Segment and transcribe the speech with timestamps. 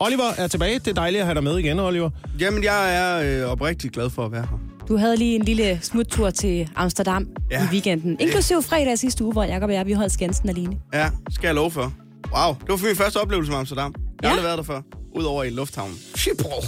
[0.00, 0.78] Oliver er tilbage.
[0.78, 2.10] Det er dejligt at have dig med igen, Oliver.
[2.40, 4.58] Jamen, jeg er øh, oprigtig glad for at være her.
[4.88, 7.64] Du havde lige en lille smuttur til Amsterdam Ja.
[7.64, 8.16] i weekenden.
[8.20, 10.76] Inklusive fredag sidste uge, hvor Jacob og jeg, vi holdt Skansen alene.
[10.94, 11.92] Ja, skal jeg love for.
[12.36, 13.94] Wow, det var min første oplevelse med Amsterdam.
[14.22, 14.40] Jeg har Ja.
[14.40, 14.80] aldrig været der før.
[15.16, 15.96] Udover i lufthavnen.
[16.14, 16.62] Schiphol.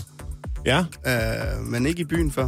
[0.66, 0.78] Ja.
[1.06, 2.44] Øh, men ikke i byen før.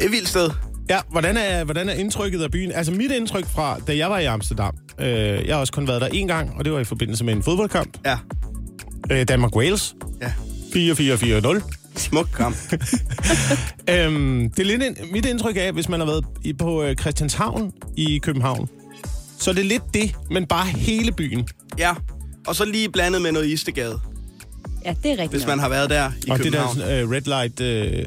[0.00, 0.50] Et vildt sted.
[0.90, 2.72] Ja, hvordan er, hvordan er indtrykket af byen?
[2.72, 5.06] Altså mit indtryk fra, da jeg var i Amsterdam, øh,
[5.46, 7.42] jeg har også kun været der én gang, og det var i forbindelse med en
[7.42, 7.98] fodboldkamp.
[8.06, 8.18] Ja,
[9.12, 9.94] Øh, Danmark-Wales.
[10.20, 10.32] ja.
[10.74, 11.62] 4-4-4-0.
[11.96, 12.56] Smuk kamp.
[13.90, 16.96] Øhm, det er lidt en, mit indtryk af, hvis man har været i, på øh,
[16.96, 18.68] Christianshavn i København,
[19.38, 21.48] så er det lidt det, men bare hele byen.
[21.78, 21.94] ja.
[22.46, 24.00] Og så lige blandet med noget Istegade,
[24.84, 25.30] Ja, det er rigtigt.
[25.30, 26.76] hvis man har været der i og det København.
[26.78, 28.06] der øh, red light øh,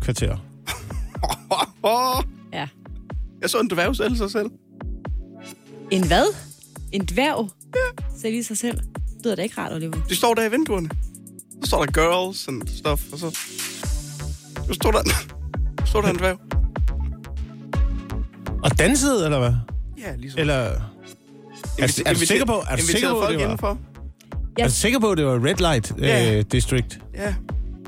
[0.00, 0.36] kvarter.
[2.52, 2.66] Ja.
[3.42, 4.46] Jeg så en dværg selv sig selv.
[5.90, 6.34] En hvad?
[6.92, 7.50] En dværg?
[8.24, 8.28] Ja.
[8.28, 8.80] I sig selv.
[9.20, 9.96] Det lyder da ikke rart, Oliver.
[10.08, 10.90] De står der i vinduerne.
[11.62, 13.30] Så står der girls and stuff, og så...
[14.66, 15.02] Så står der,
[15.80, 16.38] så står der en dværg.
[18.64, 19.52] Og dansede, eller hvad?
[19.98, 20.40] Ja, ligesom.
[20.40, 20.54] Eller...
[20.54, 20.80] Er,
[21.78, 23.78] Inviter- er du sikker på, er du sikker på, folk det var, indenfor?
[24.58, 26.42] er du sikker på, at det var Red Light øh, Ja.
[26.42, 26.98] District?
[27.14, 27.34] Ja.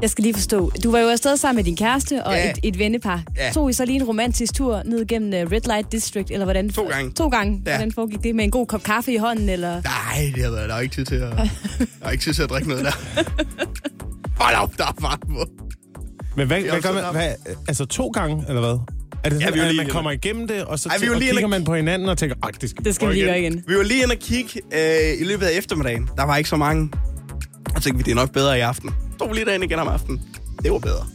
[0.02, 0.72] Jeg skal lige forstå.
[0.84, 2.50] Du var jo afsted sammen med din kæreste og Ja.
[2.50, 3.22] et, et vennepar.
[3.36, 3.50] Ja.
[3.52, 6.70] Tog I så lige en romantisk tur ned gennem uh, Red Light District, eller hvordan?
[6.70, 7.12] To gange.
[7.12, 7.62] To gange.
[7.66, 7.70] Ja.
[7.76, 8.34] Hvordan foregik det?
[8.34, 9.82] Med en god kop kaffe i hånden, eller?
[9.82, 11.30] Nej, det har været, der er ikke tid til at,
[12.00, 12.92] der er ikke tid til at drikke noget der.
[14.42, 15.46] Hold op, der er fart på.
[16.36, 17.04] Men hvad, hvad gør man?
[17.12, 17.28] Hvad,
[17.68, 18.78] altså to gange, eller hvad?
[19.24, 21.06] Er det Ja, sådan, vi var at man kommer igennem det, og så Ej, vi
[21.08, 23.26] var og lige kigger man på hinanden og tænker, det skal, Det skal vi lige
[23.26, 23.64] gøre igen.
[23.68, 26.08] Vi var lige inde og kigge øh, i løbet af eftermiddagen.
[26.16, 26.90] Der var ikke så mange.
[27.74, 28.90] Og tænkte vi, det er nok bedre i aften.
[29.28, 30.20] Vi lige derinde igen om aftenen.
[30.62, 31.06] Det var bedre.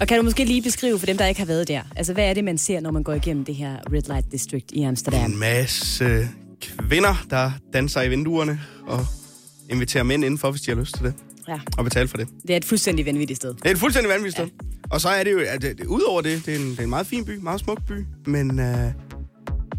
[0.00, 1.80] Og kan du måske lige beskrive for dem, der ikke har været der?
[1.96, 4.70] Altså, hvad er det, man ser, når man går igennem det her Red Light District
[4.72, 5.30] i Amsterdam?
[5.32, 6.28] En masse
[6.60, 9.06] kvinder, der danser i vinduerne og
[9.70, 11.14] inviterer mænd indenfor, hvis de har lyst til det.
[11.48, 12.28] Ja, Og betale for det.
[12.42, 13.54] det er et fuldstændig vanvittigt sted.
[13.54, 14.48] Det er et fuldstændig vanvittigt sted.
[14.90, 16.82] Og så er det jo, at det, det, udover det, det er, en, det er
[16.82, 18.86] en meget fin by, meget smuk by, men, øh,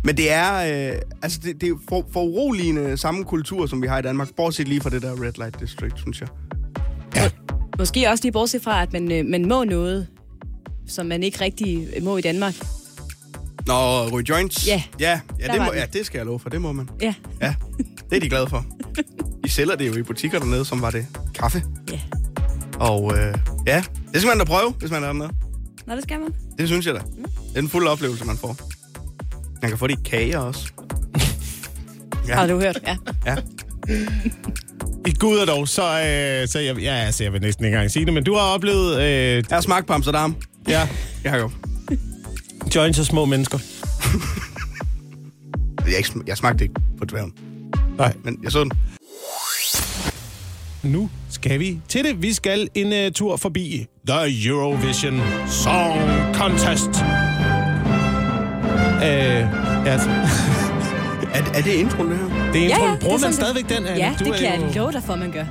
[0.03, 0.53] men det er,
[0.93, 4.35] øh, altså det, det er for, for uroligende samme kultur, som vi har i Danmark,
[4.35, 6.29] bortset lige fra det der Red Light District, synes jeg.
[7.79, 10.07] Måske også lige bortset fra, at man, øh, man må noget,
[10.87, 12.53] som man ikke rigtig må i Danmark.
[13.67, 14.67] Nå, ryge joints?
[14.67, 16.89] Ja, Ja, ja, det må, ja, det skal jeg love for, det må man.
[17.01, 17.13] Ja.
[17.41, 17.55] Ja,
[18.09, 18.65] det er de glade for.
[19.45, 21.63] I sælger det jo i butikker dernede, som var det kaffe.
[21.91, 21.99] ja.
[22.79, 23.35] Og øh,
[23.67, 25.29] ja, det skal man da prøve, hvis man er dernede.
[25.87, 26.33] Nå, det skal man.
[26.57, 26.99] Det synes jeg da.
[26.99, 28.57] Det er en fuld oplevelse, man får.
[29.61, 30.71] Man kan få det i kager også.
[32.27, 32.35] Ja.
[32.35, 32.79] Har du hørt?
[32.87, 32.97] Ja.
[33.25, 33.35] Ja.
[35.07, 37.91] I Gud og dog, så, øh, så jeg, ja, altså, jeg vil næsten ikke engang
[37.91, 40.35] sige det, men du har oplevet øh, Jeg har smagt på Amsterdam.
[40.67, 40.87] ja,
[41.23, 41.51] Jakob.
[42.75, 43.57] joints og små mennesker.
[45.85, 47.33] Jeg, har ikke jeg smagte ikke på dværgen,
[47.97, 48.13] Nej.
[48.23, 48.71] men jeg så den.
[50.83, 52.21] Nu skal vi til det.
[52.21, 55.99] Vi skal en uh, tur forbi The Eurovision Song
[56.35, 56.89] Contest.
[59.03, 59.47] Øh,
[59.85, 59.99] ja,
[61.33, 62.32] Er, er det introen, det her?
[62.53, 62.85] Det er Ja, intro.
[62.85, 63.77] ja, det er Bruger man stadigvæk den?
[63.87, 63.89] Anne?
[63.99, 65.45] Ja, Du det kan jeg jo- love dig for, man gør.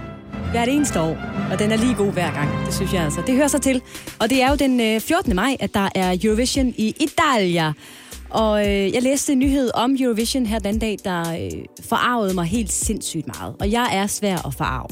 [0.51, 1.17] Hvert eneste år,
[1.53, 2.67] og den er lige god hver gang.
[2.67, 3.21] Det synes jeg altså.
[3.27, 3.83] Det hører sig til.
[4.19, 5.37] Og det er jo den øh, 14.
[5.37, 7.73] maj, at der er Eurovision i Italia.
[8.31, 11.51] Og øh, jeg læste en nyhed om Eurovision her den dag, der øh,
[11.89, 13.55] forarvede mig helt sindssygt meget.
[13.61, 14.89] Og jeg er svær at forarve.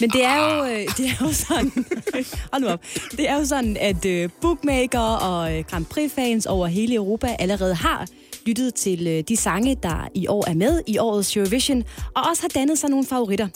[0.00, 1.72] Men det er jo, øh, det er jo sådan,
[2.52, 2.80] hold nu op,
[3.16, 7.74] det er jo sådan, at øh, bookmaker og øh, Grand Prix-fans over hele Europa allerede
[7.74, 8.06] har
[8.48, 11.84] lyttet til øh, de sange, der i år er med i årets Eurovision,
[12.16, 13.48] og også har dannet sig nogle favoritter.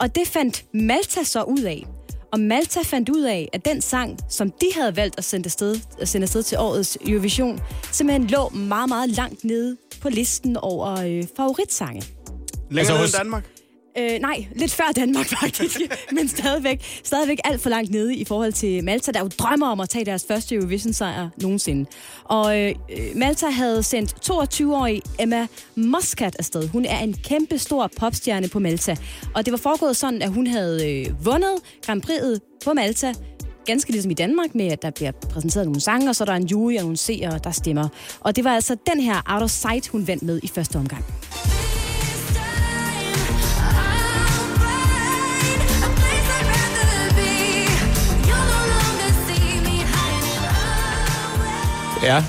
[0.00, 1.86] Og det fandt Malta så ud af.
[2.32, 5.76] Og Malta fandt ud af, at den sang, som de havde valgt at sende afsted,
[6.00, 7.60] at sende afsted til årets Eurovision,
[7.92, 12.02] simpelthen lå meget, meget langt nede på listen over øh, favoritsange.
[12.02, 13.44] Længere Altså altså, hos- end Danmark.
[13.98, 15.80] Øh, nej, lidt før Danmark faktisk,
[16.12, 19.80] men stadigvæk, stadigvæk alt for langt nede i forhold til Malta, der jo drømmer om
[19.80, 21.90] at tage deres første Eurovision-sejr nogensinde.
[22.24, 26.68] Og øh, øh Malta havde sendt 22-årige Emma Muscat afsted.
[26.68, 28.96] Hun er en kæmpe stor popstjerne på Malta.
[29.34, 31.54] Og det var foregået sådan, at hun havde øh, vundet
[31.86, 33.14] Grand Prix'et på Malta,
[33.66, 36.34] ganske ligesom i Danmark, med at der bliver præsenteret nogle sange, og så er der
[36.34, 37.88] en jury og nogle seere, der stemmer.
[38.20, 41.04] Og det var altså den her Out of Sight, hun vandt med i første omgang.
[52.02, 52.24] Ja.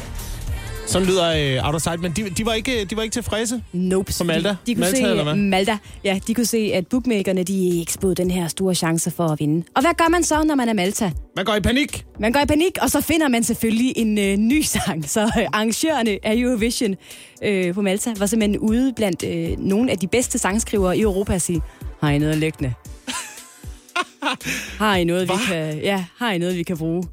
[0.87, 3.63] Sådan lyder uh, Out of Sight, men de, de, var ikke, de var ikke tilfredse.
[3.71, 4.13] Nope.
[4.17, 4.49] På Malta?
[4.49, 5.35] De, de kunne Malta, se, eller hvad?
[5.35, 5.77] Malta.
[6.03, 9.39] Ja, de kunne se, at bookmakerne de ikke spåede den her store chance for at
[9.39, 9.65] vinde.
[9.75, 11.11] Og hvad gør man så, når man er Malta?
[11.35, 12.05] Man går i panik.
[12.19, 15.09] Man går i panik, og så finder man selvfølgelig en øh, ny sang.
[15.09, 16.95] Så øh, arrangørerne af Eurovision
[17.43, 21.33] øh, på Malta var simpelthen ude blandt øh, nogle af de bedste sangskrivere i Europa
[21.33, 21.61] at sige,
[22.01, 22.73] har I noget liggende?
[24.79, 27.03] har I noget, vi kan, ja, har I noget, vi kan bruge?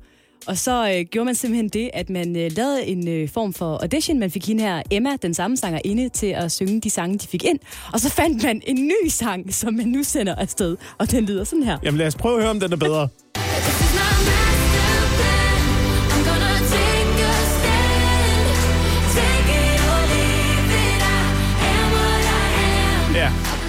[0.47, 3.79] Og så øh, gjorde man simpelthen det, at man øh, lavede en øh, form for
[3.83, 4.19] audition.
[4.19, 7.27] Man fik hende her, Emma, den samme sanger, inde til at synge de sange, de
[7.27, 7.59] fik ind.
[7.93, 10.77] Og så fandt man en ny sang, som man nu sender afsted.
[10.99, 11.79] Og den lyder sådan her.
[11.83, 13.09] Jamen lad os prøve at høre, om den er bedre.
[23.15, 23.27] Ja.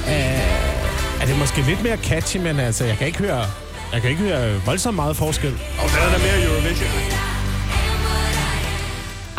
[0.07, 3.45] Øh, er det måske lidt mere catchy, men altså, jeg kan ikke høre,
[3.93, 5.51] jeg kan ikke høre voldsomt meget forskel.
[5.51, 6.89] Og den er der mere Eurovision.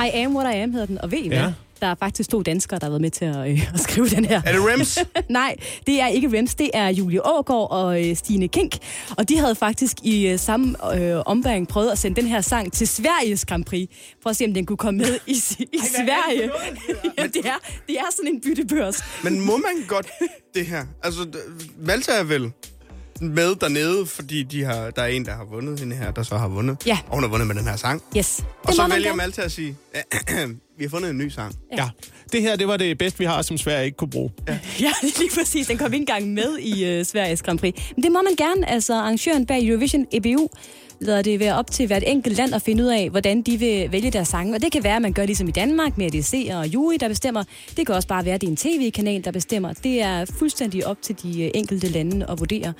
[0.06, 0.99] I am what I am hedder den.
[1.00, 1.38] Og ved I hvad?
[1.38, 1.52] Ja.
[1.81, 4.25] Der er faktisk to danskere, der har været med til at, øh, at skrive den
[4.25, 4.43] her.
[4.46, 4.99] Er det Rems?
[5.28, 5.56] Nej,
[5.87, 8.78] det er ikke Rems, det er Julie Ågaard og øh, Stine Kink.
[9.16, 12.72] Og de havde faktisk i øh, samme øh, ombæring prøvet at sende den her sang
[12.72, 13.88] til Sveriges Grand Prix,
[14.22, 15.32] for at se, om den kunne komme med i,
[15.72, 16.50] i Sverige.
[17.19, 19.04] ja, det, er, det er sådan en byttebørs.
[19.25, 20.06] Men må man godt
[20.54, 20.87] det her?
[21.02, 21.26] Altså,
[21.78, 22.52] Malta er vel
[23.22, 26.36] med dernede, fordi de har, der er en, der har vundet hende her, der så
[26.36, 26.76] har vundet.
[26.86, 26.98] Ja.
[27.08, 28.02] Og hun har vundet med den her sang.
[28.16, 28.36] Yes.
[28.36, 29.14] Det Og så vælger.
[29.14, 29.76] Malta at sige,
[30.78, 31.54] vi har fundet en ny sang.
[31.76, 31.88] Ja.
[32.32, 34.30] Det her, det var det bedste, vi har, som Sverige ikke kunne bruge.
[34.48, 34.58] Ja.
[34.80, 35.66] Ja, lige præcis.
[35.66, 37.74] Den kom ikke engang med i øh, Sveriges Grand Prix.
[37.96, 38.70] Men det må man gerne.
[38.70, 40.48] Altså, arrangøren bag Eurovision, EBU,
[41.00, 43.92] lader det være op til hvert enkelt land at finde ud af, hvordan de vil
[43.92, 44.54] vælge deres sange.
[44.54, 47.08] Og det kan være, at man gør ligesom i Danmark, med seere og jury, der
[47.08, 47.44] bestemmer.
[47.76, 49.72] Det kan også bare være, at det er en tv-kanal, der bestemmer.
[49.72, 52.72] Det er fuldstændig op til de øh, enkelte lande at vurdere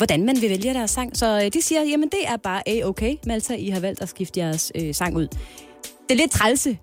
[0.00, 1.16] hvordan man vil vælge deres sang.
[1.16, 4.40] Så øh, de siger, jamen det er bare A-okay, Malta, I har valgt at skifte
[4.40, 5.28] jeres øh, sang ud.
[6.08, 6.78] Det lidt trælse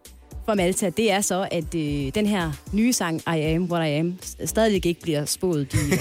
[0.45, 3.91] for Malta, det er så, at øh, den her nye sang, I Am What I
[3.91, 5.97] Am, stadig ikke bliver spået de, de,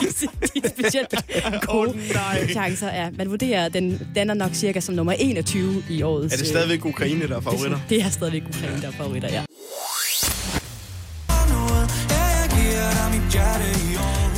[0.00, 1.14] de, de specielt
[1.66, 2.94] gode oh, chancer.
[2.94, 6.34] Ja, man vurderer, at den, den er nok cirka som nummer 21 i årets...
[6.34, 7.78] Er det øh, stadigvæk Ukraine, der er favoritter?
[7.88, 9.44] Det er stadigvæk Ukraine, der er favoritter, ja.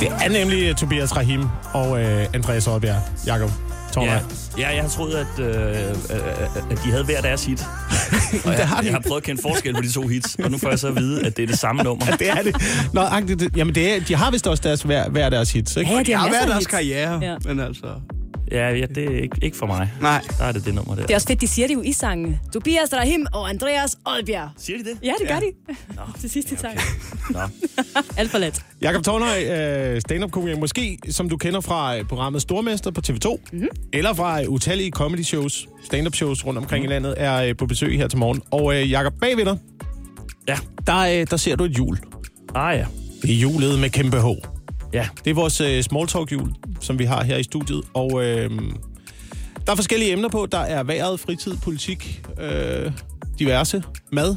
[0.01, 1.43] Det er nemlig Tobias Rahim
[1.73, 1.99] og uh,
[2.33, 3.01] Andreas Oddbjerg.
[3.27, 3.51] Jakob
[3.93, 4.11] Torner.
[4.13, 4.19] Ja,
[4.57, 7.59] ja, jeg har troet, at, øh, øh, at de havde hver deres hit.
[8.45, 10.51] Og jeg, har de jeg har prøvet at kende forskel på de to hits, og
[10.51, 12.05] nu får jeg så at vide, at det er det samme nummer.
[12.05, 12.55] Det er det.
[12.93, 15.91] Nå, det- jamen det er, de har vist også deres, hver, hver deres hits, ikke?
[15.91, 16.67] Ja, ja, De har af deres hits.
[16.67, 17.35] karriere, Ja.
[17.45, 17.85] men altså...
[18.51, 19.91] Ja, ja det er ikke, ikke for mig.
[20.01, 20.21] Nej.
[20.37, 21.01] Der er det det nummer der.
[21.01, 22.39] Det er også fedt, de siger det jo i sangen.
[22.53, 24.49] Tobias Rahim og Andreas Oddbjerg.
[24.57, 24.97] Siger de det?
[25.03, 25.39] Ja, det gør Ja.
[25.39, 26.19] de.
[26.21, 26.79] Til sidst i sangen.
[27.29, 27.39] Nå.
[28.17, 28.65] Alt for let.
[28.81, 33.67] Jakob Tornøj, øh, stand-up-komiker, måske som du kender fra øh, programmet Stormester på TV2, mm-hmm.
[33.93, 36.91] eller fra øh, utallige comedy shows, stand-up shows rundt omkring mm-hmm.
[36.91, 38.41] i landet, er på besøg her til morgen.
[38.51, 39.57] Og øh, Jakob, bagved dig,
[40.47, 40.57] Ja.
[40.87, 41.97] der, øh, der ser du et hjul.
[42.55, 42.85] Ah ja.
[43.21, 44.25] Det er hjulet med kæmpe H.
[44.93, 45.07] Ja.
[45.25, 47.81] Det er vores øh, small talk hjul, som vi har her i studiet.
[47.93, 48.49] Og øh,
[49.65, 50.45] der er forskellige emner på.
[50.51, 52.91] Der er vejret, fritid, politik, øh,
[53.39, 54.35] diverse, mad.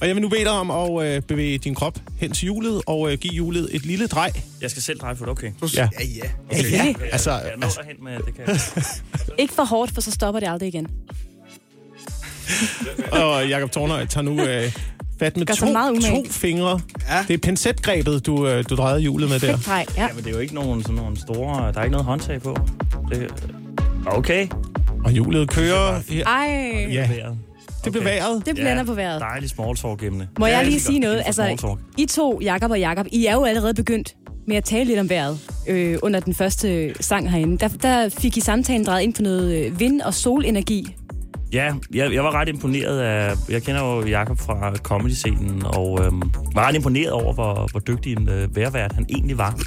[0.00, 2.82] Og jeg vil nu bede dig om at øh, bevæge din krop hen til hjulet
[2.86, 4.32] og øh, give hjulet et lille drej.
[4.60, 5.52] Jeg skal selv dreje for det, okay.
[5.76, 5.88] Ja.
[6.00, 6.30] Ja, ja.
[6.52, 6.94] Ja, ja.
[7.12, 8.60] Altså, Jeg når altså, derhen med, det kan jeg.
[9.42, 10.86] Ikke for hårdt, for så stopper det aldrig igen.
[13.22, 14.72] og Jakob Torner tager nu øh,
[15.18, 15.66] fat med to,
[16.00, 16.80] to fingre.
[17.08, 17.24] Ja.
[17.28, 19.56] Det er pincetgrebet, du, øh, du drejede hjulet med der.
[19.56, 20.02] Fedt drej, ja.
[20.02, 21.72] Ja, men det er jo ikke nogen, sådan nogle store...
[21.72, 22.56] Der er ikke noget håndtag på.
[23.10, 23.28] Det,
[24.06, 24.46] okay.
[25.04, 26.00] Og hjulet kører.
[26.08, 26.24] Her.
[26.26, 27.08] Ej, Ja,
[27.84, 28.42] det blev vejret.
[28.46, 29.20] det blander på vejret.
[29.20, 30.28] Dejlig small talk emne.
[30.38, 31.22] Må jeg Ja, lige det er sige noget?
[31.26, 31.76] Altså.
[31.98, 34.14] I to, Jakob og Jakob, I er jo allerede begyndt
[34.48, 37.58] med at tale lidt om vejret øh, under den første sang herinde.
[37.58, 40.96] Der, der fik I samtalen drejet ind på noget øh, vind- og solenergi.
[41.52, 43.34] Ja, jeg, jeg var ret imponeret af...
[43.48, 46.22] Jeg kender jo Jakob fra comedy-scenen, og øhm,
[46.54, 49.58] var ret imponeret over, hvor, hvor dygtig en øh, vejrvært han egentlig var.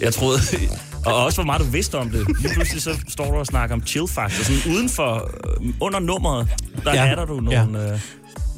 [0.00, 0.38] Jeg troede...
[1.06, 2.26] Og også hvor meget du vidste om det.
[2.40, 4.44] Lige pludselig så står du og snakker om chill factor.
[4.44, 5.30] Sådan uden for...
[5.62, 6.48] Øh, under nummeret,
[6.84, 7.04] der Ja.
[7.04, 7.10] ja.
[7.10, 7.92] er du nogle...
[7.92, 7.98] Øh,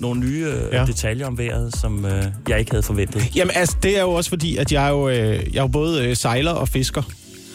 [0.00, 0.78] nogle nye øh, Ja.
[0.80, 0.86] ja.
[0.86, 3.36] detaljer om vejret, som øh, jeg ikke havde forventet.
[3.36, 5.66] Jamen altså, det er jo også fordi, at jeg er jo, øh, jeg er jo
[5.66, 7.02] både øh, sejler og fisker.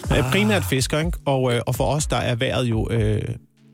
[0.10, 1.12] Jeg er primært fisker, ikke?
[1.26, 3.22] Og, øh, og for os, der er vejret jo øh,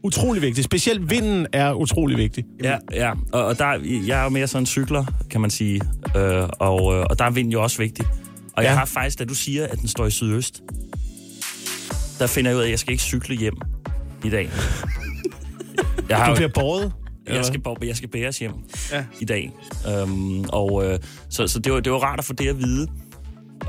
[0.05, 0.65] utrolig vigtigt.
[0.65, 2.43] Specielt vinden er utrolig vigtig.
[2.63, 3.11] Ja, ja.
[3.31, 3.65] Og, og der,
[4.07, 5.81] jeg er jo mere sådan en cykler, kan man sige.
[6.17, 8.05] Øh, og, øh, og der er vinden jo også vigtig.
[8.53, 8.69] Og Ja.
[8.69, 10.61] jeg har faktisk, da du siger, at den står i sydøst,
[12.19, 13.55] der finder jeg ud af, at jeg skal ikke cykle hjem
[14.23, 14.49] i dag.
[16.09, 16.91] Jeg, har, Du bliver båret.
[17.27, 18.51] jeg, skal, bo- jeg skal bæres hjem
[18.91, 19.03] Ja.
[19.19, 19.51] i dag.
[20.03, 22.87] Um, og øh, så, så det, var, det var rart at få det at vide.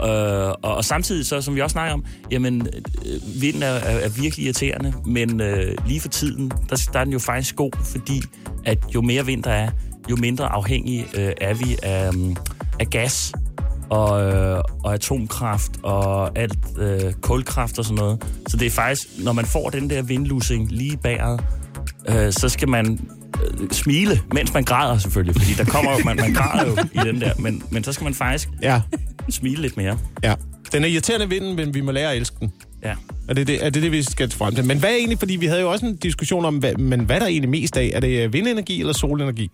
[0.02, 2.68] Øh, og, og samtidig, så, som vi også snakker om, jamen,
[3.06, 7.04] øh, vinden er, er, er virkelig irriterende, men øh, lige for tiden, der, der er
[7.04, 8.22] den jo faktisk god, fordi
[8.64, 9.70] at jo mere vind der er,
[10.10, 12.36] jo mindre afhængig øh, er vi af, øh,
[12.80, 13.32] af gas
[13.90, 18.24] og, øh, og atomkraft og alt øh, kulkraft og sådan noget.
[18.48, 21.38] Så det er faktisk, når man får den der vindlusing lige bagad,
[22.08, 23.10] øh, så skal man
[23.60, 27.06] øh, smile, mens man græder selvfølgelig, fordi der kommer jo, man, man græder jo i
[27.12, 28.80] den der, men, men så skal man faktisk Ja,
[29.30, 29.98] smile lidt mere.
[30.22, 30.34] ja.
[30.72, 32.52] Den er irriterende vinden, men vi må lære at elske den.
[32.82, 32.94] Ja.
[33.28, 34.64] Er det det, er det det, vi skal frem til?
[34.64, 37.16] Men hvad er egentlig, fordi vi havde jo også en diskussion om, hvad, men hvad
[37.16, 37.90] er der egentlig mest af?
[37.94, 39.50] Er det øh, vindenergi eller solenergi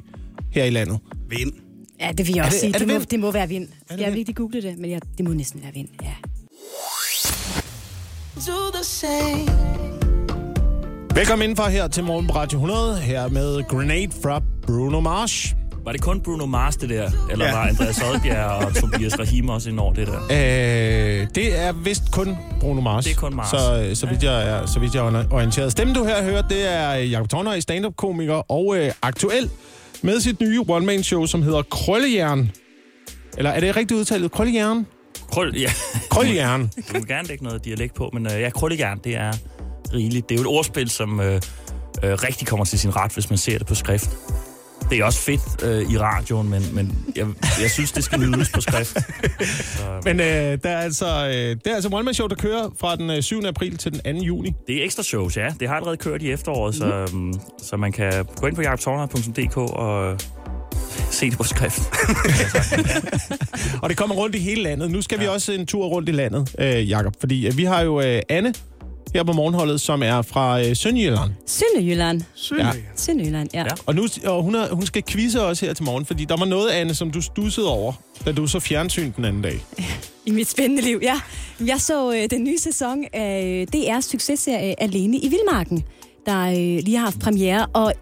[0.50, 0.98] her i landet?
[1.28, 1.52] Vind.
[2.00, 2.68] Ja, det vil jeg også det- sige.
[2.68, 3.06] er Det, det må, vind?
[3.10, 3.68] det må være vind.
[3.68, 4.16] det Jeg vil vind?
[4.18, 6.12] ikke google det, men jeg, det må næsten være vind, ja.
[11.14, 15.54] Velkommen indenfor her til Morgen på Radio 100, her med Grenade fra Bruno Mars.
[15.84, 17.10] Var det kun Bruno Mars, det der?
[17.30, 17.52] Eller Ja.
[17.52, 20.20] var Andreas Oddbjerg og Tobias Rahim også ind over det der?
[20.22, 23.04] Øh, det er vist kun Bruno Mars.
[23.04, 23.50] Det er kun Mars.
[23.50, 25.72] Så, øh, så, vidt jeg er, så vidt jeg er orienteret.
[25.72, 29.50] Stemmen, du her hører, det er Jacob Torner, stand-up-komiker og øh, aktuel
[30.02, 32.50] med sit nye one-man-show, som hedder Krøllejern.
[33.38, 34.32] Eller er det rigtigt udtalt?
[34.32, 34.86] Krøllejern?
[35.30, 35.70] Krøl, ja.
[36.10, 36.70] Krøllejern.
[36.88, 39.32] Du vil gerne lægge noget dialekt på, men øh, ja, krøllegern, det er
[39.94, 40.28] rigeligt.
[40.28, 41.40] Det er jo et ordspil, som øh, øh,
[42.02, 44.10] rigtig kommer til sin ret, hvis man ser det på skrift.
[44.90, 47.26] Det er også fedt øh, i radioen, men, men jeg,
[47.62, 48.98] jeg synes, det skal nydes på skrift.
[49.50, 50.26] Så, Men øh,
[50.62, 53.42] der er altså, øh, det er altså one-man-show, der kører fra den øh, 7.
[53.44, 54.22] april til den 2.
[54.22, 54.52] juni.
[54.66, 55.48] det er ekstra shows, ja.
[55.60, 59.56] Det har allerede kørt i efteråret, så, um, så man kan gå ind på jagttorner.dk
[59.56, 60.18] og
[61.10, 61.82] se det på skrift.
[63.82, 64.90] Og det kommer rundt i hele landet.
[64.90, 65.22] Nu skal ja.
[65.22, 67.14] vi også en tur rundt i landet, øh, Jakob.
[67.20, 68.54] Fordi øh, vi har jo øh, Anne
[69.14, 71.30] her på morgenholdet, som er fra øh, Sønderjylland.
[71.46, 72.22] Sønderjylland.
[72.34, 72.78] Sønderjylland.
[72.78, 72.96] Ja.
[72.96, 73.58] Sønderjylland, ja.
[73.58, 73.64] Ja.
[73.64, 73.74] ja.
[73.86, 76.44] Og, nu, og hun, er, hun skal quizze os her til morgen, fordi der var
[76.44, 77.92] noget, Anne, som du stussede over,
[78.24, 79.64] da du så fjernsyn den anden dag.
[80.26, 81.20] I mit spændende liv, ja.
[81.66, 85.84] Jeg så øh, den nye sæson af øh, DR's successerie Alene i Vildmarken,
[86.26, 86.54] der øh,
[86.84, 87.66] lige har haft premiere.
[87.66, 87.92] Og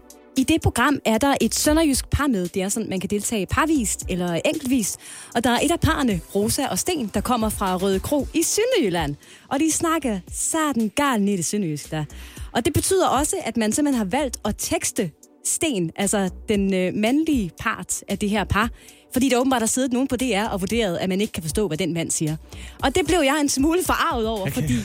[0.41, 2.47] i det program er der et sønderjysk par med.
[2.47, 4.99] Det er sådan, man kan deltage parvist eller enkeltvist.
[5.35, 8.43] Og der er et af parerne, Rosa og Sten, der kommer fra Røde Kro i
[8.43, 9.15] Sønderjylland.
[9.47, 12.05] Og de snakker sådan galt i det sønderjysk der.
[12.51, 15.11] Og det betyder også, at man simpelthen har valgt at tekste
[15.45, 18.69] Sten, altså den øh, mandlige part af det her par,
[19.13, 21.67] fordi der åbenbart har siddet nogen på DR og vurderet, at man ikke kan forstå,
[21.67, 22.35] hvad den mand siger.
[22.83, 24.51] Og det blev jeg en smule forarvet over, okay.
[24.61, 24.75] fordi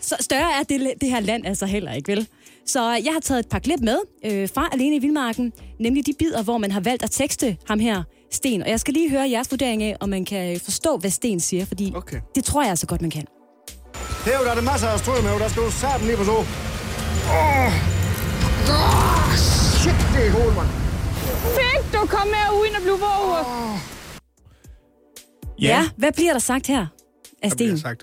[0.00, 2.28] så større er det, det her land altså heller ikke, vel?
[2.66, 6.12] Så jeg har taget et par klip med øh, fra Alene i Vildmarken, nemlig de
[6.18, 8.62] bidder, hvor man har valgt at tekste ham her, Sten.
[8.62, 11.64] Og jeg skal lige høre jeres vurdering af, om man kan forstå, hvad Sten siger,
[11.64, 12.20] fordi Okay.
[12.34, 13.24] det tror jeg altså godt, man kan.
[14.24, 16.44] Her der er det masser af strøm her, der skal du sætte lige på så.
[19.82, 20.68] Shit, det er hovedet, mand.
[21.58, 23.46] Fik du kom med uden at blive våget?
[25.60, 25.66] Ja.
[25.68, 26.86] ja, hvad bliver der sagt her
[27.42, 27.78] af Der bliver Sten?
[27.78, 28.02] sagt,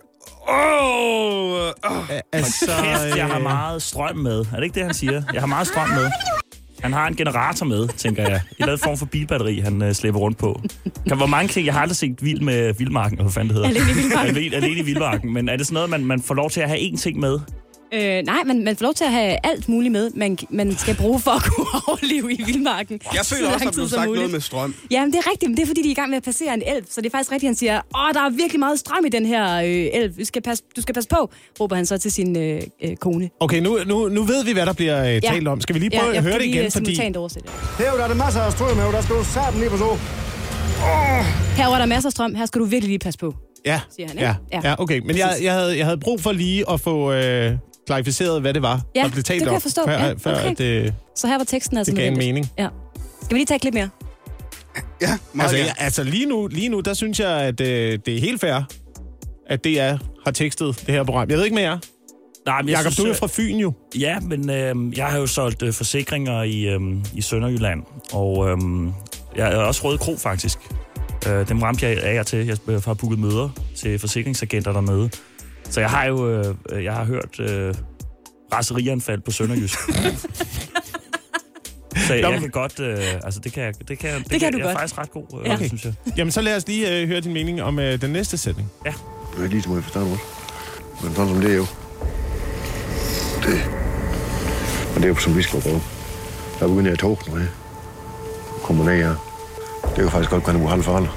[0.50, 4.40] åh, oh, Altså, Kæft, jeg har øh, meget strøm med.
[4.40, 5.24] Er det ikke det, han siger?
[5.34, 6.12] Jeg har meget strøm med.
[6.82, 8.42] Han har en generator med, tænker jeg.
[8.60, 10.62] En eller form for bilbatteri, han øh, slæber rundt på.
[11.08, 13.56] Kan, hvor mange ting, jeg har aldrig set vild med Vildmarken, eller hvad fanden det
[13.56, 13.70] hedder.
[13.70, 14.38] Alene i Vildmarken.
[14.38, 15.34] Alene, alene i Vildmarken.
[15.34, 17.40] Men er det sådan noget, man, man får lov til at have én ting med?
[17.94, 20.96] Øh, nej, man, man får lov til at have alt muligt med, man, man skal
[20.96, 23.00] bruge for at kunne overleve i vildmarken.
[23.14, 24.20] jeg føler også, der blev tid som sagt muligt.
[24.20, 24.76] noget med strøm.
[24.92, 26.54] Jamen, det er rigtigt, men det er fordi, de er i gang med at passere
[26.54, 26.84] en elv.
[26.90, 29.26] Så det er faktisk rigtigt, han siger, åh, der er virkelig meget strøm i den
[29.26, 30.14] her øh, elv.
[30.20, 33.30] Du skal, passe, du skal passe på, råber han så til sin øh, øh, kone.
[33.40, 35.20] Okay, nu, nu, nu ved vi, hvad der bliver øh, Ja.
[35.20, 35.62] talt om.
[35.62, 36.66] Skal vi lige prøve jeg at høre det igen?
[36.66, 36.96] øh, Fordi.
[37.02, 37.12] Her
[37.98, 39.98] der er det masser af strøm her, der skal du sætte lige på så.
[41.58, 43.36] Her var der masser af strøm, her skal du virkelig lige passe på.
[43.66, 44.28] ja, siger han, ikke?
[44.28, 44.70] ja, Ja.
[44.70, 45.00] ja, okay.
[45.06, 47.52] Men jeg, jeg, havde, jeg havde brug for lige at få øh,
[47.90, 49.82] klarificeret, hvad det var, Ja, der blev talt det kan om, jeg forstå.
[49.86, 50.86] før, Ja, før okay.
[50.86, 52.34] øh, Så her var teksten altså det gav en nødvendig.
[52.34, 52.52] mening.
[52.58, 52.68] Ja.
[53.22, 53.90] Skal vi lige tage et klip mere?
[55.02, 55.82] Ja, meget Altså, gerne.
[55.82, 58.62] altså lige, nu, lige nu, der synes jeg, at øh, det er helt fair,
[59.48, 61.30] at DR har tekstet det her program.
[61.30, 61.78] Jeg ved ikke med jer.
[62.46, 63.74] Nej, men jeg Jakob, synes, du er fra Fyn jo.
[63.96, 66.80] øh, Ja, men øh, jeg har jo solgt øh, forsikringer i, øh,
[67.14, 68.58] i Sønderjylland, og øh,
[69.36, 70.58] jeg er også Røde Kro faktisk.
[71.30, 72.46] Øh, dem ramte jeg af og til.
[72.48, 75.10] Jeg øh, har booket møder til forsikringsagenter dernede.
[75.70, 77.74] Så jeg har jo øh, jeg har hørt øh,
[78.54, 79.80] raserianfald på Sønderjysk.
[82.08, 84.52] Så jeg, jeg men- kan godt, øh, altså det kan, jeg- det kan, det, kan
[84.54, 84.78] du jeg er godt.
[84.80, 85.54] faktisk ret god, øh, Ja.
[85.54, 85.68] okay.
[85.68, 85.94] synes jeg.
[86.18, 88.72] Jamen, så lad os lige øh, høre din mening om øh, den næste sætning.
[88.84, 88.94] Det
[89.38, 90.24] er ikke lige så meget forstand også.
[91.04, 91.66] Men sådan som det er jo.
[93.44, 93.62] Det.
[94.90, 95.82] Og det er jo som vi skal prøve.
[96.60, 97.48] Der begynder jeg at tog nu her.
[98.64, 99.16] Kommer ned her.
[99.90, 101.10] Det er jo faktisk godt, at han er uhalde for alle.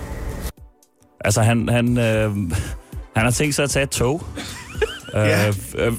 [1.24, 2.30] Altså, han, han, øh,
[3.16, 4.22] han har tænkt sig at tage et tog.
[5.14, 5.48] Ja.
[5.48, 5.92] øh, øh,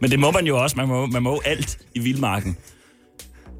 [0.00, 0.76] men det må man jo også.
[0.76, 2.56] Man må, man må alt i vildmarken.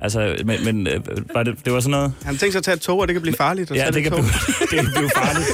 [0.01, 1.01] Altså, men, men øh,
[1.35, 2.13] var det, det var sådan noget...
[2.25, 3.71] Han tænkte sig at tage et tog, og det kan blive farligt.
[3.71, 4.25] At Ja, tage det kan, blive,
[4.71, 5.49] det kan blive farligt.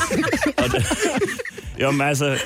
[0.59, 0.87] Og det,
[1.81, 2.39] jo, men altså...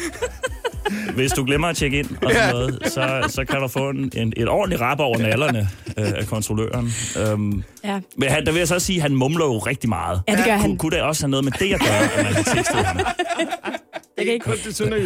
[1.15, 4.13] Hvis du glemmer at tjekke ind og sådan noget, så, så kan du få en,
[4.17, 6.93] en, et ordentligt rap over nallerne øh, af kontrolløren.
[7.21, 8.01] Øhm, Ja.
[8.17, 10.21] men han, der vil jeg så sige, at han mumler jo rigtig meget.
[10.29, 10.61] Ja, det gør han.
[10.71, 12.97] Kunne, kunne det også have noget med det at gøre, at man har tekstet ham?
[14.17, 14.51] Jeg kan, ikke,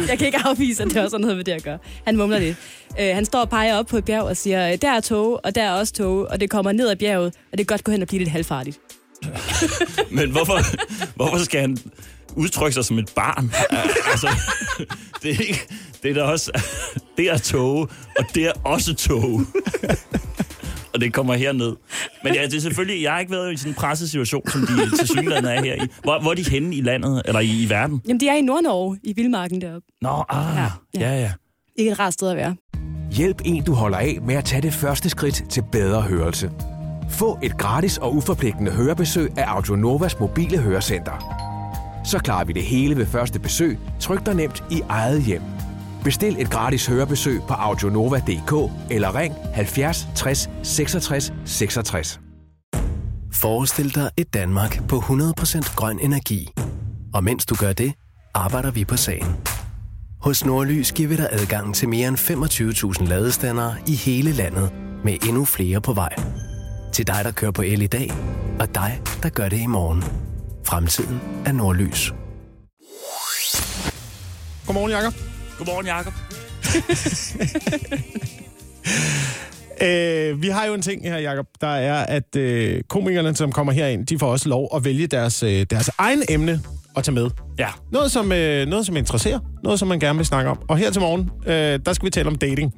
[0.09, 1.77] jeg kan ikke afvise, at det også har noget med det at gøre.
[2.05, 2.57] Han mumler lidt.
[2.91, 5.55] Uh, han står og peger op på et bjerg og siger, der er tog, og
[5.55, 7.91] der er også tog, og det kommer ned ad bjerget, og det kan godt gå
[7.91, 8.79] hen og blive lidt halvfartigt.
[10.11, 10.59] Men hvorfor,
[11.15, 11.77] hvorfor skal han
[12.37, 13.51] udtrykke sig som et barn.
[14.11, 14.27] altså,
[15.23, 15.67] det er, ikke,
[16.03, 16.51] det er da også...
[17.17, 17.79] Det er tog,
[18.19, 19.41] og det er også tog.
[20.93, 21.75] og det kommer herned.
[22.23, 23.03] Men ja, det er selvfølgelig...
[23.03, 25.75] Jeg har ikke været i sådan en presset situation, som de til synligheden er her
[25.83, 25.87] i.
[26.03, 28.01] Hvor, hvor er de henne i landet, eller i, i verden?
[28.07, 29.87] Jamen, de er i Nordnorge, i Vildmarken deroppe.
[30.01, 31.13] Nå, ah, Ja, ja, ja.
[31.13, 31.21] ja.
[31.21, 31.31] ja.
[31.75, 32.55] Ikke et rart sted at være.
[33.11, 36.51] Hjælp en, du holder af med at tage det første skridt til bedre hørelse.
[37.09, 41.46] Få et gratis og uforpligtende hørebesøg af Audionovas mobile hørecenter.
[42.07, 45.41] Så klarer vi det hele ved første besøg, tryk dig nemt i eget hjem.
[46.03, 52.19] Bestil et gratis hørebesøg på audionova.dk eller ring 70 60 66 66.
[53.33, 56.49] Forestil dig et Danmark på 100% grøn energi.
[57.13, 57.93] Og mens du gør det,
[58.33, 59.35] arbejder vi på sagen.
[60.21, 62.17] Hos Nordlys giver vi dig adgang til mere end
[63.01, 64.71] 25.000 ladestandere i hele landet,
[65.03, 66.15] med endnu flere på vej.
[66.93, 68.13] Til dig, der kører på el i dag,
[68.59, 70.26] og dig, der gør det i morgen.
[70.67, 72.13] Fremtiden er Nordlys.
[74.65, 75.13] Godmorgen, Jacob.
[75.57, 76.13] Godmorgen, Jacob.
[79.81, 83.73] Øh, vi har jo en ting her, Jacob, der er, at øh, komikerne, som kommer
[83.73, 86.61] herind, de får også lov at vælge deres, øh, deres egen emne
[86.95, 87.29] at tage med.
[87.59, 89.39] Ja, Noget som, øh, noget, som interesserer.
[89.63, 90.59] Noget, som man gerne vil snakke om.
[90.67, 92.73] Og her til morgen, øh, der skal vi tale om dating.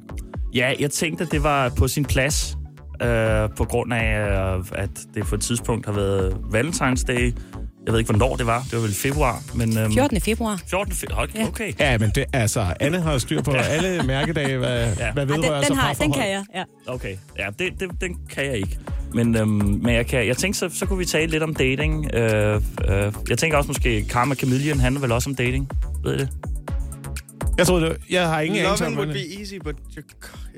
[0.54, 2.56] Ja, jeg tænkte, at det var på sin plads,
[3.02, 7.32] øh, på grund af, øh, at det på et tidspunkt har været Valentine's Day.
[7.90, 8.62] Jeg ved ikke, hvornår det var.
[8.62, 9.42] Det var vel februar.
[9.54, 10.20] Men, øhm, 14.
[10.20, 10.60] februar.
[10.66, 10.94] 14.
[10.94, 11.22] februar.
[11.22, 11.46] Okay.
[11.46, 11.72] okay.
[11.80, 15.12] Ja, men det, altså, Anne har styr på alle mærkedage, hvad, ja.
[15.12, 16.62] hvad Ja, vedrører den, sig den, har, den kan jeg, ja.
[16.86, 18.78] Okay, ja, det, det, den kan jeg ikke.
[19.14, 19.48] Men, øhm,
[19.82, 22.14] men jeg, kan, jeg tænkte, så, så kunne vi tale lidt om dating.
[22.14, 25.68] Øh, øh, jeg tænker også måske, Karma Chameleon handler vel også om dating.
[26.04, 26.28] Ved I det?
[27.60, 30.04] Jeg troede, det, jeg har ingen anelse om, Loving would be easy, but your,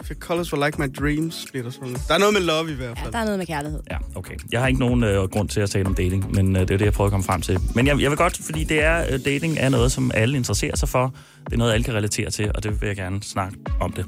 [0.00, 1.96] if your colors were like my dreams, bliver der sådan.
[2.08, 3.04] Der er noget med love i hvert ja.
[3.04, 3.12] fald.
[3.12, 3.80] Der er noget med kærlighed.
[3.90, 4.34] Ja, okay.
[4.52, 6.78] Jeg har ikke nogen øh, grund til at tale om dating, men øh, det er
[6.78, 7.58] det, jeg prøver at komme frem til.
[7.74, 10.76] Men jeg, jeg vil godt, fordi det er, øh, dating er noget, som alle interesserer
[10.76, 11.14] sig for.
[11.44, 14.04] Det er noget, alle kan relatere til, og det vil jeg gerne snakke om det.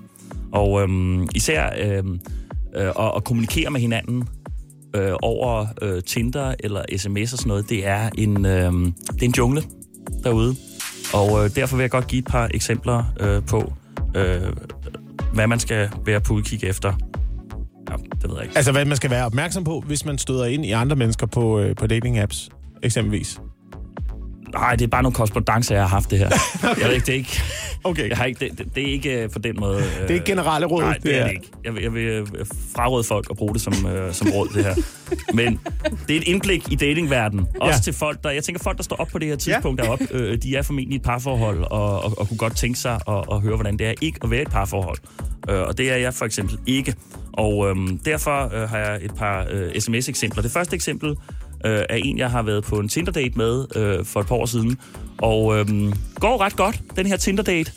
[0.53, 2.21] Og øhm, især øhm,
[2.77, 4.29] øh, at, at kommunikere med hinanden
[4.97, 8.73] øh, over øh, Tinder eller sms og sådan noget, det er en, øh,
[9.13, 9.63] det er en jungle
[10.25, 10.57] derude.
[11.13, 13.73] Og øh, derfor vil jeg godt give et par eksempler øh, på,
[14.17, 14.53] øh,
[15.33, 16.93] hvad man skal være på udkig efter.
[17.91, 18.57] Ja, det ved jeg ikke.
[18.57, 21.61] Altså, hvad man skal være opmærksom på, hvis man støder ind i andre mennesker på,
[21.61, 22.49] øh, på dating-apps,
[22.83, 23.41] eksempelvis.
[24.55, 26.29] Nej, det er bare nogle korrespondencer, jeg har haft det her.
[26.81, 27.41] Jeg ved ikke, det er ikke,
[27.85, 28.09] Okay.
[28.09, 29.77] jeg har ikke, det, det, det er ikke øh, på den måde...
[29.79, 30.83] Øh, Det er ikke generelle råd.
[30.83, 31.51] Nej, det er det ikke.
[31.65, 32.27] Jeg vil, jeg vil øh,
[32.77, 34.75] fraråde folk at bruge det som, øh, som råd, det her.
[35.35, 35.61] Men
[36.09, 37.47] det er et indblik i datingverdenen.
[37.61, 37.81] Også Ja.
[37.83, 38.31] til folk, der...
[38.31, 39.85] Jeg tænker, folk, der står op på det her tidspunkt ja.
[39.85, 42.95] deroppe, øh, de er formentlig i et parforhold, og, og, og kunne godt tænke sig
[43.09, 44.99] at, at høre, hvordan det er ikke at være i et parforhold.
[45.49, 46.95] Øh, og det er jeg for eksempel ikke.
[47.33, 50.43] Og øhm, derfor øh, har jeg et par øh, sms-eksempler.
[50.43, 51.17] Det første eksempel
[51.65, 54.47] øh, er en, jeg har været på en Tinder-date med øh, for et par år
[54.47, 54.79] siden.
[55.19, 57.73] Og øhm, går ret godt, den her Tinder-date.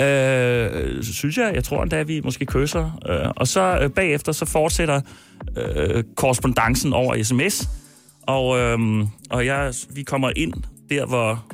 [0.00, 3.00] Øh, synes jeg, jeg tror endda, at vi måske kysser.
[3.08, 5.00] Øh, og så øh, bagefter, så fortsætter
[5.56, 7.68] øh, korrespondancen over sms.
[8.22, 8.78] Og, øh,
[9.30, 10.52] og jeg, vi kommer ind
[10.90, 11.44] der, hvor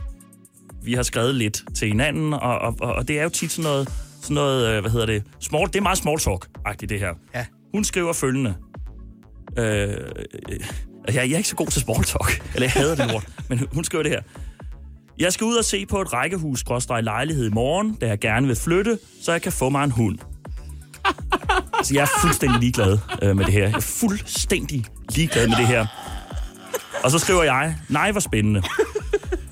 [0.82, 2.32] vi har skrevet lidt til hinanden.
[2.34, 3.88] Og, og, og det er jo tit sådan noget,
[4.22, 7.14] sådan noget øh, hvad hedder det, small, det er meget small talk-agtigt det her.
[7.34, 7.46] Ja.
[7.74, 8.54] Hun skriver følgende.
[9.58, 9.94] Øh,
[11.08, 13.24] og jeg, jeg er ikke så god til small talk, eller jeg hader det ord,
[13.48, 14.20] men hun skriver det her.
[15.18, 16.64] Jeg skal ud og se på et rækkehus
[17.02, 20.18] lejlighed i morgen, da jeg gerne vil flytte, så jeg kan få mig en hund.
[21.84, 23.62] Så jeg er fuldstændig ligeglad øh, med det her.
[23.62, 25.86] Jeg er fuldstændig ligeglad med det her.
[27.04, 28.62] Og så skriver jeg, nej, hvor spændende.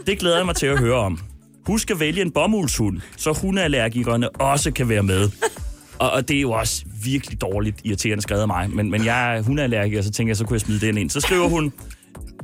[0.07, 1.21] Det glæder jeg mig til at høre om.
[1.66, 5.31] Husk at vælge en bomuldshund, så hundeallergikerne også kan være med.
[5.99, 8.71] Og, og det er jo også virkelig dårligt irriterende skrevet af mig.
[8.71, 11.11] Men, men jeg er hundeallergiker, så tænker jeg, så kunne jeg smide den ind.
[11.11, 11.73] Så skriver hun,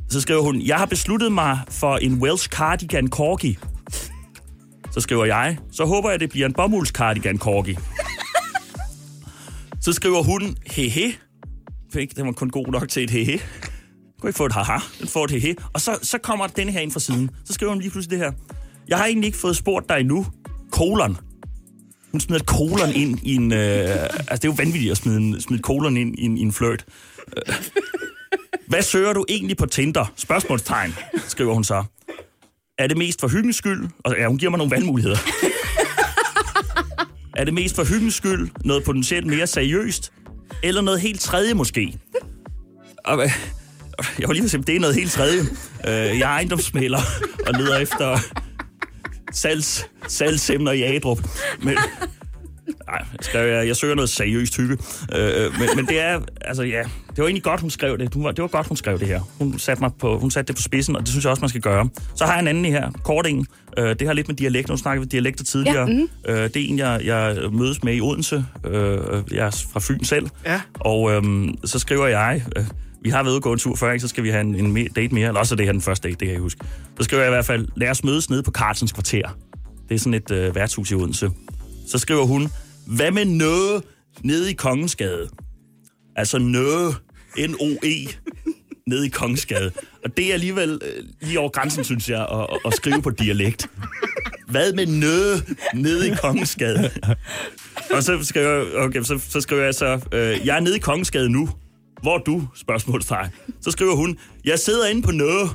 [0.09, 3.57] så skriver hun, jeg har besluttet mig for en Welsh Cardigan Corgi.
[4.91, 7.77] Så skriver jeg, så håber jeg, det bliver en bomulds Cardigan Corgi.
[9.81, 11.13] Så skriver hun, hehe.
[11.93, 13.39] Fik, den var kun god nok til et hehe.
[14.21, 15.55] Kunne ikke få et haha, den får et hehe.
[15.73, 17.29] Og så, så kommer den her ind fra siden.
[17.45, 18.31] Så skriver hun lige pludselig det her.
[18.87, 20.25] Jeg har egentlig ikke fået spurgt dig endnu.
[20.71, 21.17] Kolon.
[22.13, 23.51] Hun smider et kolon ind i en...
[23.53, 26.41] Øh, altså, det er jo vanvittigt at smide, en, smide kolon ind i en, i
[26.41, 26.85] en flirt.
[27.37, 27.55] Øh,
[28.67, 30.13] Hvad søger du egentlig på Tinder?
[30.15, 30.95] Spørgsmålstegn,
[31.27, 31.83] skriver hun så.
[32.77, 33.89] Er det mest for hyggens skyld?
[34.03, 35.17] Og ja, hun giver mig nogle valgmuligheder.
[37.37, 38.49] er det mest for hyggens skyld?
[38.65, 40.11] Noget potentielt mere seriøst?
[40.63, 41.99] Eller noget helt tredje måske?
[43.05, 43.31] Og, øh,
[44.19, 45.39] jeg var lige ved at sige, det er noget helt tredje.
[45.87, 46.99] Øh, jeg er ejendomsmælder
[47.47, 48.17] og leder efter
[49.33, 51.19] salgs, salgsemner i Adrup.
[51.61, 51.77] Men,
[52.87, 54.77] Nej, jeg, skrev, jeg, jeg søger noget seriøst hygge.
[55.15, 58.13] Øh, men, men det er, altså ja, det var egentlig godt, hun skrev det.
[58.13, 59.21] Hun var, det var godt, hun skrev det her.
[59.39, 61.49] Hun satte, mig på, hun satte det på spidsen, og det synes jeg også, man
[61.49, 61.89] skal gøre.
[62.15, 63.47] Så har jeg en anden i her, kort en.
[63.77, 64.69] Øh, det har lidt med dialekt.
[64.69, 65.89] Nu snakker vi dialekter tidligere.
[65.89, 66.09] Ja, mhm.
[66.27, 68.45] øh, det er en, jeg, jeg mødes med i Odense.
[68.65, 68.99] Øh,
[69.31, 70.29] jeg er fra Fyn selv.
[70.45, 70.61] Ja.
[70.73, 72.65] Og øhm, så skriver jeg, øh,
[73.03, 74.01] vi har været ude en tur før, ikke?
[74.01, 76.07] så skal vi have en, en date mere, eller også er det her den første
[76.07, 76.65] date, det kan jeg huske.
[76.97, 79.37] Så skriver jeg i hvert fald, lad os mødes nede på Carlsens Kvarter.
[79.89, 81.29] Det er sådan et øh, værtshus i Odense.
[81.87, 82.49] Så skriver hun,
[82.87, 83.83] hvad med noget
[84.23, 85.29] nede i Kongensgade?
[86.15, 86.95] Altså noget,
[87.37, 88.15] N-O-E,
[88.87, 89.71] nede i Kongensgade.
[90.03, 93.09] Og det er alligevel øh, lige over grænsen, synes jeg, at, at, at skrive på
[93.09, 93.69] dialekt.
[94.47, 96.91] Hvad med noget nede i Kongensgade?
[97.93, 100.79] Og så skriver jeg, okay, så, så skriver jeg så, øh, jeg er nede i
[100.79, 101.49] Kongensgade nu.
[102.03, 102.47] Hvor er du?
[102.55, 103.29] Spørgsmålstegn.
[103.61, 105.49] Så skriver hun, jeg sidder inde på noget.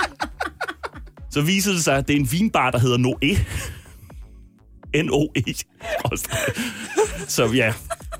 [1.34, 3.36] så viser det sig, at det er en vinbar, der hedder Noe.
[5.04, 5.62] N-O-E.
[7.28, 7.72] Så ja,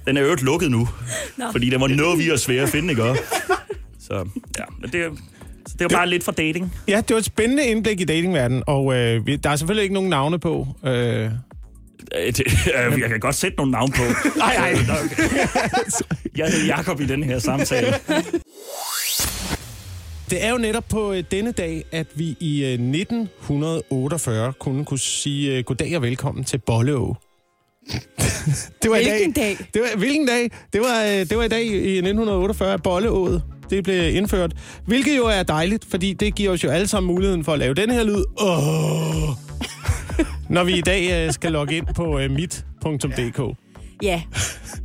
[0.06, 0.88] den er jo øvrigt lukket nu.
[1.36, 1.44] Nå.
[1.52, 3.22] Fordi den var noget, vi er svære at finde, ikke også?
[4.00, 4.14] Så
[4.58, 5.10] ja, men det, er-
[5.66, 6.72] så det er jo bare lidt for dating.
[6.88, 10.10] Ja, det var et spændende indblik i datingverdenen, og øh, der er selvfølgelig ikke nogen
[10.10, 10.66] navne på.
[10.84, 11.30] Øh,
[12.12, 12.40] det,
[12.92, 14.02] øh, jeg kan godt sætte nogle navn på.
[14.38, 14.96] Nej, nej.
[16.36, 17.94] Jeg hedder Jakob i den her samtale.
[20.30, 24.98] Det er jo netop på øh, denne dag, at vi i øh, 1948 kunne, kunne
[24.98, 27.16] sige øh, goddag og velkommen til Bolleå.
[28.82, 29.56] det var i Hvilken dag?
[29.74, 30.50] Det var, hvilken dag?
[30.72, 34.52] Det var, øh, det var i dag i 1948, at Bolleået det blev indført.
[34.86, 37.74] Hvilket jo er dejligt, fordi det giver os jo alle sammen muligheden for at lave
[37.74, 38.24] den her lyd.
[38.40, 39.28] Åh!
[40.48, 43.56] Når vi i dag øh, skal logge ind på øh, mit.dk.
[44.02, 44.22] Ja.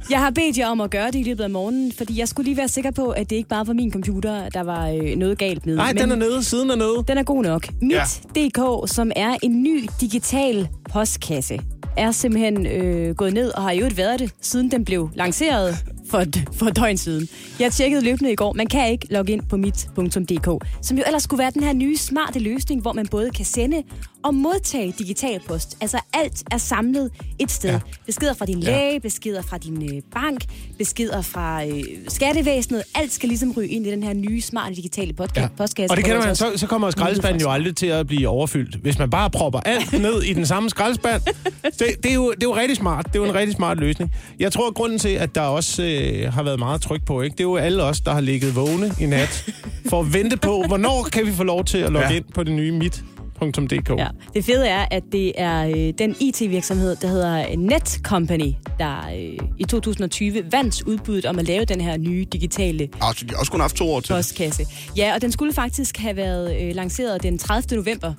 [0.09, 2.45] Jeg har bedt jer om at gøre det i løbet af morgenen, fordi jeg skulle
[2.45, 5.37] lige være sikker på, at det ikke bare var min computer, der var øh, noget
[5.37, 5.75] galt med.
[5.75, 7.03] Nej, den er nede, siden er nede.
[7.07, 7.67] den er god nok.
[7.81, 11.59] Mit.dk, som er en ny digital postkasse,
[11.97, 15.77] er simpelthen øh, gået ned og har i øvrigt været det, siden den blev lanceret
[16.09, 17.27] for et, for et døgn siden.
[17.59, 18.53] Jeg tjekkede løbende i går.
[18.53, 21.97] Man kan ikke logge ind på mit.dk, som jo ellers skulle være den her nye
[21.97, 23.83] smarte løsning, hvor man både kan sende
[24.23, 25.77] og modtage digital post.
[25.81, 27.69] Altså alt er samlet et sted.
[27.69, 27.79] Ja.
[28.05, 30.43] Beskeder fra din læge, beskeder fra din øh, bank,
[30.77, 32.83] beskeder fra øh, skattevæsenet.
[32.95, 35.47] Alt skal ligesom ryge ind i den her nye smarte digitale podca- Ja.
[35.57, 35.91] postkasse.
[35.93, 38.27] Og det kender der man, altså så, så kommer skraldespanden jo aldrig til at blive
[38.27, 38.75] overfyldt.
[38.75, 41.21] Hvis man bare propper alt ned i den samme skraldespand.
[41.63, 43.05] Det, det, er jo, det er jo rigtig smart.
[43.05, 44.11] Det er jo en rigtig smart løsning.
[44.39, 47.33] Jeg tror, at grunden til, at der også øh, har været meget tryk på, ikke,
[47.33, 49.45] det er jo alle os, der har ligget vågne i nat
[49.89, 52.15] for at vente på, hvornår kan vi få lov til at logge Ja.
[52.15, 53.89] ind på det nye mit.dk.
[53.97, 54.07] Ja.
[54.33, 59.63] Det fede er, at det er øh, den IT-virksomhed, der hedder Netcompany, der øh, i
[59.63, 63.75] 2020 vandt udbuddet om at lave den her nye digitale Altså, de også kun haft
[63.75, 64.13] to år til.
[64.13, 64.65] postkasse.
[64.97, 67.77] Ja, og den skulle faktisk have været øh, lanceret den 30.
[67.77, 68.13] november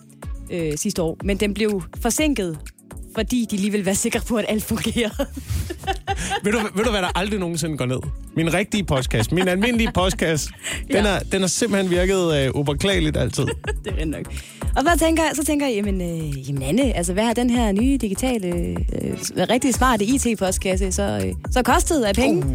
[0.51, 2.59] øh, sidste år, men den blev forsinket,
[3.15, 5.27] fordi de lige ville være sikre på, at alt fungerede.
[6.45, 7.97] Ved, du, ved du, hvad der aldrig nogensinde går ned?
[8.37, 9.35] Min rigtige postkasse.
[9.35, 10.51] Min almindelige postkasse.
[10.87, 11.07] Den, Ja.
[11.07, 13.45] er, den har simpelthen virket øh, upåklageligt altid.
[13.85, 14.33] det er nok.
[14.77, 17.51] Og hvad tænker, jeg- så tænker jeg, jamen, øh, jamen Anne, altså hvad har den
[17.51, 19.17] her nye digitale, øh,
[19.51, 22.39] rigtig smarte IT-postkasse så, øh, så kostet af penge?
[22.47, 22.53] Uh,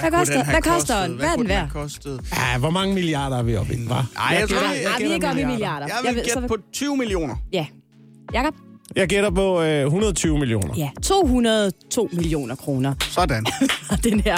[0.00, 1.16] hvad, koster, hvad koster den?
[1.16, 1.68] Hvad er den værd?
[1.72, 2.20] Kostet?
[2.32, 3.92] Ja, hvor mange milliarder er vi oppe i, hva'?
[3.94, 5.86] Ej, jeg, tror, Nej, jeg, nej, vi er ikke oppe i milliarder.
[6.04, 7.34] jeg vil gætte på 20 millioner.
[7.52, 7.66] Ja.
[8.34, 8.54] Jakob?
[8.96, 10.74] Jeg gætter på øh, 120 millioner.
[10.76, 12.94] Ja, 202 millioner kroner.
[13.00, 13.46] Sådan.
[13.90, 14.36] Og den her,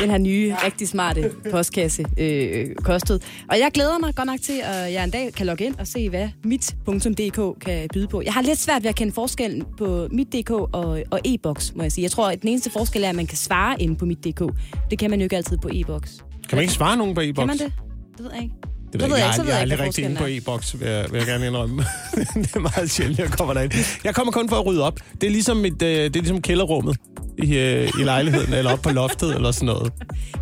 [0.00, 3.20] den her nye, rigtig smarte postkasse øh, kostede.
[3.50, 5.86] Og jeg glæder mig godt nok til, at jeg en dag kan logge ind og
[5.86, 8.22] se, hvad mit.dk kan byde på.
[8.22, 11.92] Jeg har lidt svært ved at kende forskellen på mit.dk og, og e-boks, må jeg
[11.92, 12.02] sige.
[12.02, 14.42] Jeg tror, at den eneste forskel er, at man kan svare inde på mit.dk.
[14.90, 16.16] Det kan man jo ikke altid på e-boks.
[16.48, 17.38] Kan man ikke svare nogen på e-boks?
[17.38, 17.72] Kan man det?
[18.16, 18.54] Det ved jeg ikke.
[19.00, 21.06] Det ved jeg, så jeg, jeg er ikke, aldrig rigtig inde på e-boks, vil jeg,
[21.12, 21.84] vil jeg gerne indrømme.
[22.42, 23.72] det er meget sjældent, jeg kommer derind.
[24.04, 25.00] Jeg kommer kun for at rydde op.
[25.20, 26.96] Det er ligesom, et, øh, det er ligesom kælderrummet
[27.38, 29.92] i, øh, i lejligheden, eller op på loftet, eller sådan noget.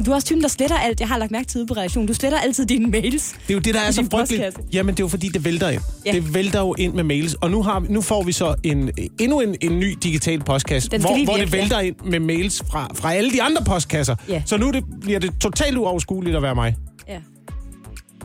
[0.06, 1.00] Du er også typen, der sletter alt.
[1.00, 2.06] Jeg har lagt mærke til på reaktion.
[2.06, 3.32] Du sletter altid dine mails.
[3.32, 4.42] Det er jo det, der er så frygteligt.
[4.42, 4.58] postkasse.
[4.72, 5.80] Jamen, det er jo fordi, det vælter ind.
[6.06, 6.10] Ja.
[6.14, 6.20] Ja.
[6.20, 7.34] Det vælter jo ind med mails.
[7.34, 8.90] Og nu, har, vi- nu får vi så en,
[9.20, 13.14] endnu en, en ny digital postkasse, hvor, hvor det vælter ind med mails fra, fra
[13.14, 14.16] alle de andre postkasser.
[14.28, 14.42] Ja.
[14.46, 16.74] Så nu det, bliver det totalt uoverskueligt at være mig.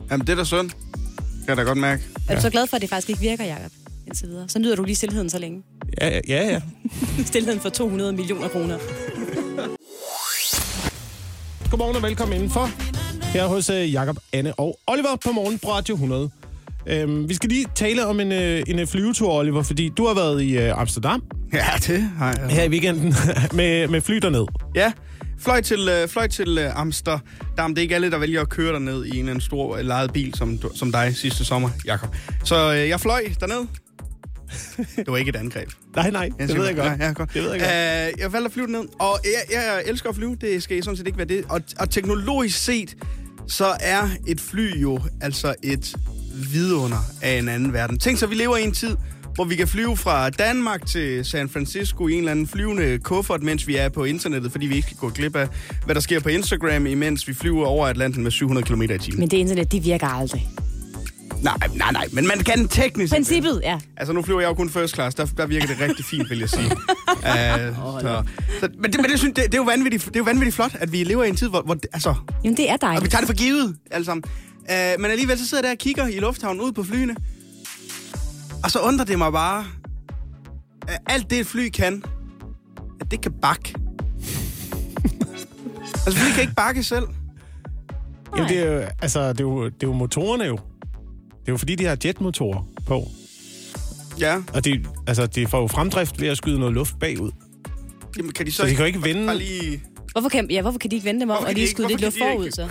[0.10, 0.14] Ja.
[0.14, 0.70] Jamen, det er da synd.
[0.70, 2.04] Kan jeg da godt mærke.
[2.30, 3.72] Er du så glad for, at det faktisk ikke virker, Jacob?
[4.08, 4.50] Indtil videre.
[4.50, 5.64] Så nyder du lige stillheden så længe.
[6.02, 6.50] Ja, ja, ja.
[6.52, 6.62] ja.
[7.26, 8.78] Stillheden for 200 millioner kroner.
[11.72, 12.70] Godmorgen og velkommen indenfor.
[13.34, 16.30] Her hos øh, Jakob, Anne og Oliver på morgen på Radio 100.
[16.88, 20.14] Øhm, vi skal lige tale om en, øh, en øh, flyvetur, Oliver, fordi du har
[20.14, 22.48] været i øh, Amsterdam Ja, det har jeg.
[22.50, 23.14] her i weekenden
[23.60, 24.46] med, med fly derned.
[24.76, 24.92] Ja,
[25.40, 27.70] fløj til, øh, fløj til øh, Amsterdam.
[27.70, 30.14] Det er ikke alle, der vælger at køre derned i en, anden stor øh, lejet
[30.14, 32.16] bil, som, som dig sidste sommer, Jakob.
[32.44, 33.68] Så øh, jeg fløj derned.
[34.96, 35.70] Det var ikke et angreb.
[35.96, 36.88] Nej, nej, det ved jeg godt.
[36.88, 37.34] Ja, ja, godt.
[37.34, 38.16] Det ved jeg godt.
[38.16, 40.38] Uh, jeg valgte at flyve ned, og jeg, jeg elsker at flyve.
[40.42, 41.46] Det skal sådan set ikke være det.
[41.50, 42.98] Og, og teknologisk set,
[43.48, 45.96] så er et fly jo altså et
[46.54, 48.00] vidunder af en anden verden.
[48.00, 48.98] Tænk så, vi lever i en tid,
[49.40, 53.44] hvor vi kan flyve fra Danmark til San Francisco i en eller anden flyvende kuffert,
[53.44, 55.48] mens vi er på internettet, fordi vi ikke skal gå glip af,
[55.86, 59.20] hvad der sker på Instagram, imens vi flyver over Atlanten med 700 km i timen.
[59.20, 60.50] Men det internet, det virker aldrig.
[61.42, 63.14] Nej, nej, nej, men man kan teknisk...
[63.14, 63.80] Princippet, ja.
[63.98, 65.16] Altså, nu flyver jeg jo kun first class.
[65.16, 66.66] Der, der virker det rigtig fint, vil jeg sige.
[66.66, 66.72] uh,
[68.02, 68.24] så,
[68.60, 70.56] så, men det, men det, synes, det, det, er jo vanvittigt, det er jo vanvittigt
[70.56, 71.62] flot, at vi lever i en tid, hvor...
[71.62, 73.12] hvor altså, Jamen, det er og vi dejligt.
[73.12, 74.24] tager det for givet, alle sammen.
[74.60, 77.16] Uh, men alligevel så sidder jeg der og kigger i lufthavnen ud på flyene.
[78.64, 79.66] Og så undrer det mig bare,
[80.88, 82.04] at alt det et fly kan,
[83.02, 83.74] at det kan bakke.
[86.06, 87.08] altså, fly kan ikke bakke selv.
[88.36, 90.56] Jamen, det er jo, altså, det er jo, det er jo motorerne jo.
[91.30, 93.08] Det er jo fordi, de har jetmotorer på.
[94.20, 97.32] Ja, Og de, altså, de får jo fremdrift ved at skyde noget luft bagud.
[98.18, 99.26] Jamen, kan de så, Så de kan jo ikke vende...
[99.26, 99.84] Bare lige...
[100.12, 101.72] Hvorfor kan, ja, hvorfor kan de ikke vente dem om Hvorfor og de lige ikke-
[101.72, 102.68] skyde lidt luft de forud, så?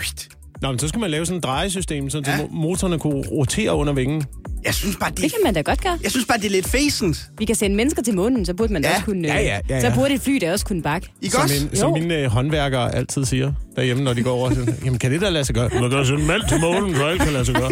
[0.63, 2.33] Nå, men så skal man lave sådan et drejesystem, så Ja.
[2.37, 2.47] ja.
[2.51, 4.25] motorerne kunne rotere under vingen.
[4.65, 5.99] Jeg synes bare, det, Det kan man da godt gøre.
[6.03, 7.31] jeg synes bare, det er lidt fæsent.
[7.39, 8.95] Vi kan sende mennesker til månen, så burde man da Ja.
[8.95, 9.19] også kunne...
[9.29, 9.95] øh, Ja, ja, ja, Så ja.
[9.95, 11.09] burde et fly da også kunne bakke.
[11.23, 14.51] Ikke Som, en, som mine øh, håndværkere altid siger derhjemme, når de går over.
[14.55, 15.71] Sådan, Jamen, kan det der lade sig gøre?
[15.81, 17.71] Man kan sende mand til målen, så alt kan lade sig gøre.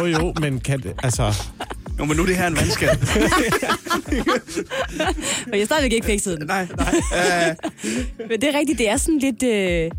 [0.00, 1.34] Jo, jo, men kan det, altså...
[1.98, 2.90] Jo, men nu er det her en vandskade.
[5.52, 6.46] Og jeg stadigvæk ikke fikset den.
[6.46, 6.94] nej, nej.
[7.12, 9.42] Uh, Men det er rigtigt, det er sådan lidt...
[9.42, 9.90] Øh,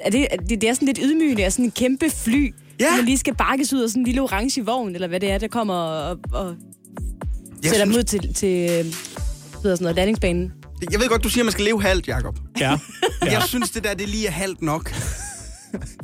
[0.00, 2.96] er det, er det, det er sådan lidt ydmygende, at sådan en kæmpe fly, Ja.
[2.96, 5.38] man lige skal bakkes ud af sådan en lille orange vogn, eller hvad det er,
[5.38, 6.54] der kommer og, og
[7.62, 8.84] jeg, sætter dem synes, ud til, til øh, hedder
[9.62, 10.52] sådan noget, landingsbanen.
[10.92, 12.38] jeg ved godt, du siger, at man skal leve halvt, Jacob.
[12.60, 12.70] Ja.
[13.24, 13.32] Ja.
[13.32, 14.94] Jeg synes, det der det lige er halvt nok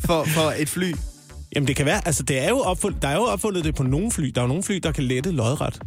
[0.06, 0.94] for, for et fly.
[1.54, 2.06] Jamen, det kan være...
[2.06, 4.26] Altså, det er jo opfundet, der er jo opfundet det på nogle fly.
[4.34, 5.80] Der er jo nogle fly, der kan lette lodret.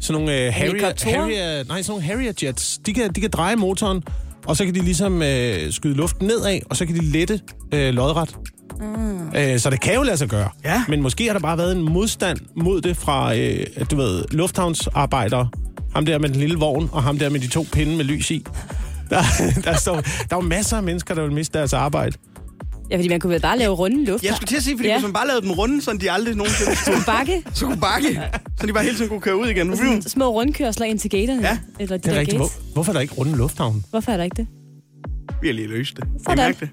[0.00, 0.92] Sådan nogle øh, Harrier?
[1.20, 2.78] Harrier, nej, sådan nogle Harrier jets.
[2.86, 4.02] De kan, de kan dreje motoren,
[4.46, 7.40] og så kan de ligesom øh, skyde luften nedad, og så kan de lette
[7.74, 8.36] øh, lodret.
[8.80, 9.36] Mm.
[9.36, 10.48] Øh, så det kan jo lade sig gøre.
[10.64, 10.84] Ja.
[10.88, 15.48] Men måske har der bare været en modstand mod det fra, øh, du ved, lufthavnsarbejdere.
[15.94, 18.30] Ham der med den lille vogn, og ham der med de to pinde med lys
[18.30, 18.44] i.
[19.10, 19.22] Der,
[19.64, 20.00] der, står, der
[20.30, 22.16] er jo masser af mennesker, der vil miste deres arbejde.
[22.92, 24.24] Ja, fordi man kunne vel bare lave runde luft.
[24.24, 24.94] Jeg skulle til at sige, fordi Ja.
[24.94, 27.42] hvis man bare lavede dem runde, så de aldrig nogensinde skulle, bakke.
[27.54, 28.20] så kunne bakke,
[28.60, 29.76] så de bare hele tiden kunne køre ud igen.
[29.76, 31.42] Sådan små rundkørsler ind til gaterne.
[31.48, 32.38] Ja, eller de Det er der rigtigt.
[32.40, 32.54] gates.
[32.54, 33.84] Hvor, hvorfor er der ikke runde lufthavn?
[33.90, 34.46] Hvorfor er der ikke det?
[35.42, 36.04] Vi har lige løst det.
[36.26, 36.54] Sådan.
[36.60, 36.68] det?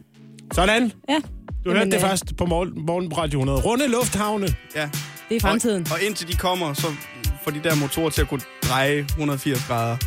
[0.53, 0.91] Sådan.
[1.09, 1.17] Ja,
[1.65, 3.59] Du hørte det øh, først på morgen, morgen på Radio 100.
[3.61, 4.47] Runde lufthavne.
[4.75, 4.89] Ja.
[5.29, 5.87] det er fremtiden.
[5.89, 6.87] Og, og indtil de kommer, så
[7.43, 9.97] får de der motorer til at kunne dreje 180 grader.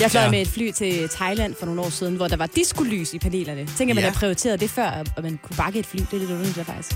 [0.00, 0.30] Jeg fløj Ja.
[0.30, 3.68] med et fly til Thailand for nogle år siden, hvor der var diskolys i panelerne.
[3.78, 4.10] Tænker, man Ja.
[4.10, 5.98] har prioriteret det før, at man kunne bakke et fly.
[6.00, 6.92] Det er lidt underligt, der faktisk.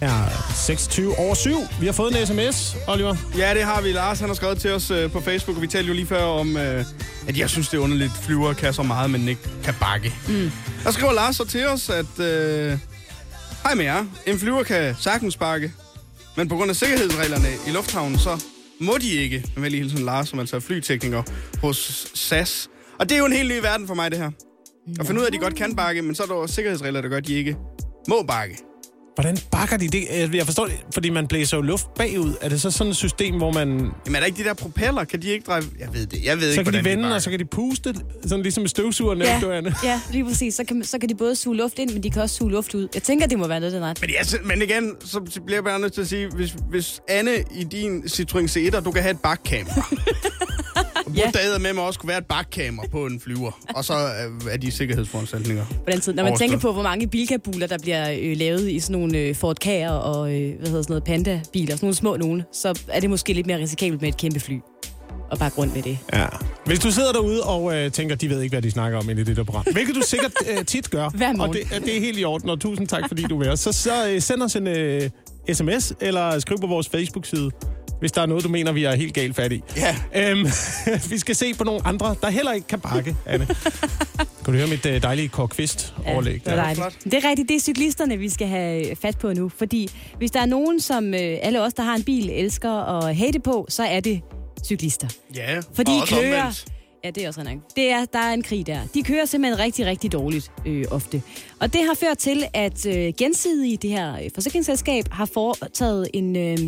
[0.00, 0.12] Ja,
[0.54, 1.58] 26 over 7.
[1.80, 3.16] Vi har fået en sms, Oliver.
[3.38, 3.92] Ja, det har vi.
[3.92, 6.22] Lars han har skrevet til os øh, på Facebook, og vi talte jo lige før
[6.24, 6.84] om, øh,
[7.28, 10.14] at jeg synes, det er underligt, at flyver kan så meget, men ikke kan bakke.
[10.28, 10.50] Mm.
[10.84, 12.18] Der skriver Lars så til os, at...
[12.18, 12.78] Øh,
[13.62, 14.04] Hej med jer.
[14.26, 15.72] En flyver kan sagtens bakke,
[16.36, 18.42] men på grund af sikkerhedsreglerne i lufthavnen, så
[18.82, 19.44] må de ikke.
[19.54, 21.22] Med venlig hilsen Lars, som altså er flytekniker
[21.60, 22.70] hos SAS.
[22.98, 24.30] Og det er jo en helt ny verden for mig, det her.
[25.00, 27.08] At finde ud af, at de godt kan bakke, men så er der sikkerhedsregler, der
[27.08, 27.56] gør, at de ikke
[28.08, 28.58] må bakke.
[29.14, 30.34] Hvordan bakker de det?
[30.34, 32.34] Jeg forstår det, fordi man blæser jo luft bagud.
[32.40, 33.68] Er det så sådan et system, hvor man...
[33.70, 35.04] Jamen er der ikke de der propeller?
[35.04, 35.62] Kan de ikke dreje...
[35.78, 36.24] Jeg ved det.
[36.24, 37.14] Jeg ved Så ikke, kan de vende, bakker.
[37.16, 37.94] og så kan de puste,
[38.26, 39.56] sådan ligesom i støvsugeren, ja.
[39.56, 39.74] Anne.
[39.84, 40.54] ja, lige præcis.
[40.54, 42.74] Så kan, så kan de både suge luft ind, men de kan også suge luft
[42.74, 42.88] ud.
[42.94, 44.00] Jeg tænker, det må være noget, den ret.
[44.00, 47.32] Men, ja, men igen, så bliver jeg bare nødt til at sige, hvis, hvis Anne
[47.54, 49.82] i din Citroën C1'er, du kan have et bakkamera.
[51.12, 51.24] Og Ja.
[51.30, 53.50] burde der med mig også kunne være et bakkamera på en flyver.
[53.76, 55.64] Og så øh, er de sikkerhedsforanstaltninger.
[55.66, 56.12] På den tid.
[56.12, 56.50] Når man Overstået.
[56.50, 59.88] tænker på, hvor mange bilkabuler, der bliver øh, lavet i sådan nogle øh, Ford K'er
[59.90, 63.32] og øh, hvad hedder sådan noget, Panda-biler, sådan nogle små nogle, så er det måske
[63.32, 64.58] lidt mere risikabelt med et kæmpe fly.
[65.30, 65.98] Og bare grund med det.
[66.12, 66.26] Ja.
[66.66, 69.22] Hvis du sidder derude og øh, tænker, de ved ikke, hvad de snakker om inde
[69.22, 71.40] i det der program, hvilket du sikkert øh, tit gør, Hver morgen.
[71.40, 73.60] og det, det er helt i orden, og tusind tak, fordi du er med os,
[73.60, 75.10] så, så øh, send os en øh,
[75.52, 77.50] sms, eller skriv på vores Facebook-side,
[78.02, 79.62] hvis der er noget, du mener, vi er helt galt fat i.
[79.76, 79.96] Ja.
[80.16, 80.46] Øhm,
[81.10, 83.46] vi skal se på nogle andre, der heller ikke kan bakke, Anne.
[84.44, 86.40] Kan du høre mit øh, dejlige korkvist-overlæg?
[86.44, 86.62] det er der?
[86.62, 87.04] dejligt.
[87.04, 89.48] Det er rigtigt, det er cyklisterne, vi skal have fat på nu.
[89.48, 93.16] Fordi hvis der er nogen, som øh, alle os, der har en bil, elsker at
[93.16, 94.20] hate på, så er det
[94.64, 95.08] cyklister.
[95.34, 96.40] Ja, Fordi og de også kører...
[96.40, 96.64] omvendt.
[97.04, 97.58] Ja, det er også nok.
[97.76, 98.80] Det er, der er en krig der.
[98.94, 101.22] De kører simpelthen rigtig, rigtig dårligt øh, ofte.
[101.60, 106.36] Og det har ført til, at øh, gensidige, det her øh, forsikringsselskab, har foretaget en
[106.36, 106.58] øh,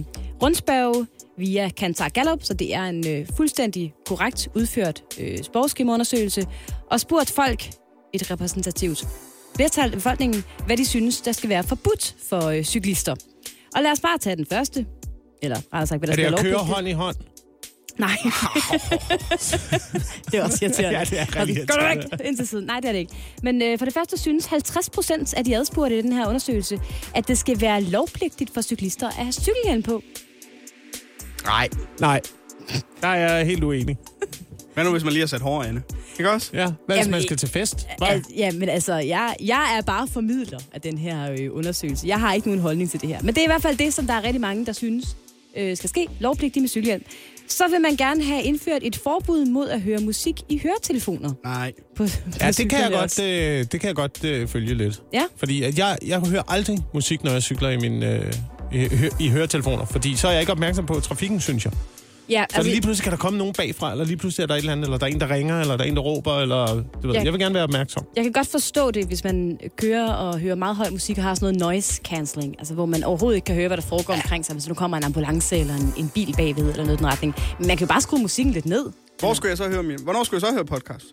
[0.43, 1.07] rundspørge
[1.39, 6.47] via Kantar Gallup, så det er en øh, fuldstændig korrekt udført øh, sportsskemaundersøgelse,
[6.91, 7.71] og spurgt folk,
[8.13, 9.07] et repræsentativt
[9.57, 13.15] flertal af befolkningen, hvad de synes, der skal være forbudt for øh, cyklister.
[13.77, 14.87] Og lad os bare tage den første.
[15.43, 17.17] Eller rettere sagt, hvad der Er det skal at være køre hånd i hånd?
[17.99, 18.11] Nej.
[20.31, 20.99] det er også irriterende.
[20.99, 22.09] Ja, det er rigtig irriterende.
[22.13, 22.27] væk!
[22.27, 22.65] Ind til siden.
[22.65, 23.13] Nej, det er det ikke.
[23.43, 26.81] Men øh, for det første synes 50 procent af de adspurgte i den her undersøgelse,
[27.15, 30.03] at det skal være lovpligtigt for cyklister at have cykelhjelm på.
[31.45, 31.69] Nej.
[32.01, 32.21] Nej.
[33.01, 33.97] Der er jeg helt uenig.
[34.75, 35.83] Hvad nu, hvis man lige har sat hår inde?
[36.19, 36.51] Ikke også?
[36.55, 37.87] Ja, hvad hvis man skal til fest?
[38.03, 42.07] Al- ja, men altså, jeg, jeg er bare formidler af den her øh, undersøgelse.
[42.09, 43.19] Jeg har ikke nogen holdning til det her.
[43.23, 45.17] Men det er i hvert fald det, som der er rigtig mange, der synes
[45.57, 46.07] øh, skal ske.
[46.21, 47.05] Lovpligtigt med cykelhjelm.
[47.49, 51.33] Så vil man gerne have indført et forbud mod at høre musik i høretelefoner.
[51.45, 51.73] Nej.
[51.97, 55.03] På, på Ja, det kan jeg godt, øh, det kan jeg godt øh, følge lidt.
[55.13, 55.23] Ja.
[55.37, 58.33] Fordi at jeg, jeg hører aldrig musik, når jeg cykler i, min, øh,
[58.73, 58.89] i,
[59.21, 59.85] i høretelefoner.
[59.85, 61.73] Fordi så er jeg ikke opmærksom på trafikken, synes jeg.
[62.29, 64.59] Ja, Så lige pludselig kan der komme nogen bagfra, eller lige pludselig er der et
[64.59, 66.67] eller andet, eller der er en, der ringer, eller der er en, der råber, eller...
[67.03, 67.23] Du ved, Ja.
[67.25, 68.05] Jeg vil gerne være opmærksom.
[68.17, 71.35] Jeg kan godt forstå det, hvis man kører og hører meget høj musik og har
[71.35, 74.45] sådan noget noise cancelling, altså hvor man overhovedet ikke kan høre, hvad der foregår omkring
[74.45, 77.07] sig, hvis nu kommer en ambulance eller en, en bil bagved eller noget i den
[77.07, 77.35] retning.
[77.59, 78.91] Men man kan jo bare skrue musikken lidt ned.
[79.21, 79.99] Hvor skulle jeg så høre min...
[80.03, 81.05] Hvornår skulle jeg så høre podcast?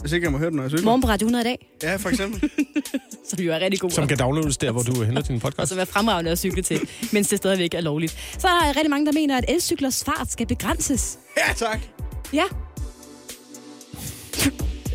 [0.00, 0.84] Hvis ikke jeg må høre den, når jeg cykler.
[0.84, 2.50] Morgen på Radio 100 i dag, Ja, for eksempel.
[3.28, 3.90] som jo er rigtig god.
[3.90, 5.68] Som kan downloades der, hvor du henter din og podcast.
[5.68, 6.80] som er fremragende at cykle til,
[7.12, 8.18] mens det stadigvæk er lovligt.
[8.38, 11.18] Så er der rigtig mange, der mener, at elcyklers fart skal begrænses.
[11.48, 11.80] ja, tak.
[12.32, 12.44] Ja,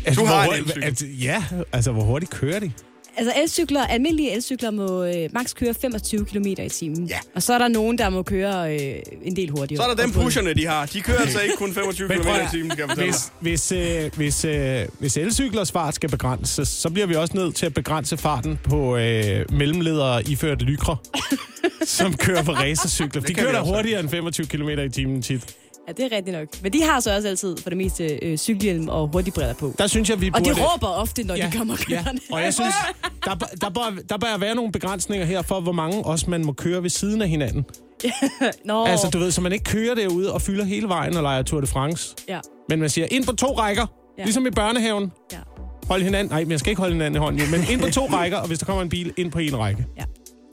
[0.06, 0.84] Altså, Du hvor har en hurtigt- elcykel.
[0.84, 2.72] altså, Ja, altså hvor hurtigt kører de?
[3.16, 7.06] Altså elcykler, almindelige elcykler må øh, maks køre 25 km i timen.
[7.06, 7.18] Ja.
[7.34, 9.84] Og så er der nogen, der må køre øh, en del hurtigere.
[9.84, 10.86] Så er der dem pusherne, de har.
[10.86, 13.04] De kører altså ikke kun 25 Men km i timen, kan jeg.
[13.04, 17.54] Hvis, hvis, øh, hvis, øh, hvis elcyklers fart skal begrænses, så bliver vi også nødt
[17.54, 20.96] til at begrænse farten på øh, mellemledere iført lykre,
[21.98, 23.22] som kører på racercykler.
[23.22, 25.56] De kører da hurtigere end 25 km i timen tit.
[25.88, 26.48] Ja, det er rigtigt nok.
[26.62, 29.74] Men de har så også altid for det meste øh, cykelhjelm og hurtigbriller på.
[29.78, 30.50] Der synes jeg, vi Og burde...
[30.60, 32.04] de råber ofte, når ja, de kommer ja.
[32.32, 32.74] Og jeg synes,
[33.24, 36.44] der, bør- der, bør, der bør være nogle begrænsninger her for, hvor mange også man
[36.44, 37.64] må køre ved siden af hinanden.
[38.64, 41.42] Nå, Altså, du ved, så man ikke kører derude og fylder hele vejen og leger
[41.42, 42.14] Tour de France.
[42.28, 42.40] ja.
[42.68, 43.86] Men man siger, ind på to rækker,
[44.18, 44.24] ja.
[44.24, 45.12] ligesom i børnehaven.
[45.32, 45.38] Ja.
[45.88, 46.30] Hold hinanden.
[46.32, 48.38] Nej, men jeg skal ikke holde hinanden i hånden, jo, men ind på to rækker,
[48.38, 49.86] og hvis der kommer en bil, ind på en række.
[49.96, 50.04] Ja.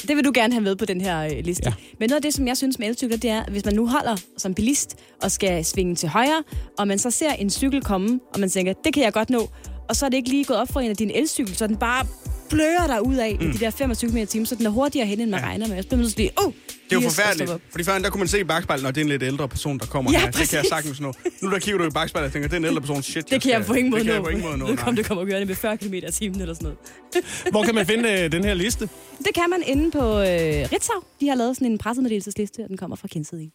[0.08, 1.64] Det vil du gerne have med på den her øh, liste.
[1.66, 1.74] Ja.
[2.00, 4.18] Men noget af det, som jeg synes med elcykler, det er, hvis man nu holder
[4.38, 6.44] som bilist og skal svinge til højre,
[6.78, 9.50] og man så ser en cykel komme, og man tænker, det kan jeg godt nå,
[9.90, 11.78] og så er det ikke lige gået op for en af dine elcykel, så den
[11.78, 12.06] bare
[12.50, 13.50] blører der ud af mm.
[13.50, 15.46] i de der 25 km i timen, så den er hurtigere hen, end man ja.
[15.46, 15.76] regner med.
[15.76, 16.54] Jeg bliver nødt til at sige, oh,
[16.92, 17.52] Det er jo forfærdeligt.
[17.72, 19.78] Fordi før der kunne man se i bagspejlet, når det er en lidt ældre person,
[19.80, 20.26] der kommer Ja, her.
[20.26, 20.70] Det kan jeg præcis.
[20.70, 21.14] sagtisk nå.
[21.42, 23.04] Nu der kigger du i bagspejlet og tænker, det er en ældre person.
[23.04, 24.68] Shit, Det kan jeg på ingen måde det kan jeg på ingen måde nå.
[24.68, 26.78] Nu kom du kommer kørende med 40 km i timen eller sådan noget.
[27.52, 28.90] Hvor kan man finde øh, den her liste?
[29.18, 30.26] Det kan man inde på øh,
[30.74, 31.02] Ritzau.
[31.20, 33.52] De har lavet sådan en pressemeddelelsesliste, og den kommer fra Kindside.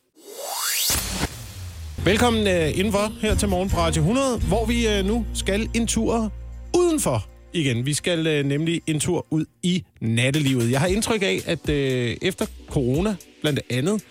[2.05, 5.87] Velkommen øh, indenfor her til morgen på Radio 100, hvor vi øh, nu skal en
[5.87, 6.33] tur
[6.77, 7.87] udenfor igen.
[7.87, 10.71] Vi skal øh, nemlig en tur ud i nattelivet.
[10.71, 14.03] Jeg har indtryk af, at øh, efter corona blandt andet,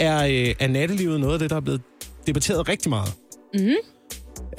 [0.00, 1.80] er, øh, er nattelivet noget af det, der er blevet
[2.26, 3.12] debatteret rigtig meget.
[3.54, 3.74] Mhm.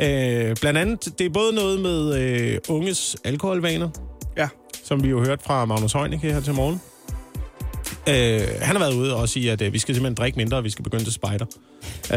[0.01, 3.89] Øh, blandt andet, det er både noget med øh, unges alkoholvaner,
[4.37, 4.47] Ja.
[4.83, 6.81] som vi jo hørte fra Magnus Heunicke her til morgen.
[8.09, 10.63] Øh, han har været ude og sige, at øh, vi skal simpelthen drikke mindre, og
[10.63, 11.45] vi skal begynde til spejder.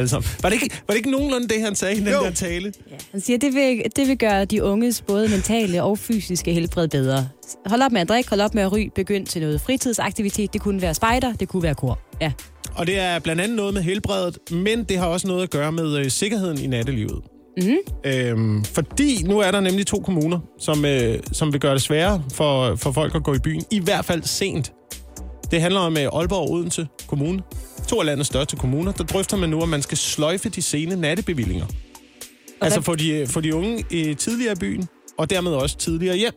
[0.06, 0.30] Sammen.
[0.42, 2.24] Var det ikke, var det ikke nogenlunde det, han sagde i den Jo.
[2.24, 2.72] der tale?
[2.90, 6.52] Ja, han siger, at det vil, det vil gøre de unges både mentale og fysiske
[6.52, 7.28] helbred bedre.
[7.66, 10.52] Hold op med at drikke, hold op med at ryge, begynd til noget fritidsaktivitet.
[10.52, 11.98] Det kunne være spejder, det kunne være kor.
[12.20, 12.32] Ja.
[12.74, 15.72] Og det er blandt andet noget med helbredet, men det har også noget at gøre
[15.72, 17.20] med øh, sikkerheden i nattelivet.
[17.62, 17.76] Mhm.
[18.04, 22.22] Øhm, fordi nu er der nemlig to kommuner, som, øh, som vil gøre det sværere
[22.32, 23.64] for, for folk at gå i byen.
[23.70, 24.72] I hvert fald sent.
[25.52, 27.42] Det handler om øh, Aalborg og Odense Kommune.
[27.88, 28.92] To af landets største kommuner.
[28.92, 31.66] Der drøfter man nu, at man skal sløjfe de sene nattebevillinger.
[32.60, 34.88] Altså få de, få de unge øh, tidligere i byen,
[35.18, 36.32] og dermed også tidligere hjem.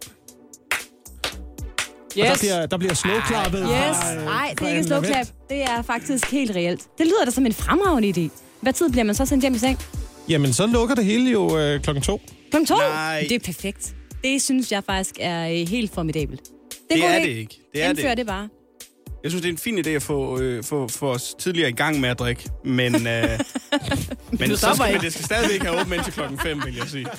[2.17, 3.59] Og der bliver, der bliver slowklappet.
[3.59, 3.69] Yes.
[3.69, 5.27] fra, øh, Nej, det er ikke slowklap.
[5.49, 6.81] Det er faktisk helt reelt.
[6.97, 8.29] Det lyder da som en fremragende idé.
[8.61, 9.79] Hvad tid bliver man så sendt hjem i seng?
[10.29, 12.21] Jamen, så lukker det hele jo øh, klokken to.
[12.51, 12.75] Klokken to?
[12.75, 13.25] Nej.
[13.29, 13.95] Det er perfekt.
[14.23, 16.41] Det synes jeg faktisk er øh, helt formidabelt.
[16.43, 16.51] Det
[16.89, 17.59] Det er det ikke.
[17.73, 18.19] Det er det Indfør ikke.
[18.19, 18.49] det bare.
[19.25, 21.73] Jeg synes, det er en fin idé at få, øh, få, få os tidligere i
[21.73, 22.49] gang med at drikke.
[22.65, 22.99] Men, øh,
[24.39, 24.93] men, så skal, ikke.
[24.93, 27.05] men det skal stadigvæk have åbent indtil klokken 5, vil jeg sige.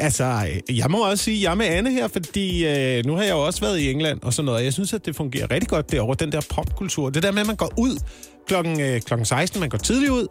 [0.00, 3.14] Altså, øh, jeg må også sige, at jeg er med Anne her, fordi øh, nu
[3.14, 4.58] har jeg jo også været i England og sådan noget.
[4.58, 7.10] og Jeg synes, at det fungerer rigtig godt derovre, den der popkultur.
[7.10, 7.98] Det der med, at man går ud
[8.46, 10.26] klokken, øh, klokken 16, man går tidligt ud,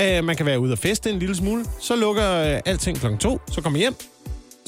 [0.00, 3.18] øh, man kan være ude og feste en lille smule, så lukker øh, alting klokken
[3.18, 3.94] 2, så kommer hjem,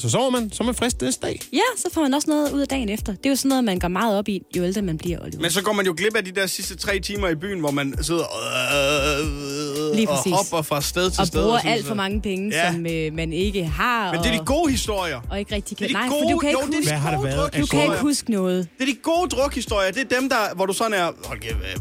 [0.03, 1.39] så sover man, så er man frisk næste dag.
[1.53, 3.11] Ja, så får man også noget ud af dagen efter.
[3.13, 5.41] Det er jo sådan noget, man går meget op i, jo ældre man bliver, Oliver.
[5.41, 7.71] Men så går man jo glip af de der sidste tre timer i byen, hvor
[7.71, 11.43] man sidder øh, Lige og hopper fra sted til og sted.
[11.43, 12.71] bruger sådan alt for mange penge, Ja.
[12.71, 14.11] som øh, man ikke har.
[14.11, 15.21] Men det er de og, gode historier.
[15.29, 15.87] og ikke rigtig kan...
[15.87, 17.15] Det er de Nej, for gode- du kan jo, ikke det er de huske, har
[17.15, 18.67] gode været du kan ikke huske noget.
[18.79, 19.91] Det er de gode drukhistorier.
[19.91, 21.11] Det er dem, der, hvor du sådan er...
[21.25, 21.79] Hold kæft, øh,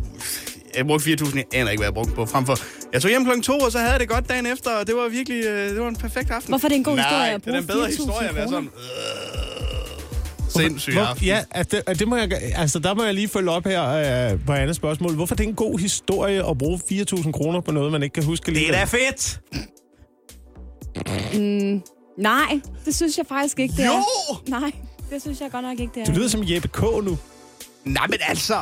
[0.76, 2.26] jeg brugte 4.000, jeg aner ikke, hvad jeg brugte på.
[2.26, 2.58] Frem for,
[2.92, 4.96] jeg tog hjem klokken to, og så havde jeg det godt dagen efter, og det
[4.96, 6.50] var virkelig øh, det var en perfekt aften.
[6.50, 8.28] Hvorfor er det en god Nej, historie at det er bruge en bedre 4.000 historie
[8.28, 8.64] at være sådan...
[8.64, 8.70] Øh,
[10.62, 11.26] sindssyg Hvor, aften.
[11.26, 14.32] ja, at det, at det må jeg, altså, der må jeg lige følge op her
[14.32, 15.14] øh, på andet spørgsmål.
[15.14, 18.24] Hvorfor er det en god historie at bruge 4.000 kroner på noget, man ikke kan
[18.24, 19.40] huske Det er da fedt!
[22.18, 23.92] Nej, det synes jeg faktisk ikke, det Jo!
[23.92, 24.42] er.
[24.60, 24.72] Nej,
[25.10, 26.04] det synes jeg godt nok ikke, det er.
[26.06, 26.80] Du lyder som Jeppe K.
[26.82, 27.18] nu.
[27.84, 28.54] Nej, men altså,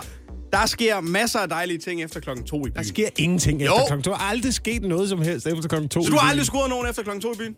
[0.52, 2.74] der sker masser af dejlige ting efter klokken to i byen.
[2.74, 3.72] Der sker ingenting Jo.
[3.72, 4.10] efter klokken to.
[4.10, 6.02] Der er aldrig sket noget som helst efter klokken to.
[6.02, 7.54] Så i du har aldrig scoret nogen efter klokken to i byen?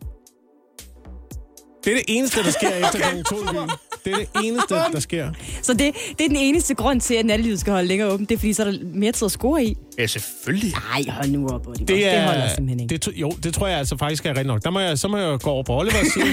[1.85, 3.71] Det er det eneste, der sker efter Okay, klokken to i byen.
[4.05, 5.31] Det er det eneste, der sker.
[5.63, 8.29] Så det, det er den eneste grund til, at nattelivet skal holde længere åbent.
[8.29, 9.77] Det er, fordi så er der mere tid at score i.
[9.99, 10.73] Ja, selvfølgelig.
[10.93, 11.87] Nej, hold nu op, Oliver.
[11.87, 12.97] Det, er, det holder simpelthen ikke.
[12.97, 14.65] Det, jo, det tror jeg altså faktisk er rigtigt nok.
[14.65, 16.25] Der må jeg, så må jeg gå over på Olivers side.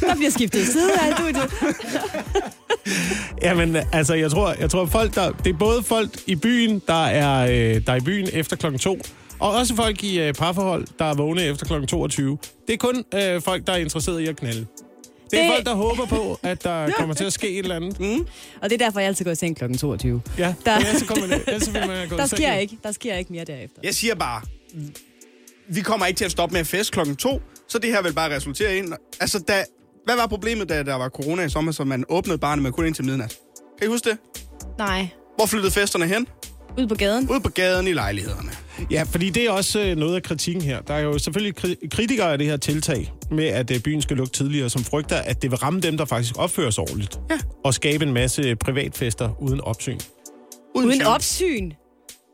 [0.00, 1.46] Der bliver skiftet side af du, du.
[3.42, 7.04] Jamen, altså, jeg tror, jeg tror folk, der, det er både folk i byen, der
[7.06, 8.98] er, øh, der er i byen efter klokken to,
[9.38, 12.38] og også folk i øh, parforhold, der er vågne efter klokken 22.
[12.66, 14.66] Det er kun øh, folk, der er interesseret i at knalde.
[15.30, 18.00] Det er folk, der håber på, at der kommer til at ske et eller andet.
[18.00, 18.26] Mm.
[18.62, 20.22] Og det er derfor, jeg altid går i seng klokken 22.
[20.38, 21.42] Ja, Der- der, så kommer det.
[21.46, 22.38] Ellers så vil man gå Der seng.
[22.38, 23.80] sker ikke, der sker ikke mere derefter.
[23.82, 24.42] Jeg siger bare,
[25.68, 28.12] vi kommer ikke til at stoppe med at fest klokken to, så det her vil
[28.12, 28.82] bare resultere i...
[29.20, 29.64] Altså, da,
[30.04, 32.86] hvad var problemet, da der var corona i sommer, så man åbnede barnet med kun
[32.86, 33.36] indtil midnat?
[33.78, 34.18] Kan I huske det?
[34.78, 36.26] Nej, Hvor flyttede festerne hen?
[36.78, 37.30] ud på gaden.
[37.30, 38.50] Ud på gaden i lejlighederne.
[38.90, 40.80] Ja, fordi det er også øh, noget af kritikken her.
[40.80, 44.16] Der er jo selvfølgelig kri- kritikere af det her tiltag med, at øh, byen skal
[44.16, 47.20] lukke tidligere, som frygter, at det vil ramme dem, der faktisk opfører sig ordentligt.
[47.30, 47.38] Ja.
[47.64, 49.98] Og skabe en masse privatfester uden opsyn.
[50.74, 51.06] Uden tvivl.
[51.06, 51.72] opsyn.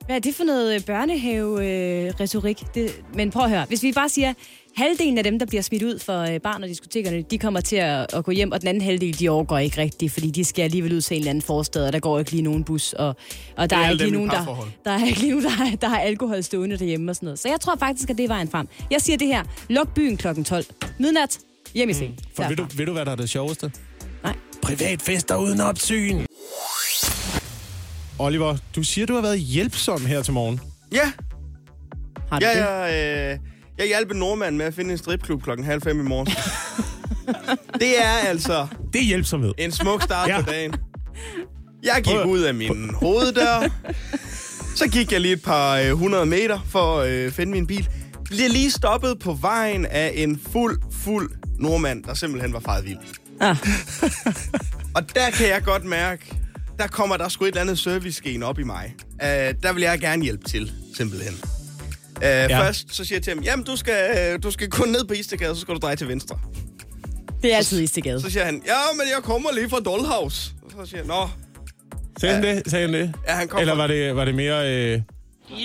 [0.06, 2.62] Hvad er det for noget børnehave-retorik?
[2.74, 3.64] det, men prøv at høre.
[3.68, 4.32] Hvis vi bare siger,
[4.76, 7.76] halvdelen af dem, der bliver smidt ud for øh, barn og diskotekerne, de kommer til
[7.76, 10.62] at, at gå hjem, og den anden halvdel, de overgår ikke rigtigt, fordi de skal
[10.62, 13.16] alligevel ud til en eller anden forstad, og der går ikke lige nogen bus, og,
[13.56, 15.76] og der er er, ikke lige nogen, der, der er ikke lige nogen, der, har-
[15.76, 17.38] der har alkohol stående derhjemme og sådan noget.
[17.38, 18.68] Så jeg tror faktisk, at det er vejen frem.
[18.90, 19.44] Jeg siger det her.
[19.68, 20.64] Luk byen klokken 12.
[20.98, 21.38] Midnat.
[21.74, 22.10] Hjem i seng.
[22.10, 22.18] Mm.
[22.36, 23.72] For ved du, ved du, hvad der er det sjoveste?
[24.24, 24.34] Nej.
[24.62, 26.24] Privatfester uden opsyn.
[28.18, 30.60] Oliver, du siger, du har været hjælpsom her til morgen.
[30.92, 31.12] Ja,
[32.30, 32.58] Har du ja, det?
[32.60, 33.38] jeg, øh,
[33.78, 36.26] jeg hjalp en nordmand med at finde en stripklub klokken halv fem i morgen.
[37.80, 39.52] det er altså Det er hjælpsomhed.
[39.58, 40.40] en smuk start Ja.
[40.42, 40.74] på dagen.
[41.82, 43.68] Jeg gik ud af min hoveddør.
[44.76, 47.88] Så gik jeg lige et par øh, 100 meter for at øh, finde min bil.
[48.24, 52.98] Bliver lige stoppet på vejen af en fuld, fuld nordmand, der simpelthen var faret vild.
[53.40, 53.56] Ah.
[54.96, 56.36] Og der kan jeg godt mærke,
[56.78, 58.94] der kommer der sgu et eller andet service op i mig.
[59.12, 59.28] Uh,
[59.62, 61.34] der vil jeg gerne hjælpe til, simpelthen.
[62.16, 62.60] Uh, ja.
[62.60, 65.14] Først så siger jeg til ham, jamen du skal, øh, du skal gå ned på
[65.14, 66.38] Istegade, så skal du dreje til venstre.
[67.42, 68.20] Det er altid Istegade.
[68.20, 70.50] Så siger han, ja, men jeg kommer lige fra Dollhouse.
[70.70, 71.28] Så siger jeg, nå,
[72.20, 72.62] Sagde han det?
[72.70, 73.14] Sagde han det?
[73.28, 74.72] ja, han kommer Eller var det, var det mere...
[74.74, 75.00] Øh...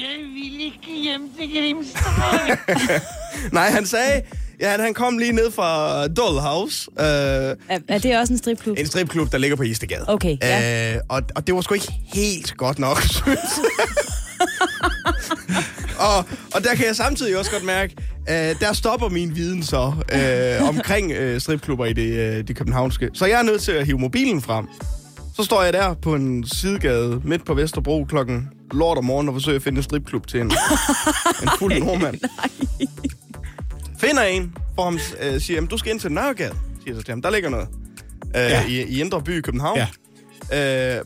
[3.51, 4.21] Nej, han sagde,
[4.59, 6.91] ja, han, kom lige ned fra Dollhouse.
[6.99, 7.55] Øh, Er,
[7.87, 8.77] er det også en stripklub?
[8.79, 10.05] en stripklub, der ligger på Istegade.
[10.07, 10.93] Okay, ja.
[10.95, 13.37] Øh, og, og det var sgu ikke helt godt nok, synes jeg.
[16.01, 16.25] og,
[16.55, 17.95] og der kan jeg samtidig også godt mærke,
[18.29, 23.09] øh, der stopper min viden så øh, omkring øh, stripklubber i det, øh, det københavnske.
[23.13, 24.67] Så jeg er nødt til at hive mobilen frem.
[25.35, 29.35] Så står jeg der på en sidegade midt på Vesterbro klokken lort om morgenen og
[29.35, 30.51] forsøger at finde en stripklub til en,
[31.41, 32.19] en fuld nordmand.
[33.99, 37.21] Finder en, for ham øh, siger, du skal ind til Nørregade, siger så til ham.
[37.21, 37.67] Der ligger noget
[38.35, 38.65] øh, ja.
[38.65, 39.79] i, i Indre By i København.
[40.51, 40.97] Ja.
[40.97, 41.05] Øh,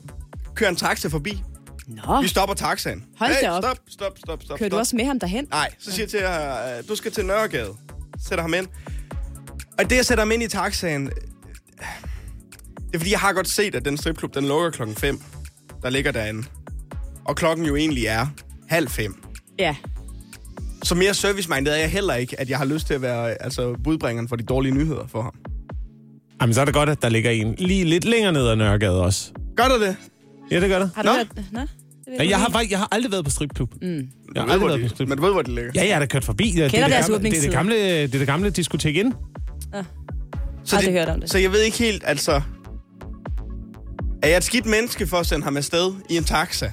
[0.56, 1.44] kører en taxa forbi.
[1.88, 3.04] Nå, Vi stopper taxaen.
[3.18, 3.64] Hold hey, da op.
[3.64, 4.58] stop, stop, stop, stop.
[4.60, 4.80] kører du stop.
[4.80, 5.48] også med ham derhen?
[5.52, 7.74] Nej, så siger jeg til jer, øh, du skal til Nørregade.
[8.28, 8.68] Sætter ham ind.
[9.80, 11.12] Og det, jeg sætter ham ind i taxaen, øh,
[12.88, 15.20] det er fordi, jeg har godt set, at den stripklub, den lukker klokken 5.
[15.82, 16.44] Der ligger derinde.
[17.26, 18.28] Og klokken jo egentlig er
[18.70, 19.24] halv fem.
[19.60, 19.76] Ja.
[20.84, 23.76] Så mere service-minded er jeg heller ikke, at jeg har lyst til at være altså,
[23.84, 25.34] budbringeren for de dårlige nyheder for ham.
[26.42, 29.02] Jamen, så er det godt, at der ligger en lige lidt længere ned ad Nørregade
[29.02, 29.32] også.
[29.58, 29.96] Gør du det?
[30.52, 30.90] Ja, det gør der.
[30.96, 31.16] Har du Nå.
[31.16, 31.28] hørt?
[31.36, 31.60] Nå?
[31.60, 31.70] det
[32.08, 32.36] ved Ja, jeg, ikke.
[32.36, 33.74] har, faktisk- jeg har aldrig været på stripklub.
[33.82, 33.88] Mm.
[33.88, 34.02] Jeg
[34.36, 35.10] Du har aldrig hvor været på stripklub.
[35.10, 35.72] men du ved, hvor det ligger.
[35.76, 36.44] Ja, jeg er da kørt forbi.
[36.50, 38.50] Ja, det, er Kender det, deres gamle, det, er det, gamle, det er det gamle
[38.50, 39.14] diskotek ind.
[40.64, 41.30] Så, Aldrig hørt om det.
[41.30, 42.42] så jeg ved ikke helt, altså...
[44.24, 46.72] Er jeg et skidt menneske for at sende ham afsted i en taxa?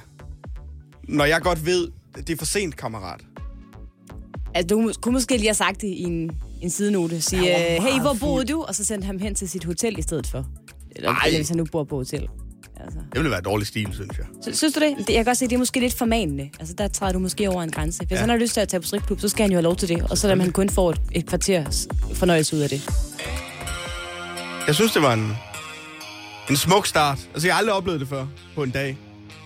[1.07, 3.19] Når jeg godt ved, det er for sent, kammerat.
[4.55, 7.21] Altså, du kunne måske lige have sagt det i en, en sidenote.
[7.21, 8.61] Sige, øh, hey, hvor boede du?
[8.63, 10.45] Og så sendte ham hen til sit hotel i stedet for.
[10.95, 11.17] Eller, Ej.
[11.25, 12.27] eller hvis han nu bor på hotel.
[13.13, 14.25] Det ville være dårlig stil, synes jeg.
[14.53, 14.95] Sy- Synes du det?
[14.97, 16.49] Det- Jeg kan godt se, det er måske lidt formanende.
[16.59, 17.99] Altså, der træder du måske over en grænse.
[18.05, 18.19] Hvis ja.
[18.19, 19.89] han har lyst til at tage på stripklub, så skal han jo have lov til
[19.89, 20.01] det.
[20.11, 22.89] Og så lader man kun få et, et kvarters fornøjelse ud af det.
[24.67, 25.37] Jeg synes, det var en,
[26.49, 27.19] en smuk start.
[27.33, 28.97] Altså, jeg har aldrig oplevet det før på en dag.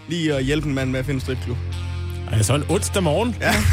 [0.09, 1.57] lige at hjælpe en mand med at finde stripklub.
[2.31, 3.35] Altså en onsdag morgen.
[3.41, 3.53] Ja.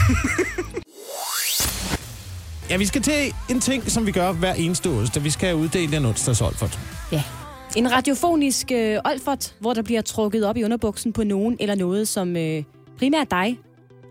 [2.70, 5.24] ja, vi skal til en ting, som vi gør hver eneste onsdag.
[5.24, 6.78] Vi skal uddele en onsdags Olfert.
[7.12, 7.22] Ja.
[7.76, 12.08] En radiofonisk øh, olfert, hvor der bliver trukket op i underbuksen på nogen eller noget,
[12.08, 12.62] som øh,
[12.98, 13.58] primært dig,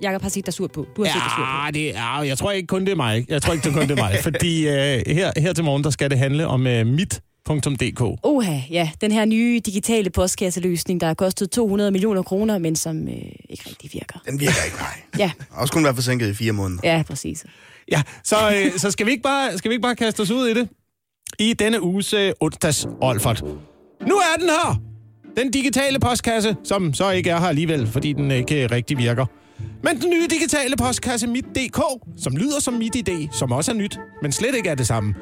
[0.01, 0.87] Jakob, har set dig sur på.
[0.97, 1.65] Du har set dig sur på.
[1.65, 3.25] Ja, det er, jeg tror ikke kun det er mig.
[3.29, 4.19] Jeg tror ikke det er kun det er mig.
[4.27, 4.73] fordi øh,
[5.07, 8.01] her, her til morgen, der skal det handle om øh, mit.dk.
[8.23, 8.89] Oha, ja.
[9.01, 13.13] Den her nye digitale postkasseløsning, der har kostet 200 millioner kroner, men som øh,
[13.49, 14.19] ikke rigtig virker.
[14.25, 15.01] Den virker ikke, nej.
[15.19, 16.81] Ja, Også kun være forsinket i fire måneder.
[16.83, 17.45] ja, præcis.
[17.91, 20.47] Ja, så, øh, så skal, vi ikke bare, skal vi ikke bare kaste os ud
[20.47, 20.69] i det?
[21.39, 23.43] I denne uges øh, onsdags Olfert.
[24.07, 24.81] Nu er den her!
[25.37, 29.25] Den digitale postkasse, som så ikke er her alligevel, fordi den ikke rigtig virker.
[29.83, 31.81] Men den nye digitale postkasse Mit.dk,
[32.17, 35.15] som lyder som Mit ID, som også er nyt, men slet ikke er det samme.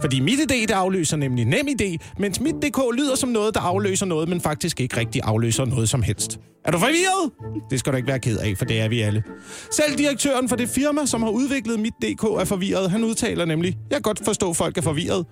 [0.00, 4.40] Fordi MitID, det afløser nemlig NemID, mens Mit.dk lyder som noget, der afløser noget, men
[4.40, 6.38] faktisk ikke rigtig afløser noget som helst.
[6.64, 7.30] Er du forvirret?
[7.70, 9.22] Det skal du ikke være ked af, for det er vi alle.
[9.70, 12.90] Selv direktøren for det firma, som har udviklet Mit.dk, er forvirret.
[12.90, 15.26] Han udtaler nemlig, jeg kan godt forstå, at folk er forvirret.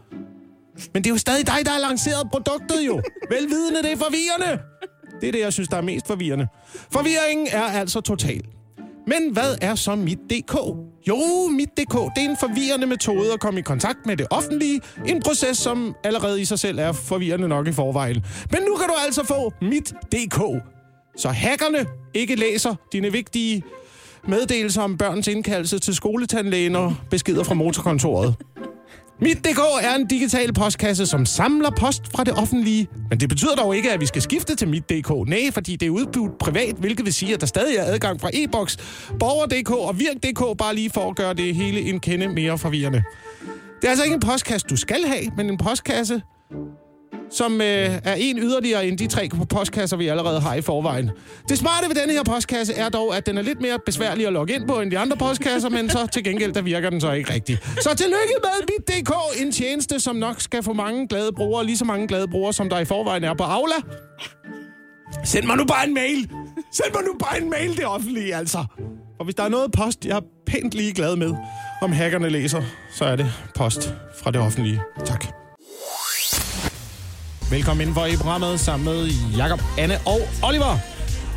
[0.95, 3.03] Men det er jo stadig dig, der har lanceret produktet jo.
[3.31, 4.63] Velvidende, det er forvirrende.
[5.21, 6.47] Det er det, jeg synes, der er mest forvirrende.
[6.93, 8.43] Forvirringen er altså total.
[9.07, 10.55] Men hvad er så Mit.dk?
[11.09, 14.81] Jo, Mit.dk det er en forvirrende metode at komme i kontakt med det offentlige.
[15.07, 18.25] En proces, som allerede i sig selv er forvirrende nok i forvejen.
[18.51, 20.63] Men nu kan du altså få Mit.dk.
[21.17, 23.63] Så hackerne ikke læser dine vigtige
[24.29, 28.35] meddelelser om børns indkaldelse til skoletandlægen og beskeder fra motorkontoret.
[29.23, 32.89] Mit.dk er en digital postkasse, som samler post fra det offentlige.
[33.11, 35.29] Men det betyder dog ikke, at vi skal skifte til Mit.dk.
[35.29, 38.31] Nej, fordi det er udbudt privat, hvilket vil sige, at der stadig er adgang fra
[38.33, 38.77] e-boks,
[39.18, 43.03] Borger.dk og Virk.dk, bare lige for at gøre det hele en kende mere forvirrende.
[43.81, 46.23] Det er altså ikke en postkasse, du skal have, men en postkasse,
[47.33, 51.11] som øh, er en yderligere end de tre postkasser, vi allerede har i forvejen.
[51.49, 54.33] Det smarte ved denne her postkasse er dog, at den er lidt mere besværlig at
[54.33, 57.12] logge ind på end de andre postkasser, men så til gengæld, der virker den så
[57.12, 57.62] ikke rigtigt.
[57.80, 61.85] Så tillykke med Bit.dk, en tjeneste, som nok skal få mange glade brugere, lige så
[61.85, 63.74] mange glade brugere, som der i forvejen er på Aula.
[65.24, 66.30] Send mig nu bare en mail!
[66.72, 68.64] Send mig nu bare en mail, det offentlige, altså!
[69.18, 71.35] Og hvis der er noget post, jeg er pænt lige glad med,
[71.83, 72.62] om hackerne læser,
[72.95, 74.80] så er det post fra det offentlige.
[75.05, 75.41] Tak.
[77.53, 80.79] Velkommen indenfor i programmet sammen med Jakob, Anne og Oliver.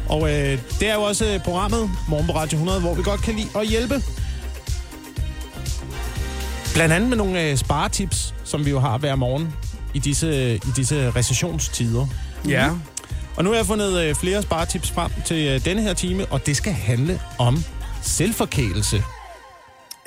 [0.09, 3.21] Og øh, det er jo også øh, programmet Morgen på Radio 100, hvor vi godt
[3.21, 4.03] kan lide at hjælpe.
[6.73, 9.53] Blandt andet med nogle øh, sparetips, som vi jo har hver morgen
[9.93, 12.07] i disse, i disse recessionstider.
[12.47, 12.69] Ja.
[13.37, 16.45] Og nu har jeg fundet øh, flere sparetips frem til øh, denne her time, og
[16.45, 17.63] det skal handle om
[18.01, 19.03] selvforkælelse.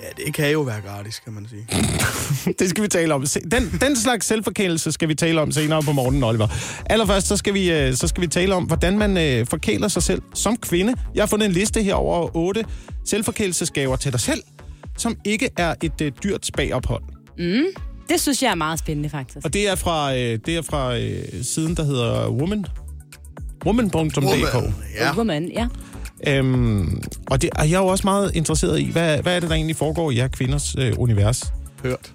[0.02, 1.66] Ja, det kan jo være gratis, kan man sige.
[2.58, 3.26] det skal vi tale om.
[3.50, 6.48] Den, den slags selvforkælelse skal vi tale om senere på morgenen, Oliver.
[6.86, 10.02] Allerførst så skal vi, øh, så skal vi tale om, hvordan man øh, forkæler sig
[10.02, 10.94] selv som kvinde.
[11.14, 12.64] Jeg har fundet en liste her over otte
[13.04, 14.42] selvforkælelsesgaver til dig selv,
[14.96, 17.02] som ikke er et øh, dyrt spagophold.
[18.08, 19.44] Det synes jeg er meget spændende, faktisk.
[19.46, 22.64] Og det er fra, øh, det er fra øh, siden, der hedder Woman.
[23.66, 24.16] Woman.dk.
[24.16, 25.16] Woman, Ja.
[25.16, 25.66] Woman, ja.
[26.26, 29.48] Øhm, og, det, og jeg er jo også meget interesseret i, hvad, hvad er det,
[29.50, 31.52] der egentlig foregår i jer kvinders øh, univers?
[31.82, 32.12] Hørt.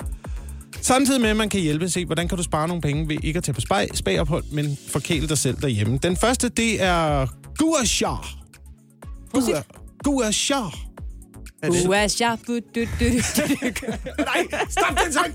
[0.82, 3.38] Samtidig med, at man kan hjælpe se, hvordan kan du spare nogle penge ved ikke
[3.38, 6.00] at tage på spag, spagophold, men forkæle dig selv derhjemme.
[6.04, 7.28] Den første, det er
[7.58, 8.08] Gua Sha.
[9.32, 9.62] Gua,
[10.04, 10.60] Gua Sha.
[11.88, 13.46] Ua, sha, bu, du, du, du, du.
[14.18, 15.34] Nej, stop den sang!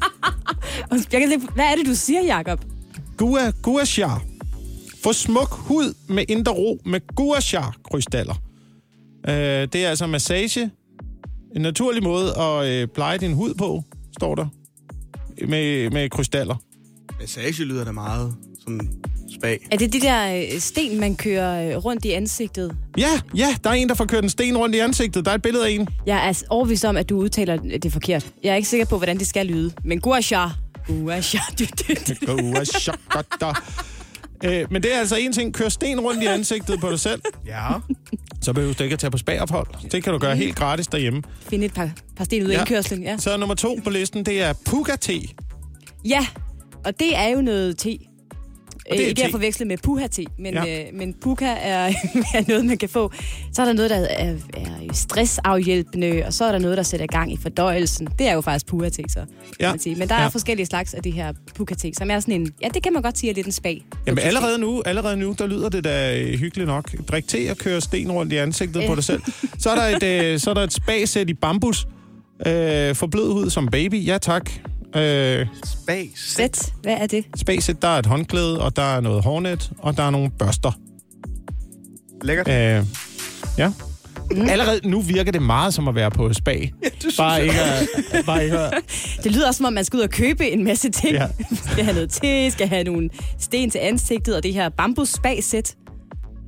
[1.12, 2.60] Jeg kan se- Hvad er det, du siger, Jacob?
[3.16, 4.08] Gua, Gua Sha.
[5.02, 7.60] Få smuk hud med indre ro med Gua Sha
[7.90, 8.34] krystaller.
[9.28, 10.70] Øh, det er altså massage.
[11.56, 13.82] En naturlig måde at øh, pleje din hud på,
[14.18, 14.46] står der.
[15.48, 16.56] Med, med krystaller.
[17.20, 18.80] Massage lyder da meget som
[19.38, 19.68] spag.
[19.70, 22.76] Er det de der øh, sten, man kører øh, rundt i ansigtet?
[22.98, 25.24] Ja, ja, der er en, der får kørt en sten rundt i ansigtet.
[25.24, 25.88] Der er et billede af en.
[26.06, 28.26] Jeg er overbevist om, at du udtaler det forkert.
[28.44, 29.72] Jeg er ikke sikker på, hvordan det skal lyde.
[29.84, 30.46] Men guasha.
[30.86, 31.38] Guasha.
[33.40, 33.46] Du,
[34.44, 35.54] Øh, men det er altså en ting.
[35.54, 37.22] Kør sten rundt i ansigtet på dig selv.
[37.46, 37.66] Ja.
[38.42, 39.66] Så behøver du ikke at tage på spagophold.
[39.92, 41.22] Det kan du gøre helt gratis derhjemme.
[41.40, 42.58] Finde et par, par sten ud af Ja.
[42.60, 43.02] indkørslen.
[43.02, 43.16] Ja.
[43.18, 45.20] Så nummer to på listen, det er Puka-te.
[46.04, 46.26] ja,
[46.84, 47.98] og det er jo noget te.
[48.90, 50.80] Det er Øh, ikke at forveksle med puha-te, men, Ja.
[50.80, 51.84] øh, men puka er,
[52.34, 53.12] er noget, man kan få.
[53.52, 57.06] Så er der noget, der er, er stressafhjælpende, og så er der noget, der sætter
[57.06, 58.08] gang i fordøjelsen.
[58.18, 59.26] Det er jo faktisk puha-te, så kan
[59.60, 59.70] Ja.
[59.70, 59.96] man sige.
[59.96, 60.28] Men der er Ja.
[60.28, 62.52] forskellige slags af de her puka-te, som er sådan en...
[62.62, 63.84] Ja, det kan man godt sige er lidt en spag.
[64.06, 66.90] Jamen allerede nu, allerede nu, der lyder det da øh, hyggeligt nok.
[67.08, 69.22] Drik te og køre sten rundt i ansigtet på dig selv.
[69.62, 71.86] Så er der et, øh, så er der et spagsæt i bambus.
[72.46, 74.50] Øh, for blød hud som baby, ja tak.
[74.98, 76.10] Øh, Spag.
[76.16, 76.72] Sæt.
[76.82, 77.24] Hvad er det?
[77.36, 80.72] spagsæt, der er et håndklæde, og der er noget hårnet, og der er nogle børster.
[82.22, 82.48] Lækkert.
[82.48, 82.84] Øh,
[83.58, 83.72] ja.
[84.50, 86.52] Allerede nu virker det meget som at være på spa.
[86.82, 86.88] Ja,
[87.18, 88.74] bare, ikke at, bare ikke at,
[89.24, 91.12] Det lyder også, som om man skal ud og købe en masse ting.
[91.12, 91.22] Ja.
[91.22, 91.56] Ja.
[91.72, 95.74] skal have noget te, skal have nogle sten til ansigtet, og det her bambus spa-sæt.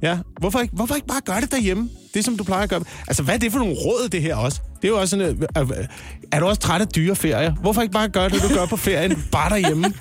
[0.02, 1.90] Ja, hvorfor ikke, hvorfor ikke bare gøre det derhjemme?
[2.14, 2.80] Det, som du plejer at gøre.
[3.08, 4.60] Altså, hvad er det for nogle råd, det her også?
[4.82, 5.86] Det er jo også sådan, øh, øh,
[6.32, 7.52] er du også træt af dyre ferier?
[7.54, 9.84] Hvorfor ikke bare gøre det, du gør på ferien, bare derhjemme?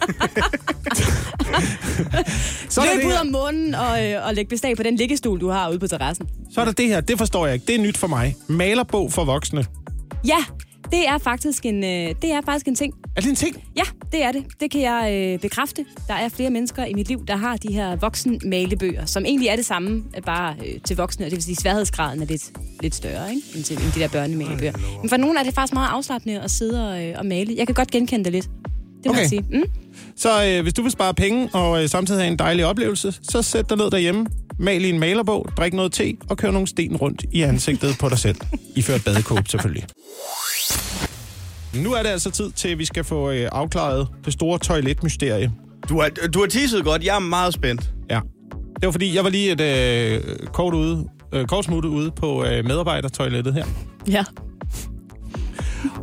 [2.69, 5.49] så, er Løb ud om månen og, øh, og læg beslag på den liggestol, du
[5.49, 6.27] har ude på terrassen.
[6.53, 7.65] så er der det her, det forstår jeg ikke.
[7.65, 8.35] Det er nyt for mig.
[8.47, 9.65] Malerbog for voksne.
[10.27, 10.37] Ja,
[10.91, 12.93] det er faktisk en, øh, det er faktisk en ting.
[13.19, 13.63] Er det en ting?
[13.77, 14.43] Ja, det er det.
[14.59, 15.85] Det kan jeg øh, bekræfte.
[16.07, 19.55] Der er flere mennesker i mit liv, der har de her voksenmalebøger, som egentlig er
[19.55, 22.43] det samme, øh, bare øh, til voksne, og det vil sige, sværhedsgraden er lidt,
[22.81, 23.41] lidt større ikke?
[23.55, 24.73] End, til, end de der børnemalebøger.
[25.01, 27.53] Men for nogle er det faktisk meget afslappende at sidde og, øh, og male.
[27.57, 28.45] Jeg kan godt genkende det lidt.
[28.45, 29.19] Det må Okay.
[29.21, 29.45] jeg sige.
[29.51, 29.63] Mm?
[30.15, 33.41] Så øh, hvis du vil spare penge og øh, samtidig have en dejlig oplevelse, så
[33.41, 34.25] sæt dig ned derhjemme,
[34.59, 38.09] mal i en malerbog, drik noget te og kør nogle sten rundt i ansigtet på
[38.09, 38.35] dig selv.
[38.75, 39.83] Iført badekåb selvfølgelig.
[41.75, 45.51] Nu er det altså tid til, at vi skal få øh, afklaret det store toiletmysterie.
[45.89, 47.03] Du har, du har teaset godt.
[47.03, 47.89] Jeg er meget spændt.
[48.09, 48.19] Ja.
[48.51, 52.45] Det var fordi, jeg var lige et øh, kort, ude, øh, kort smuttet ude på
[52.45, 53.65] øh, medarbejdertoilettet her.
[54.07, 54.23] Ja.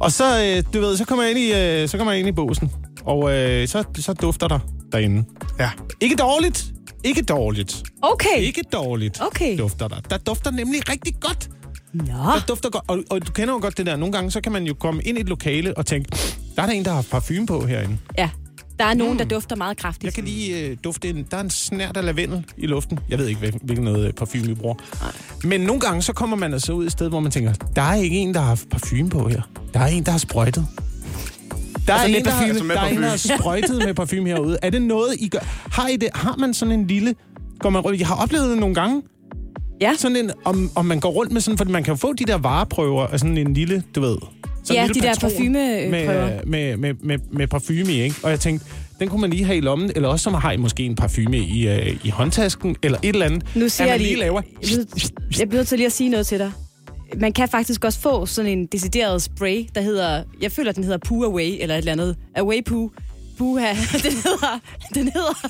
[0.01, 2.29] Og så, øh, du ved, så kommer jeg ind i, øh, så kommer jeg ind
[2.29, 2.71] i båsen,
[3.05, 4.59] og øh, så, så dufter der
[4.93, 5.25] derinde.
[5.59, 5.71] Ja.
[6.01, 6.67] Ikke dårligt.
[7.05, 7.83] Ikke dårligt.
[8.03, 8.39] Okay.
[8.39, 9.59] Ikke dårligt Okay.
[9.59, 9.97] dufter der.
[10.11, 11.49] Der dufter nemlig rigtig godt.
[11.99, 12.05] Nå.
[12.14, 12.84] Der dufter godt.
[12.88, 13.97] Og, og du kender jo godt det der.
[13.97, 16.11] Nogle gange, så kan man jo komme ind i et lokale og tænke,
[16.57, 17.99] der er der en, der har parfume på herinde.
[18.18, 18.30] Ja.
[18.78, 20.05] Der er nogen, der dufter meget kraftigt.
[20.05, 21.26] Jeg kan lige øh, dufte en...
[21.30, 22.99] Der er en snært af lavendel i luften.
[23.09, 24.74] Jeg ved ikke, hvil- hvilken noget øh, parfume vi bruger.
[25.44, 27.94] Men nogle gange, så kommer man altså ud et sted, hvor man tænker, der er
[27.94, 29.42] ikke en, der har haft parfume på her.
[29.74, 30.66] Der er en, der har sprøjtet.
[31.86, 32.49] Der er, Altså en, der, parfume.
[32.49, 33.36] Altså med der er en, der har parfume.
[33.40, 34.59] sprøjtet med parfume herude.
[34.62, 35.38] Er det noget, I gør?
[35.72, 36.09] Har, I det?
[36.14, 37.14] har man sådan en lille...
[37.59, 37.99] Går man rundt?
[38.01, 39.03] Jeg har oplevet det nogle gange.
[39.81, 39.93] Ja.
[39.99, 41.59] Sådan en, om, om man går rundt med sådan...
[41.59, 44.16] For man kan få de der vareprøver af sådan en lille, du ved...
[44.64, 46.45] Sådan Ja, en lille de der parfumeprøver.
[46.47, 48.16] Med, med, med, med, med parfume i, ikke?
[48.22, 48.66] Og jeg tænkte,
[49.01, 51.39] den kunne man lige have i lommen, eller også som har I måske en parfume
[51.39, 53.45] i, øh, i håndtasken, eller et eller andet.
[53.57, 54.43] Nu siger jeg lige lige, laver...
[55.39, 56.53] jeg bliver- til lige at sige noget til dig.
[57.20, 60.99] Man kan faktisk også få sådan en decideret spray, der hedder, jeg føler, den hedder
[60.99, 62.16] Poo Away, eller et eller andet.
[62.37, 62.91] Away Poo.
[63.39, 63.68] Puha.
[64.05, 64.61] Den hedder,
[64.95, 65.49] den hedder,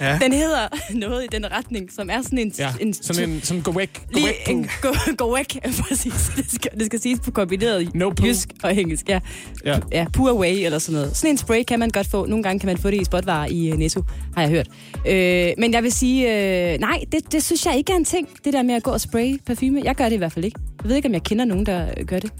[0.00, 0.18] Ja.
[0.22, 0.68] den hedder
[1.06, 2.52] noget i den retning, som er sådan en...
[2.58, 6.30] Ja, en sådan en sådan gå væk, gå Lige væk en gå, gå væk, præcis.
[6.36, 8.26] Det skal, det skal siges på kombineret No poo.
[8.26, 9.08] jysk og engelsk.
[9.08, 9.20] Ja.
[9.64, 9.78] Ja.
[9.92, 11.16] ja, Poo Away eller sådan noget.
[11.16, 12.26] Sådan en spray kan man godt få.
[12.26, 14.02] Nogle gange kan man få det i spotvarer i uh, Netto,
[14.34, 14.68] har jeg hørt.
[15.06, 18.28] Øh, men jeg vil sige, øh, nej, det, det synes jeg ikke er en ting,
[18.44, 19.80] det der med at gå og spraye parfume.
[19.84, 20.60] Jeg gør det i hvert fald ikke.
[20.82, 22.32] Jeg ved ikke, om jeg kender nogen, der øh, gør det.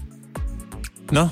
[1.11, 1.27] Nå.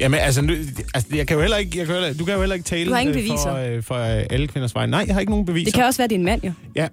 [0.00, 0.52] Jamen, altså, nu,
[0.94, 2.64] altså, jeg kan jo heller ikke, jeg kan jo heller, du kan jo heller ikke
[2.66, 3.76] tale Du har ingen øh, for, beviser.
[3.76, 4.86] øh, for øh, alle kvinders vej.
[4.86, 5.64] Nej, jeg har ikke nogen beviser.
[5.64, 6.52] Det kan også være, en mand, jo.
[6.76, 6.88] Ja.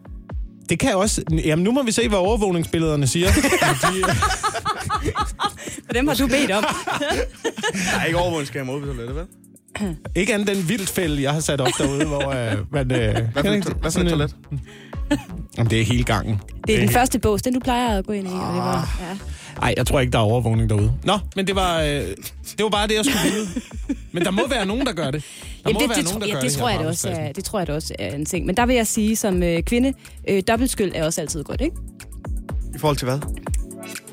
[0.69, 1.23] Det kan også...
[1.45, 3.27] Jamen, nu må vi se, hvad overvågningsbillederne siger.
[3.27, 3.33] Øh,
[5.85, 6.63] For dem har du bedt om.
[7.93, 9.25] Der er ikke overvågningskamera ude på toilettet, vel?
[10.21, 12.91] ikke andet den vildfælde, jeg har sat op derude, hvor øh, man...
[12.91, 14.35] Øh, Hvad for et, to- hvad for et toilet?
[15.57, 16.39] Jamen, det er hele gangen.
[16.67, 18.31] Det er den første bås, den du plejer at gå ind i.
[18.31, 19.17] Og det var, ja.
[19.61, 20.93] Ej, jeg tror ikke, der er overvågning derude.
[21.03, 23.47] Nå, men det var, øh, det var bare det, jeg skulle vide.
[24.11, 25.23] Men der må være nogen, der gør det.
[25.23, 26.79] Der Jamen, må det, være det, nogen, tro- der ja, gør det, her tror jeg
[26.79, 28.45] det også er, det tror jeg det også er en ting.
[28.45, 29.93] Men der vil jeg sige, som øh, kvinde,
[30.29, 31.75] øh, dobbeltskyld er også altid godt, ikke?
[32.75, 33.19] I forhold til hvad?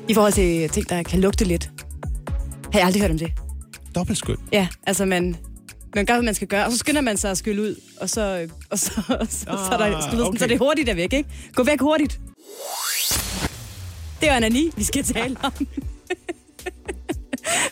[0.07, 1.69] I forhold til ting, der kan lugte lidt.
[2.71, 3.31] Har jeg aldrig hørt om det?
[3.95, 4.37] Dobbeltskyld.
[4.51, 5.35] Ja, altså man,
[5.95, 8.09] man gør, hvad man skal gøre, og så skynder man sig at skylle ud, og
[8.09, 10.37] så, øh, og så, og så, ah, så, er der, sådan, okay.
[10.37, 11.29] så er det hurtigt der væk, ikke?
[11.53, 12.19] Gå væk hurtigt.
[14.21, 15.51] Det er Anani, vi skal tale om.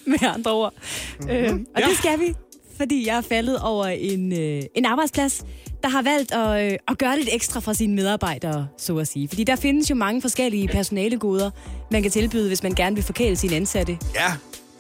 [0.06, 0.74] Med andre ord.
[1.20, 1.32] Mm-hmm.
[1.36, 1.82] Øh, og Ja.
[1.82, 1.88] ja.
[1.90, 2.34] det skal vi,
[2.78, 5.46] fordi jeg er faldet over en, øh, en arbejdsplads,
[5.84, 9.28] der har valgt at, øh, at gøre lidt ekstra for sine medarbejdere, så at sige.
[9.28, 11.52] Fordi der findes jo mange forskellige personalegoder,
[11.92, 13.98] man kan tilbyde, hvis man gerne vil forkæle sine ansatte.
[14.16, 14.34] Ja,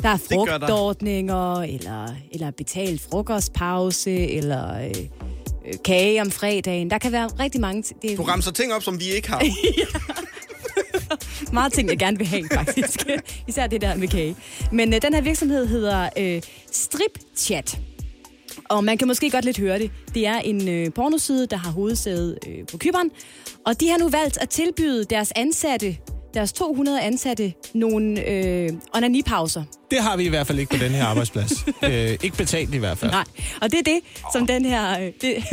[0.03, 4.91] Der er frugtordninger, eller, eller betalt frokostpause, eller øh,
[5.68, 6.89] øh, kage om fredagen.
[6.89, 8.01] Der kan være rigtig mange ting.
[8.01, 9.43] Det du ramser ting op, som vi ikke har.
[11.53, 13.05] meget ting, jeg gerne vil have, faktisk.
[13.47, 14.35] Især det der med kage.
[14.71, 16.41] Men øh, den her virksomhed hedder øh,
[16.71, 17.79] StripChat.
[18.69, 19.91] Og man kan måske godt lidt høre det.
[20.13, 23.11] Det er en øh, pornoside, der har hovedsæde øh, på Kyberen.
[23.65, 25.97] Og de har nu valgt at tilbyde deres ansatte,
[26.33, 29.63] deres 200 ansatte, nogle øh, onanipauser.
[29.91, 31.51] Det har vi i hvert fald ikke på den her arbejdsplads.
[31.83, 31.91] øh,
[32.23, 33.11] ikke betalt i hvert fald.
[33.11, 33.23] Nej,
[33.61, 33.99] og det er det,
[34.33, 34.99] som den her...
[34.99, 35.43] øh, Det,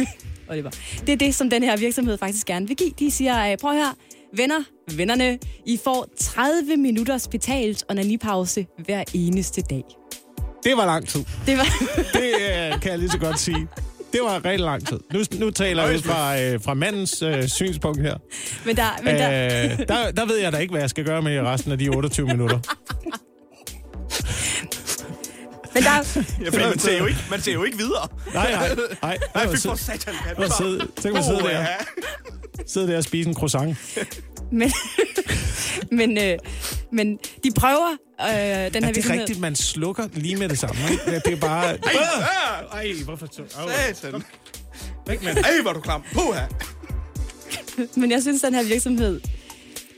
[0.48, 0.70] Oliver.
[1.06, 2.90] Det er det, som den her virksomhed faktisk gerne vil give.
[2.98, 3.94] De siger, prøv høre,
[4.36, 4.64] venner,
[4.96, 9.82] vennerne, I får 30 minutters betalt onanipause hver eneste dag.
[10.64, 11.24] Det var lang tid.
[11.46, 11.64] Det var...
[12.18, 13.68] Det øh, kan jeg lige så godt sige.
[14.12, 15.00] det var rigtig lang tid.
[15.12, 18.16] Nu, nu taler jeg fra, øh, fra mandens øh, synspunkt her.
[18.66, 19.30] Men der, men der,
[19.64, 21.88] Øh, der, der ved jeg da ikke, hvad jeg skal gøre med resten af de
[21.88, 22.58] 28 minutter.
[25.74, 25.90] men der,
[26.44, 28.08] Ja, fordi man ser jo ikke, man ser jo ikke videre.
[28.34, 29.18] Nej, nej, nej.
[29.34, 30.14] Nej, fy så, for satan.
[30.36, 31.66] Så, sidde, så kan man sidde der,
[32.66, 33.76] sidde der og spise en croissant.
[34.52, 34.72] men,
[35.92, 36.38] men, øh,
[36.92, 39.20] men de prøver øh, den her Er det virksomhed.
[39.20, 40.80] rigtigt, man slukker lige med det samme?
[40.90, 41.02] Ikke?
[41.06, 41.76] Ja, Det er bare...
[42.72, 43.42] Ej, hvorfor så?
[43.58, 43.68] Au.
[43.94, 44.22] Satan.
[45.06, 46.02] Væk med Ej, hvor er du klam.
[46.12, 46.40] Puha.
[47.96, 49.20] Men jeg synes, den her virksomhed,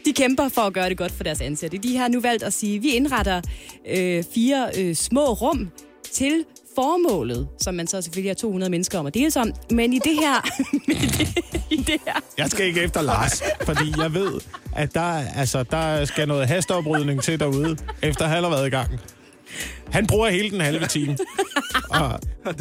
[0.06, 1.78] de kæmper for at gøre det godt for deres ansatte.
[1.78, 3.40] De har nu valgt at sige, at vi indretter
[3.88, 5.70] øh, fire øh, små rum
[6.12, 6.44] til
[6.74, 9.52] formålet, som man så selvfølgelig har 200 mennesker om at dele om.
[9.70, 10.34] Men i det her...
[10.88, 14.40] men i det, i det her Jeg skal ikke efter Lars, fordi jeg ved,
[14.76, 19.00] at der, altså, der skal noget hasteoprydning til derude, efter han har været i gang.
[19.90, 21.18] Han bruger hele den halve time.
[21.90, 22.08] Og,
[22.46, 22.58] og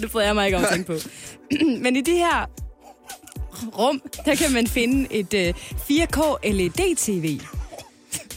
[0.00, 1.08] det bryder jeg mig ikke om at tænke på.
[1.84, 2.63] Men i det her
[3.78, 5.54] rum, der kan man finde et øh,
[5.90, 6.20] 4K
[6.52, 7.40] LED-TV.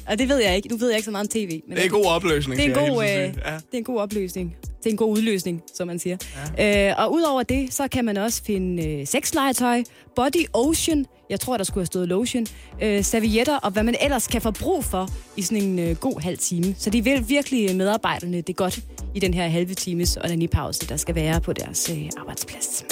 [0.07, 0.67] Og det ved jeg ikke.
[0.69, 1.61] Nu ved jeg ikke så meget om tv.
[1.67, 2.59] Men Det er en god opløsning.
[2.61, 3.09] det er en god, øh.
[3.09, 3.23] Ja.
[3.25, 3.33] det
[3.73, 4.55] er en god opløsning.
[4.61, 6.17] Det er en god udløsning, som man siger.
[6.57, 6.89] Ja.
[6.89, 9.83] Øh, og udover det, så kan man også finde øh, sexlegetøj,
[10.15, 12.45] body ocean, jeg tror, der skulle have stået lotion,
[12.81, 16.21] øh, servietter og hvad man ellers kan få brug for i sådan en øh, god
[16.21, 16.75] halv time.
[16.77, 18.79] Så de vil virkelig medarbejderne det godt
[19.15, 22.85] i den her halve times onanipause, der skal være på deres øh, arbejdsplads.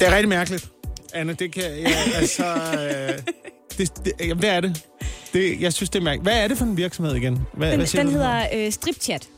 [0.00, 0.68] det er rigtig mærkeligt,
[1.14, 1.32] Anne.
[1.34, 1.62] Det kan...
[1.62, 2.44] Ja, altså...
[2.46, 3.34] Øh,
[3.78, 4.82] det, det, jamen, hvad er det?
[5.32, 5.60] det?
[5.60, 6.22] Jeg synes, det er mærkeligt.
[6.24, 7.38] Hvad er det for en virksomhed igen?
[7.54, 8.12] Hvad, Den, hvad den du?
[8.12, 9.28] hedder øh, Stripchat.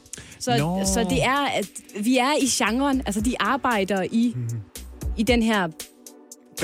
[0.40, 0.84] Så, Nå.
[0.94, 1.66] så det er, at
[2.00, 4.48] vi er i genren, altså de arbejder i, Mhm.
[5.18, 5.72] i den her Den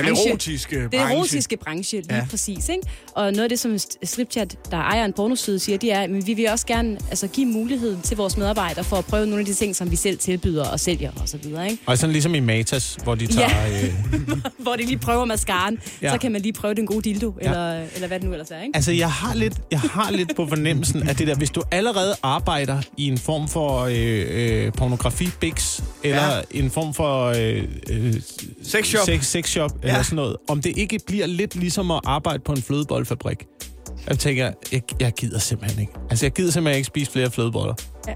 [0.05, 0.29] branche.
[0.29, 1.15] erotiske Den branche.
[1.17, 2.15] erotiske branche, lige.
[2.15, 2.25] Ja.
[2.29, 2.69] præcis.
[2.69, 2.81] Ikke?
[3.19, 6.33] Og noget af det, som Stripchat, der ejer en pornoside, siger, det er, at vi
[6.33, 9.53] vil også gerne altså, give muligheden til vores medarbejdere for at prøve nogle af de
[9.53, 11.35] ting, som vi selv tilbyder og sælger osv.
[11.45, 11.77] Ikke?
[11.85, 13.49] Og sådan ligesom i Matas, hvor de tager...
[13.49, 13.85] Ja.
[13.85, 13.93] Øh,
[14.59, 16.11] Hvor de lige prøver mascaren, Ja.
[16.11, 17.45] så kan man lige prøve den gode dildo, Ja.
[17.47, 18.61] eller, eller hvad det nu ellers er.
[18.61, 18.71] Ikke?
[18.75, 22.15] Altså, jeg har, lidt, jeg har lidt på fornemmelsen, at det der, hvis du allerede
[22.23, 26.41] arbejder i en form for øh, øh, pornografi-bix, eller ja.
[26.51, 28.13] En form for øh, øh,
[28.63, 29.05] Sexshop.
[29.05, 29.87] sex, sex shop, ja.
[29.87, 32.61] eller sådan noget, om det ikke bliver lidt ligesom at arbejde på en
[33.09, 33.47] flødeboldfabrik.
[34.09, 35.93] Jeg tænker, jeg, jeg gider simpelthen ikke.
[36.09, 37.73] Altså, jeg gider simpelthen ikke spise flere flødeboller.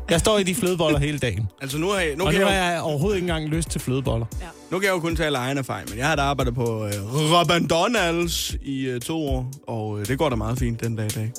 [0.10, 1.48] Jeg står i de flødeboller hele dagen.
[1.62, 3.50] Altså, nu, har jeg, nu, Og kan nu jeg, har jo, jeg overhovedet ikke engang
[3.50, 4.26] lyst til flødeboller.
[4.72, 6.92] nu kan jeg jo kun tale egen erfaring, men jeg har da arbejdet på øh,
[7.14, 11.06] Robin Donalds i øh, to år, og øh, det går da meget fint den dag
[11.06, 11.32] i dag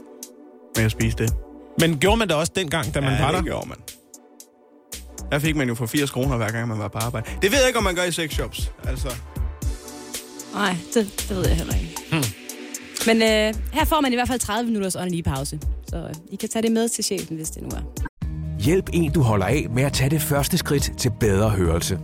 [0.76, 1.32] med at spise det.
[1.80, 3.38] Men gjorde man det også dengang, da man ja, var der?
[3.38, 3.78] det gjorde man.
[5.32, 7.26] Der fik man jo for 80 kroner, hver gang man var på arbejde.
[7.42, 8.72] Det ved jeg ikke, om man gør i sexshops.
[8.84, 9.08] Altså,
[10.54, 11.94] Nej, det, det ved jeg heller ikke.
[12.10, 12.22] Hmm.
[13.06, 15.60] Men øh, her får man i hvert fald 30 minutters åndelig pause.
[15.88, 18.04] Så øh, I kan tage det med til chefen, hvis det nu er.
[18.60, 21.98] Hjælp en, du holder af med at tage det første skridt til bedre hørelse.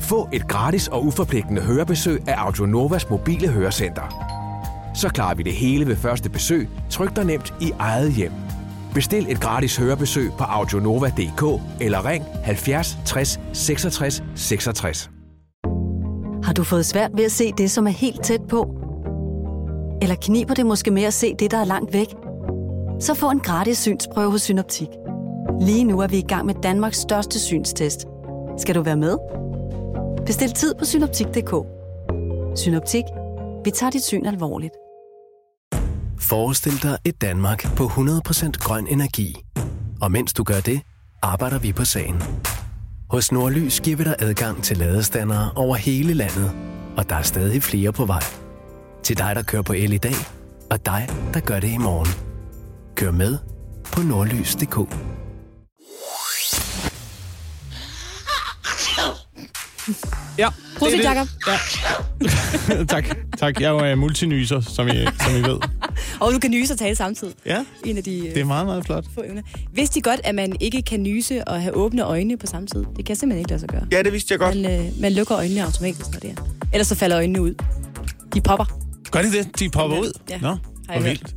[0.00, 4.32] Få et gratis og uforpligtende hørebesøg af Audionovas mobile hørecenter.
[4.94, 8.32] Så klarer vi det hele ved første besøg, tryk dig nemt i eget hjem.
[8.94, 15.10] Bestil et gratis hørebesøg på audionova.dk eller ring 70 60 66 66.
[16.44, 18.85] Har du fået svært ved at se det, som er helt tæt på?
[20.02, 22.06] Eller kniber det måske med at se det, der er langt væk?
[23.00, 24.88] Så få en gratis synsprøve hos Synoptik.
[25.60, 28.06] Lige nu er vi i gang med Danmarks største synstest.
[28.58, 29.16] Skal du være med?
[30.26, 31.54] Bestil tid på synoptik.dk.
[32.58, 33.04] Synoptik.
[33.64, 34.72] Vi tager dit syn alvorligt.
[36.20, 39.36] Forestil dig et Danmark på 100% grøn energi.
[40.02, 40.80] Og mens du gør det,
[41.22, 42.22] arbejder vi på sagen.
[43.10, 46.50] Hos Nordlys giver vi dig adgang til ladestandere over hele landet,
[46.96, 48.45] og der er stadig flere på vej.
[49.06, 50.14] Til dig, der kører på el i dag,
[50.70, 52.08] og dig, der gør det i morgen.
[52.94, 53.38] Kør med
[53.92, 54.76] på nordlys.dk.
[60.38, 60.48] Ja,
[60.78, 61.28] Prosit, Jacob.
[61.46, 62.84] Ja.
[62.94, 63.60] tak, tak.
[63.60, 65.58] Jeg er jo uh, multinyser, som I, som I ved.
[66.20, 67.34] Og du kan nyse og tale samtidig.
[67.46, 69.04] Ja, En af de øh, det er meget, meget flot.
[69.14, 69.42] få evner.
[69.72, 72.84] Vidste de godt, at man ikke kan nyse og have åbne øjne på samme tid?
[72.96, 73.86] Det kan simpelthen ikke lade sig gøre.
[73.92, 74.56] ja, det vidste jeg godt.
[74.56, 76.42] Man, øh, man lukker øjnene automatisk, når det er.
[76.72, 77.54] Ellers så falder øjnene ud.
[78.34, 78.85] De popper.
[79.10, 79.58] Gør de det?
[79.58, 80.12] De popper ud?
[80.30, 80.38] Ja.
[80.38, 80.56] Nå,
[80.92, 81.34] hvor vildt.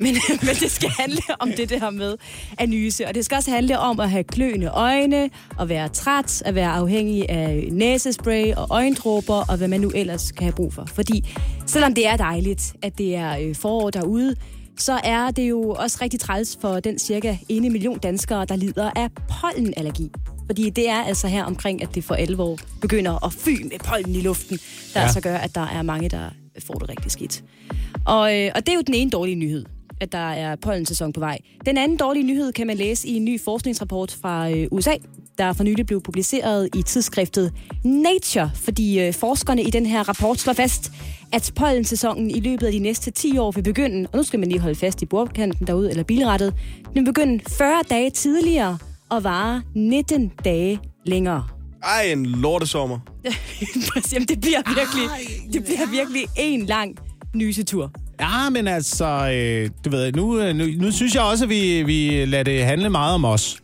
[0.00, 0.14] Men,
[0.46, 2.16] men det skal handle om det der med
[2.58, 3.06] at nyse.
[3.06, 6.70] Og det skal også handle om at have kløende øjne, at være træt, at være
[6.70, 10.84] afhængig af næsespray og øjendråber, og hvad man nu ellers kan have brug for.
[10.94, 11.34] Fordi
[11.66, 14.36] selvom det er dejligt, at det er øh, forår derude,
[14.78, 18.90] så er det jo også rigtig træls for den cirka 1 million danskere, der lider
[18.96, 19.08] af
[19.40, 20.10] pollenallergi.
[20.46, 24.14] Fordi det er altså her omkring, at det for alvor begynder at fy med pollen
[24.14, 24.62] i luften, der
[24.94, 25.00] Ja.
[25.00, 25.04] ja.
[25.06, 27.44] altså gør, at der er mange, der Øh, får det rigtig skidt.
[28.06, 29.64] Og, øh, og det er jo den ene dårlige nyhed,
[30.00, 31.38] at der er pollensæson på vej.
[31.66, 34.94] Den anden dårlige nyhed kan man læse i en ny forskningsrapport fra øh, USA,
[35.38, 37.52] der for nylig blev publiceret i tidsskriftet
[37.84, 40.92] Nature, fordi øh, forskerne i den her rapport slår fast,
[41.32, 44.48] at pollensæsonen i løbet af de næste 10 år vil begynde, og nu skal man
[44.48, 48.78] lige holde fast i bordkanten derude, eller bilrettet, den vil begynde 40 dage tidligere
[49.08, 51.61] og vare 19 dage længere.
[51.84, 52.98] Ej, en lortesommer.
[54.12, 55.08] Jamen, det bliver virkelig,
[55.52, 56.96] det bliver virkelig en lang
[57.34, 57.90] nysetur.
[58.20, 61.82] Ja, men altså, øh, du ved, nu, øh, nu, nu synes jeg også, at vi,
[61.82, 63.58] vi lader det handle meget om os.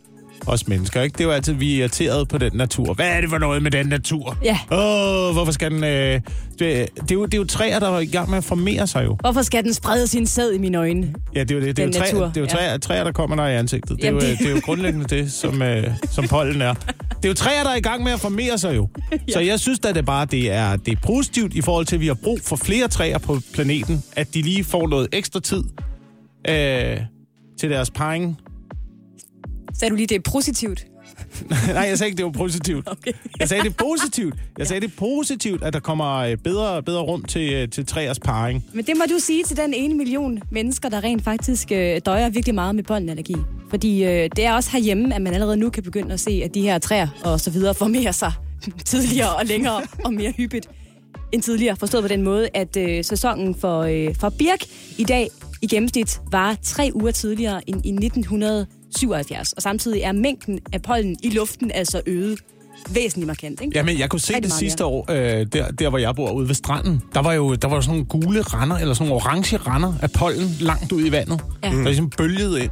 [0.47, 1.13] Os mennesker, ikke?
[1.13, 2.93] Det er jo altid, vi er irriteret på den natur.
[2.93, 4.37] Hvad er det for noget med den natur?
[4.43, 4.59] Ja.
[4.71, 5.83] Åh, hvorfor skal den...
[5.83, 5.89] Øh,
[6.19, 6.21] det,
[6.59, 6.75] det,
[7.11, 9.17] er jo, det er jo træer, der er i gang med at formere sig jo.
[9.19, 11.13] Hvorfor skal den sprede sin sæd i mine øjne?
[11.35, 11.77] Ja, det er jo, det.
[11.77, 12.53] Det er jo, Den træer, natur, det er jo ja.
[12.53, 13.97] træer, træer, der kommer der i ansigtet.
[13.97, 14.45] Det er, Jamen, jo, det- det...
[14.45, 16.73] det er jo grundlæggende det, som, øh, som pollen er.
[17.19, 18.89] Det er jo træer, der er i gang med at formere sig jo.
[19.11, 19.17] ja.
[19.33, 22.01] Så jeg synes da, det bare det er, det er positivt i forhold til, at
[22.01, 25.63] vi har brug for flere træer på planeten, at de lige får noget ekstra tid
[26.47, 26.97] øh,
[27.59, 28.37] til deres parring.
[29.73, 30.85] Sagde du lige, det er positivt?
[31.67, 32.87] Nej, jeg sagde ikke, det var positivt.
[32.91, 33.11] Okay.
[33.39, 34.35] Jeg sagde, det er positivt.
[34.57, 37.85] Jeg sagde, det er positivt, at der kommer øh, bedre, bedre rum til, øh, til
[37.85, 38.65] træers parring.
[38.73, 42.29] Men det må du sige til den ene million mennesker, der rent faktisk øh, døjer
[42.29, 43.35] virkelig meget med pollenallergi.
[43.69, 46.53] Fordi øh, det er også herhjemme, at man allerede nu kan begynde at se, at
[46.53, 48.31] de her træer og så videre formerer sig
[48.85, 50.69] tidligere og længere og mere hyppigt
[51.31, 51.75] end tidligere.
[51.75, 54.59] Forstået på den måde, at øh, sæsonen for, øh, for birk
[54.97, 55.29] i dag
[55.61, 57.91] i gennemsnit var tre uger tidligere end i
[58.89, 59.53] 1977.
[59.53, 62.39] Og samtidig er mængden af pollen i luften altså øget
[62.89, 63.61] væsentligt markant.
[63.61, 63.77] Ikke?
[63.77, 66.55] Jamen, jeg kunne se det sidste år, øh, der, der hvor jeg bor ude ved
[66.55, 67.01] stranden.
[67.13, 70.11] Der var jo der var sådan nogle gule render, eller sådan nogle orange render af
[70.11, 71.41] pollen langt ud i vandet.
[71.63, 71.69] Ja.
[71.69, 72.71] Der ligesom bølgede ind.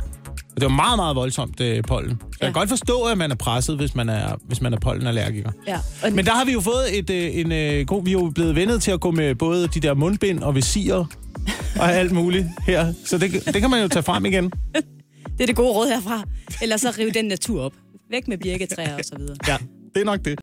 [0.55, 2.09] Og det var meget, meget voldsomt, det pollen.
[2.21, 2.45] Så jeg Ja.
[2.45, 5.51] kan godt forstå, at man er presset, hvis man er, hvis man er pollenallergiker.
[5.67, 5.77] Ja.
[6.03, 8.03] Og Men der har vi jo fået et, øh, en øh, god...
[8.03, 11.05] Vi er jo blevet vendet til at gå med både de der mundbind og visirer
[11.79, 12.93] og alt muligt her.
[13.05, 14.51] Så det, det kan man jo tage frem igen.
[15.37, 16.23] Det er det gode råd herfra.
[16.61, 17.73] Eller så rive den natur op.
[18.09, 19.35] Væk med birketræer og så videre.
[19.47, 19.57] Ja,
[19.93, 20.39] det er nok det.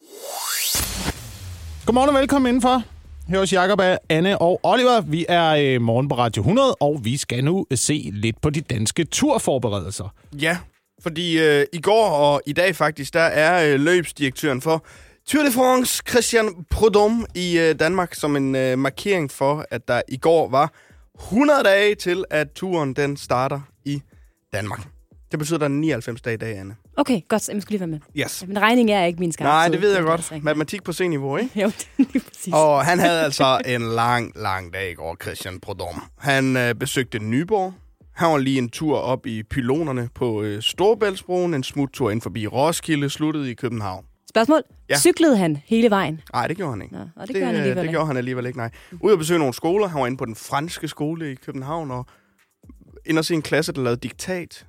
[1.86, 2.82] Godmorgen og velkommen indenfor.
[3.28, 5.01] Her hos Jacob, Anne og Oliver.
[5.01, 8.51] Vi er øh, morgen på Radio 100, og vi skal nu øh, se lidt på
[8.51, 10.14] de danske turforberedelser.
[10.40, 10.59] Ja,
[11.03, 14.84] fordi øh, i går og i dag faktisk, der er øh, løbsdirektøren for
[15.28, 20.03] Tour de France, Christian Prudhomme i øh, Danmark, som en øh, markering for, at der
[20.09, 20.72] i går var
[21.20, 24.03] 100 dage til, at turen den starter i
[24.55, 24.80] Danmark.
[25.30, 26.76] Det betyder, at der er 99 dage i dag, Anne.
[26.96, 27.48] Okay, godt.
[27.48, 27.98] Jeg skal lige være med.
[28.16, 28.44] Yes.
[28.48, 30.18] Men regning er ikke min skarpe Nej, det ved jeg godt.
[30.18, 30.38] altså.
[30.42, 31.61] Matematik på C-niveau, ikke?
[31.62, 31.66] Jo,
[31.98, 32.52] det er præcis.
[32.55, 36.00] Og han havde altså en lang, lang dag i går, Christian Prudhomme.
[36.18, 37.74] Han øh, besøgte Nyborg.
[38.14, 41.55] Han var lige en tur op i pylonerne på øh, Storebæltsbroen.
[41.55, 44.05] En smuttur ind forbi Roskilde, sluttede i København.
[44.28, 44.62] Spørgsmål?
[44.90, 44.98] Ja.
[44.98, 46.20] Cyklede han hele vejen?
[46.32, 46.94] Nej, det gjorde han ikke.
[46.94, 47.92] Nå, og det, gør han øh, alligevel det ikke.
[47.92, 48.70] gjorde han alligevel ikke, nej.
[49.00, 49.86] Ude at besøge nogle skoler.
[49.88, 52.07] Han var inde på den franske skole i København, og
[53.07, 54.66] ind og se en klasse, der lavede diktat.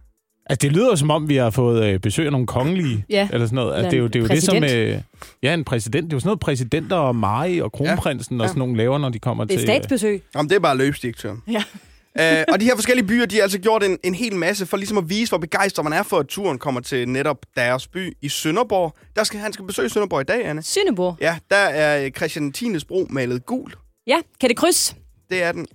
[0.50, 3.30] Altså, det lyder jo, som om, vi har fået øh, besøg af nogle kongelige, Ja.
[3.34, 3.74] eller sådan noget.
[3.76, 4.60] Altså, Eller det er jo, det, er jo det, som...
[4.60, 4.96] præsident.
[4.96, 5.02] Øh,
[5.44, 6.04] ja, en præsident.
[6.06, 8.44] Det er jo sådan noget, præsidenter og Mari og kronprinsen ja.
[8.44, 9.68] og sådan nogle laver, når de kommer Det er til...
[9.68, 10.24] statsbesøg.
[10.36, 11.44] Jamen, det er bare løbsdirektøren.
[11.52, 11.64] Ja.
[12.20, 14.78] Øh, og de her forskellige byer, de har altså gjort en, en hel masse for
[14.78, 18.18] ligesom at vise, hvor begejstret man er for, at turen kommer til netop deres by
[18.22, 18.96] i Sønderborg.
[19.16, 20.62] Der skal, han skal besøge Sønderborg i dag, Anne.
[20.64, 21.18] Sønderborg.
[21.22, 23.74] Ja, der er øh, Christian Tines bro malet gul.
[24.08, 24.96] Ja, kan det kryds?
[25.30, 25.66] Det er den.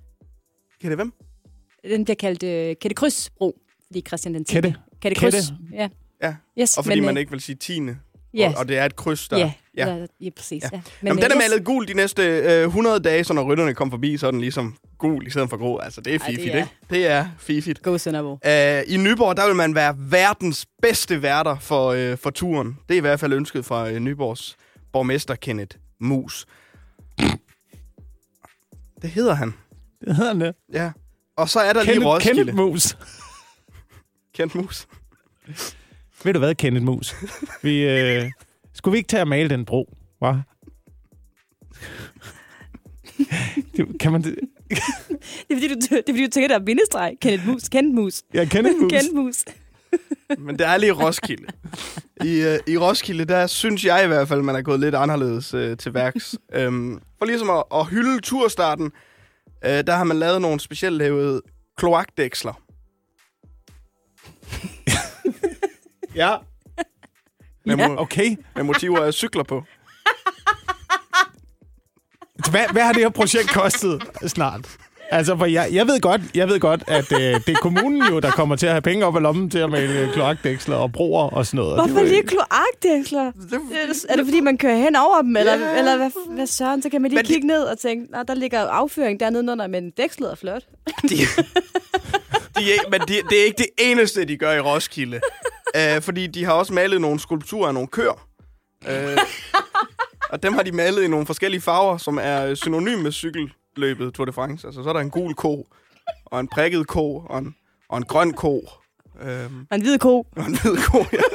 [0.80, 1.12] Kan det hvem?
[1.84, 4.54] Den bliver kaldt øh, Kette Krydsbro, fordi Christian den 10.
[4.54, 4.74] Kette.
[5.02, 5.38] Kette Kette.
[5.72, 5.88] Ja.
[6.22, 7.98] Ja, Yes, og fordi men, man øh, ikke vil sige Tine.
[8.34, 9.38] Ja, Og, og det er et kryds, der...
[9.38, 9.94] ja, ja.
[9.96, 10.06] ja.
[10.20, 10.62] ja præcis.
[10.62, 10.68] Ja.
[10.72, 10.80] Ja.
[11.00, 11.50] Men, Jamen, øh, den er yes.
[11.50, 14.40] malet gul de næste øh, 100 dage, så når rytterne kommer forbi, så er den
[14.40, 15.78] ligesom gul i stedet for grå.
[15.78, 16.70] Altså, det er Ej, det fifigt, er- ikke?
[16.90, 17.82] Det er fifigt.
[17.82, 18.86] Go Sønderborg.
[18.86, 22.76] Uh, I Nyborg, der vil man være verdens bedste værter for, uh, for turen.
[22.88, 24.56] Det er i hvert fald ønsket fra uh, Nyborgs
[24.92, 26.46] borgmester Kenneth Mus.
[29.02, 29.54] Det hedder han.
[30.04, 30.54] Det hedder han det.
[30.72, 30.90] Ja.
[31.36, 32.36] Og så er der lige Kenneth, Roskilde.
[32.36, 32.96] Kenneth Mus.
[34.34, 34.86] Kenneth Mus.
[36.24, 37.14] Ved du hvad, Kenneth Mus?
[37.62, 38.30] Vi, øh,
[38.74, 40.36] skulle vi ikke tage at male den bro, hva'?
[43.76, 44.34] Det, kan man det?
[45.48, 47.12] Det er fordi, du, det er, fordi, du tænker, der er bindestreg.
[47.22, 47.62] Kenneth Mus.
[47.68, 48.22] Kenneth Mus.
[48.34, 48.92] Ja, Kenneth Mus.
[48.94, 49.44] Kenneth Mus.
[50.38, 51.46] Men det er lige Roskilde.
[52.24, 55.54] I, uh, I Roskilde, der synes jeg i hvert fald, man er gået lidt anderledes
[55.54, 56.36] uh, til værks.
[56.66, 58.92] um, for ligesom at, at hylde turstarten,
[59.64, 61.42] uh, der har man lavet nogle specielt lavede
[61.76, 62.62] kloakdæksler.
[66.14, 66.36] ja.
[67.66, 68.00] Med, Ja.
[68.00, 68.36] Okay.
[68.54, 69.64] med motiver af cykler på.
[72.50, 74.76] Hvad, hvad har det her projekt kostet snart?
[75.12, 78.20] Altså, for jeg, jeg, ved godt, jeg ved godt, at øh, det er kommunen jo,
[78.20, 81.30] der kommer til at have penge op af lommen til at male kloakdæksler og broer
[81.30, 81.72] og sådan noget.
[81.72, 83.24] Og det Hvorfor er lige kloakdæksler?
[83.24, 85.36] Det, Er det, det fordi, man kører hen over dem?
[85.36, 85.78] Eller, Ja.
[85.78, 86.82] eller hvad, hvad søren?
[86.82, 89.52] Så kan man lige Men det- kigge ned og tænke, Nå, der ligger afføring dernede
[89.52, 90.62] under, men dækslet er flot.
[91.02, 91.08] de,
[92.58, 95.20] de, er- men de, det er ikke det eneste, de gør i Roskilde.
[95.76, 98.26] Øh, fordi de har også malet nogle skulpturer af nogle køer.
[98.88, 99.18] Øh,
[100.30, 103.12] og dem har de malet i nogle forskellige farver, som er synonym med
[103.74, 104.66] cykelløbet Tour de France.
[104.66, 105.66] Altså, så er der en gul ko,
[106.26, 107.54] og en prikket ko, og en,
[107.88, 108.68] og en grøn ko.
[109.22, 110.26] Øhm, Og en hvid ko.
[110.36, 111.18] og en hvid ko, ja.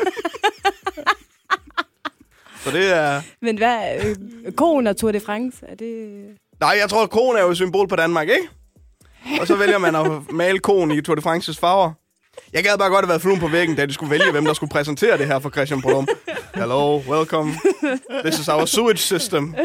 [2.63, 3.21] Så det er...
[3.41, 4.05] Men hvad,
[4.45, 6.25] øh, koen og Tour de France, er det...
[6.59, 8.49] Nej, jeg tror, at koen er jo et symbol på Danmark, ikke?
[9.41, 11.91] Og så vælger man at male koen i Tour de France's farver.
[12.53, 14.53] Jeg gad bare godt have været fluen på væggen, da de skulle vælge, hvem der
[14.53, 16.07] skulle præsentere det her for Christian Brolum.
[16.55, 17.53] Hello, welcome.
[18.25, 19.55] This is our sewage system.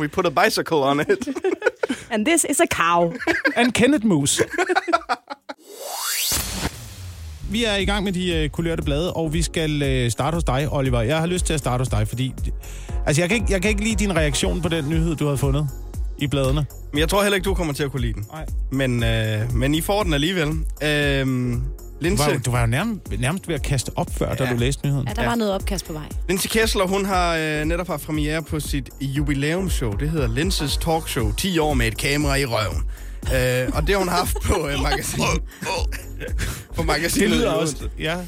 [0.00, 1.28] We put a bicycle on it.
[2.12, 3.12] And this is a cow.
[3.56, 4.44] And Kenneth Moose.
[7.50, 10.44] Vi er i gang med de øh, kulørte blade, og vi skal øh, starte hos
[10.44, 11.00] dig, Oliver.
[11.00, 12.34] Jeg har lyst til at starte hos dig, fordi...
[13.06, 15.36] Altså, jeg kan, ikke, jeg kan ikke lide din reaktion på den nyhed, du har
[15.36, 15.68] fundet
[16.18, 16.66] i bladene.
[16.92, 18.26] Men jeg tror heller ikke, du kommer til at kunne lide den.
[18.32, 18.46] Nej.
[18.70, 20.48] Men, øh, men I får den alligevel.
[22.02, 24.34] Øhm, Du Linse, var, jo- du var jo nærmest, nærmest ved at kaste op før,
[24.34, 24.50] da Ja.
[24.52, 25.08] du læste nyheden.
[25.08, 26.02] Ja, der var noget opkast på vej.
[26.28, 29.92] Linse Kessler, hun har øh, netop haft premiere på sit jubilæumsshow.
[29.92, 31.32] Det hedder Linses Talkshow.
[31.32, 32.82] 10 år med et kamera i røven.
[33.22, 35.26] Øh, og det har hun haft på øh, magasinet.
[36.76, 37.30] på magasinet.
[37.30, 37.76] Det lyder også...
[37.98, 38.14] Ja.
[38.16, 38.20] Øh,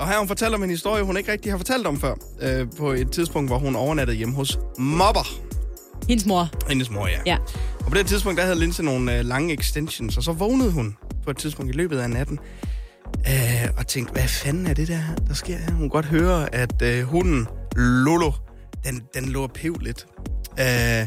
[0.00, 2.14] og her har hun fortalt om en historie, hun ikke rigtig har fortalt om før.
[2.42, 5.28] Øh, på et tidspunkt, hvor hun overnattede hjemme hos Mobber.
[6.08, 6.48] Hendes mor.
[6.68, 7.18] Hendes mor, ja.
[7.26, 7.36] Ja.
[7.80, 10.96] Og på det tidspunkt, der havde Linse nogle øh, lange extensions, og så vågnede hun
[11.24, 12.38] på et tidspunkt i løbet af natten,
[13.28, 15.70] øh, og tænkte, hvad fanden er det der, der sker her?
[15.70, 17.46] Hun kunne godt høre, at øh, hunden
[17.76, 18.32] Lolo,
[18.84, 20.06] den, den lå og pev lidt.
[20.60, 21.06] Øh,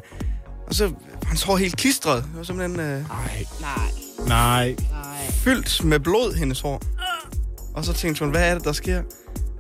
[0.68, 2.24] og så var hans hår helt klistret.
[2.24, 3.92] Det var simpelthen øh, Nej, Nej.
[4.28, 4.76] nej.
[5.32, 6.82] fyldt med blod, hendes hår.
[7.74, 9.02] Og så tænkte hun, hvad er det, der sker?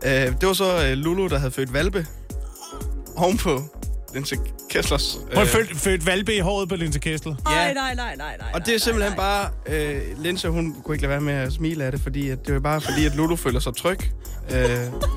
[0.05, 2.05] Øh, det var så øh, Lulu, der havde født valpe
[3.15, 3.61] ovenpå
[4.13, 4.37] Linse
[4.69, 5.17] Kesslers.
[5.27, 7.35] Hun har født, født valpe i håret på Linse Kessler.
[7.49, 7.55] Ja.
[7.55, 8.47] Nej, nej, nej, nej, nej.
[8.53, 9.49] Og det er simpelthen bare...
[9.65, 12.53] Øh, Linse, hun kunne ikke lade være med at smile af det, fordi at det
[12.53, 13.97] var bare fordi, at Lulu føler sig tryg
[14.51, 14.57] øh,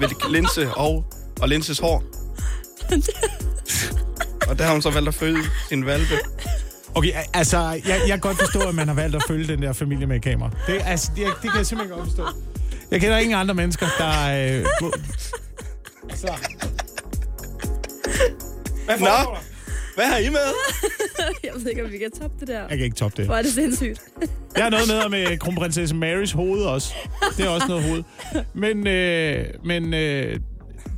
[0.01, 1.05] ved Linse og,
[1.41, 2.03] og Linses hår.
[4.49, 5.39] og der har hun så valgt at føde
[5.69, 6.15] sin valpe.
[6.95, 9.73] Okay, altså, jeg, jeg kan godt forstå, at man har valgt at følge den der
[9.73, 10.51] familie med kamera.
[10.67, 12.27] Det, altså, det, det kan jeg simpelthen godt forstå.
[12.91, 14.57] Jeg kender ingen andre mennesker, der...
[14.59, 14.93] Øh, må-
[16.11, 16.29] altså,
[18.87, 19.37] hvad Nå,
[19.95, 20.39] hvad har I med?
[21.45, 22.61] Jeg ved ikke, om vi kan toppe det der.
[22.61, 23.27] Jeg kan ikke toppe det.
[23.27, 24.01] Hvor er det sindssygt.
[24.57, 26.95] Jeg har noget med med kronprinsesse Marys hoved også.
[27.37, 28.03] Det er også noget hoved.
[28.55, 30.41] Men, øh, men øh,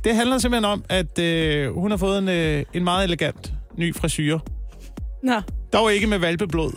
[0.03, 3.95] det handler simpelthen om, at øh, hun har fået en, øh, en meget elegant ny
[3.95, 4.39] frisyr.
[5.23, 5.41] Nå,
[5.73, 6.71] Dog ikke med valpeblod.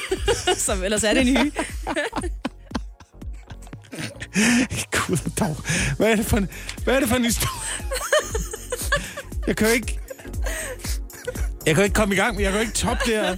[0.56, 1.52] så, ellers er det en hyge.
[4.92, 5.56] Gud dog.
[5.96, 6.48] Hvad er det for en,
[6.84, 7.60] hvad er det for en historie?
[9.46, 9.98] Jeg kan jo ikke...
[11.66, 13.36] Jeg kan ikke komme i gang, jeg kan ikke toppe det her.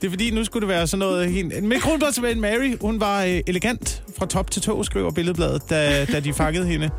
[0.00, 1.64] Det er fordi, nu skulle det være sådan noget helt...
[1.64, 6.20] Men kronprinsesse Mary, hun var øh, elegant fra top til tå, skriver Billedbladet, da, da
[6.20, 6.90] de fangede hende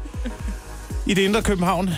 [1.05, 1.89] i det indre København,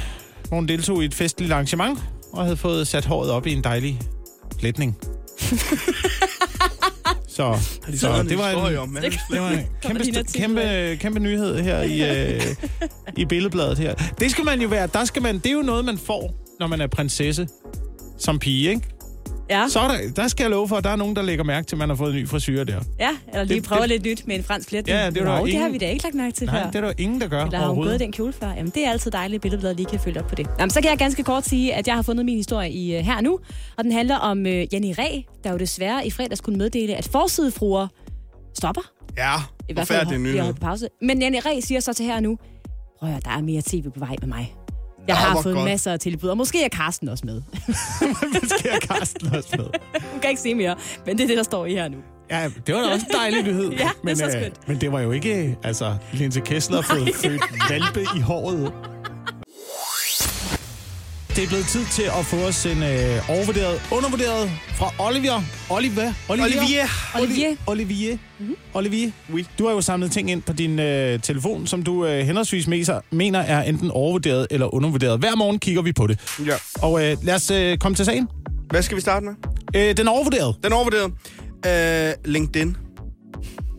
[0.48, 2.00] hvor hun deltog i et festligt arrangement
[2.34, 4.02] og havde fået sat håret op i en dejlig
[4.60, 4.98] plætning.
[7.28, 7.58] Så,
[7.96, 12.34] så det var en, om, men det var en kæmpe, kæmpe, kæmpe nyhed her i,
[12.34, 12.42] øh,
[13.18, 13.94] i billedbladet her.
[14.20, 14.88] Det skal man jo være.
[14.94, 17.48] Der skal man, det er jo noget, man får, når man er prinsesse
[18.18, 18.82] som pige, ikke?
[19.50, 21.44] Ja, Så er der, der skal jeg love for, at der er nogen, der lægger
[21.44, 22.80] mærke til, at man har fået en ny frisyr der.
[23.00, 24.98] ja eller lige Det- prøve det- lidt nyt med en fransk flætning.
[24.98, 26.60] Ja, det er der Nå, det ingen- har vi da ikke lagt mærke til Nej,
[26.64, 26.68] før.
[26.68, 28.48] det er der jo ingen, der gør Eller har hun gået den kjole før?
[28.48, 30.48] Jamen, det er altid dejligt, at Billedbladet lige kan følge op på det.
[30.60, 33.06] Jamen, så kan jeg ganske kort sige, at jeg har fundet min historie i uh,
[33.06, 33.40] her nu,
[33.78, 37.08] og den handler om uh, Jenny Ræ, der jo desværre i fredags kunne meddele, at
[37.12, 37.88] forsidefruer
[38.54, 38.82] stopper.
[39.18, 39.34] Ja,
[39.70, 40.40] I hvert fald nyhed.
[40.40, 40.88] holdt på pause.
[41.02, 42.38] Men Jenny Ræ siger så til her nu,
[43.00, 44.54] prøv at der er mere tv på vej med mig.
[45.08, 45.66] Jeg har fået godt.
[45.66, 47.42] masser af tilbud, og måske er Karsten også med.
[48.32, 49.66] Hvad sker Karsten også med?
[50.12, 50.76] Hun kan ikke se mere,
[51.06, 51.98] men det er det, der står i her nu.
[52.32, 53.72] Ja, det var da også en dejlig nyhed.
[53.72, 54.68] Ja, det er men, så øh, skønt.
[54.68, 58.74] men det var jo ikke, altså, Linse Kessler har fået født valpe i håret.
[61.36, 65.42] Det er blevet tid til at få os en øh, overvurderet, undervurderet fra Olivier.
[65.70, 66.14] Oliver?
[66.30, 66.88] Olivier.
[67.16, 67.56] Olivier.
[67.68, 68.18] Olivier.
[68.40, 68.56] Mm-hmm.
[68.74, 69.12] Olivier.
[69.34, 69.46] Oui.
[69.60, 73.00] Du har jo samlet ting ind på din øh, telefon, som du øh, henholdsvis mener,
[73.12, 75.20] mener er enten overvurderet eller undervurderet.
[75.20, 76.20] Hver morgen kigger vi på det.
[76.46, 76.54] Ja.
[76.82, 78.28] Og øh, lad os øh, komme til sagen.
[78.70, 79.34] Hvad skal vi starte med?
[79.76, 80.56] Øh, den er overvurderet.
[80.64, 81.12] Den er overvurderet.
[81.66, 82.78] Øh, LinkedIn.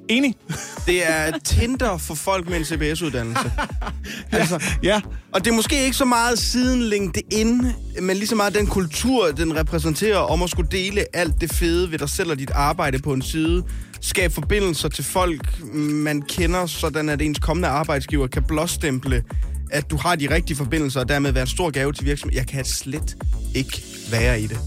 [0.08, 0.34] Enig?
[0.86, 3.52] Det er Tinder for folk med en CBS-uddannelse.
[4.32, 5.00] altså, Ja.
[5.32, 7.66] og det er måske ikke så meget siden LinkedIn,
[8.02, 11.90] men lige så meget den kultur, den repræsenterer om at skulle dele alt det fede
[11.90, 13.64] ved dig selv og dit arbejde på en side.
[14.00, 19.24] Skab forbindelser til folk, man kender, sådan at ens kommende arbejdsgiver kan blåstemple,
[19.70, 22.38] at du har de rigtige forbindelser, og dermed være en stor gave til virksomheden.
[22.38, 23.16] Jeg kan slet
[23.54, 24.58] ikke være i det.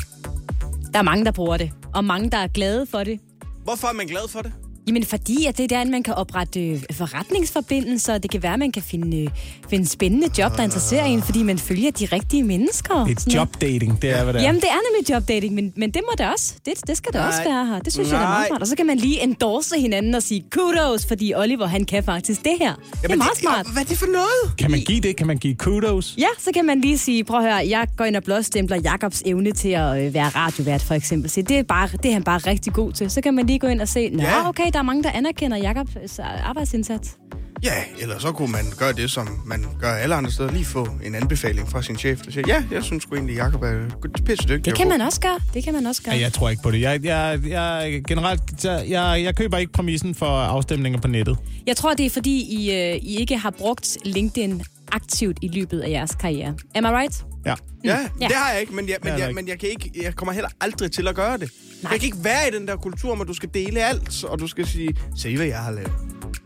[0.94, 3.20] Der er mange, der bruger det, og mange, der er glade for det.
[3.64, 4.52] Hvorfor er man glad for det?
[4.88, 8.60] Jamen fordi, at det er der, man kan oprette øh, forretningsforbindelser, det kan være, at
[8.60, 9.28] man kan finde, øh,
[9.70, 13.06] finde spændende job, der interesserer en, fordi man følger de rigtige mennesker.
[13.06, 14.46] Det er jobdating, det er, hvad det er.
[14.46, 16.54] Jamen, det er nemlig jobdating, men, men det må det også.
[16.66, 17.28] Det, det skal det Nej.
[17.28, 17.80] også være her.
[17.80, 18.48] Det synes jeg, det er meget Nej.
[18.48, 18.62] smart.
[18.62, 22.44] Og så kan man lige endorse hinanden og sige kudos, fordi Oliver, han kan faktisk
[22.44, 22.74] det her.
[23.02, 23.66] det er meget smart.
[23.74, 24.58] Hvad er det for noget?
[24.58, 25.16] Kan man give det?
[25.16, 26.16] Kan man give kudos?
[26.18, 29.22] Ja, så kan man lige sige, prøv at høre, jeg går ind og blåstempler Jakobs
[29.26, 31.30] evne til at øh, være radiovært, for eksempel.
[31.30, 33.10] Så det er, bare, det er han bare rigtig god til.
[33.12, 34.50] Så kan man lige gå ind og se, nå, Ja.
[34.50, 37.18] okay, der er mange, der anerkender Jakobs øh, arbejdsindsats.
[37.64, 40.52] Ja, eller så kunne man gøre det, som man gør alle andre steder.
[40.52, 43.64] Lige få en anbefaling fra sin chef, der siger, ja, jeg synes sgu egentlig, Jacob
[43.64, 43.86] er
[44.26, 44.66] pisse dygtig.
[44.66, 45.40] Det kan man også gøre.
[45.54, 46.16] Det kan man også gøre.
[46.16, 46.82] Ja, jeg tror ikke på det.
[46.82, 51.38] Jeg, jeg, jeg, generelt, jeg, jeg køber ikke præmissen for afstemninger på nettet.
[51.68, 54.62] Jeg tror, det er fordi, I, øh, I ikke har brugt LinkedIn
[54.92, 56.56] aktivt i løbet af jeres karriere.
[56.76, 57.26] Am I right?
[57.46, 57.56] Ja.
[57.84, 58.28] Ja, Ja.
[58.28, 59.34] det har jeg ikke, men jeg, men, jeg, ikke.
[59.36, 61.52] men jeg, kan ikke, jeg kommer heller aldrig til at gøre det.
[61.84, 61.92] Nej.
[61.92, 64.48] Jeg kan ikke være i den der kultur, hvor du skal dele alt, og du
[64.48, 65.92] skal sige, se hvad jeg har lavet.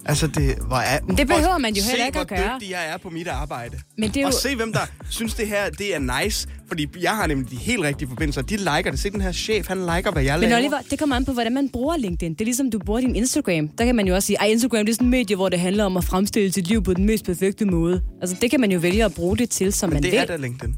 [0.05, 2.53] Altså, det, hvor er, Men det behøver man jo se, heller ikke hvor at gøre.
[2.55, 3.77] dygtig jeg er på mit arbejde.
[3.97, 4.79] Men det er Og jo- se, hvem der
[5.09, 6.47] synes, det her det er nice.
[6.67, 8.41] Fordi jeg har nemlig de helt rigtige forbindelser.
[8.41, 8.99] De liker det.
[8.99, 10.59] Se, den her chef, han liker, hvad jeg Men laver.
[10.61, 12.33] Oliver, det kommer an på, hvordan man bruger LinkedIn.
[12.33, 13.67] Det er ligesom, du bruger din Instagram.
[13.67, 15.59] Der kan man jo også sige, at Instagram det er sådan et medie, hvor det
[15.59, 18.01] handler om at fremstille sit liv på den mest perfekte måde.
[18.21, 20.19] Altså, det kan man jo vælge at bruge det til, som man det vil.
[20.19, 20.75] er da LinkedIn.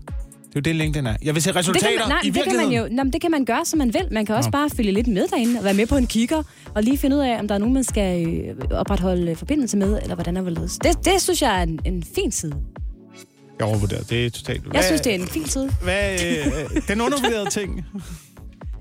[0.54, 1.16] Det er jo det, LinkedIn er.
[1.22, 2.70] Jeg vil se det resultater kan man, nej, i det kan virkeligheden.
[2.74, 4.08] man jo, nej, det kan man gøre, som man vil.
[4.12, 4.52] Man kan også Nå.
[4.52, 6.44] bare følge lidt med derinde og være med på en kigger,
[6.76, 9.78] og lige finde ud af, om der er nogen, man skal øh, opretholde øh, forbindelse
[9.78, 10.78] med, eller hvordan er hvorledes.
[10.78, 12.56] Det, det synes jeg er en, en fin side.
[13.60, 14.04] Jeg overvurderer.
[14.04, 14.64] Det er totalt...
[14.74, 15.72] Jeg synes, det er en fin side.
[15.84, 17.86] Hvad, øh, den undervurderede ting.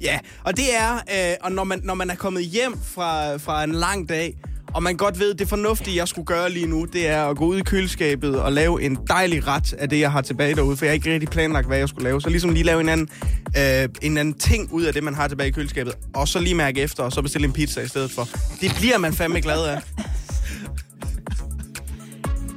[0.02, 3.64] Ja, og det er, øh, og når man, når man er kommet hjem fra, fra
[3.64, 4.36] en lang dag,
[4.74, 7.46] og man godt ved, det fornuftige, jeg skulle gøre lige nu, det er at gå
[7.46, 10.84] ud i køleskabet og lave en dejlig ret af det, jeg har tilbage derude, for
[10.84, 12.20] jeg har ikke rigtig planlagt, hvad jeg skulle lave.
[12.20, 13.08] Så ligesom lige lave en anden,
[13.56, 16.54] øh, en anden ting ud af det, man har tilbage i køleskabet, og så lige
[16.54, 18.28] mærke efter, og så bestille en pizza i stedet for.
[18.60, 19.80] Det bliver man fandme glad af.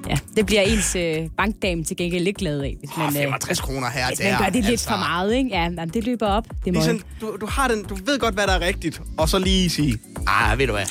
[0.10, 3.22] Ja, det bliver ens øh, bankdame til gengæld lidt glad af, hvis man, Åh, øh,
[3.22, 4.32] 65 kroner her hvis der.
[4.32, 4.90] man gør det lidt altså.
[4.90, 5.36] for meget.
[5.36, 5.50] Ikke?
[5.50, 6.48] Ja, jamen, det løber op.
[6.66, 9.30] Det må Ligesom, du, du, har den, du ved godt, hvad der er rigtigt, og
[9.30, 9.98] så lige sige,
[10.28, 10.86] ah, ved du hvad,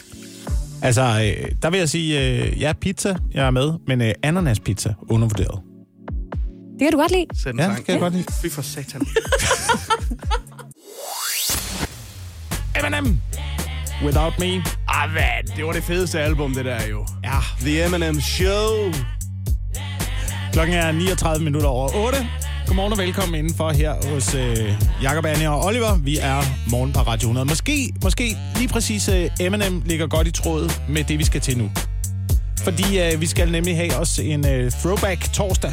[0.85, 4.95] Altså, øh, der vil jeg sige, øh, ja, pizza, jeg er med, men øh, ananaspizza,
[5.11, 5.61] undervurderet.
[6.73, 7.27] Det kan du godt lide.
[7.43, 8.25] sæt Ja, det kan jeg godt lide.
[8.43, 9.07] Fy for satan.
[12.81, 13.21] Eminem,
[14.05, 14.63] Without Me.
[14.89, 15.57] Ah, hvad?
[15.57, 17.07] Det var det fedeste album, det der jo.
[17.25, 18.93] Ja, The Eminem Show.
[20.53, 22.19] klokken er 39 minutter over 8.
[22.67, 25.99] Godmorgen og velkommen indenfor her hos øh, Jakob, Anne og Oliver.
[25.99, 27.47] Vi er morgen på Radio 100.
[27.47, 29.31] Måske, måske lige præcis øh,
[29.87, 31.71] ligger godt i tråd med det, vi skal til nu.
[32.63, 35.73] Fordi øh, vi skal nemlig have os en øh, throwback torsdag.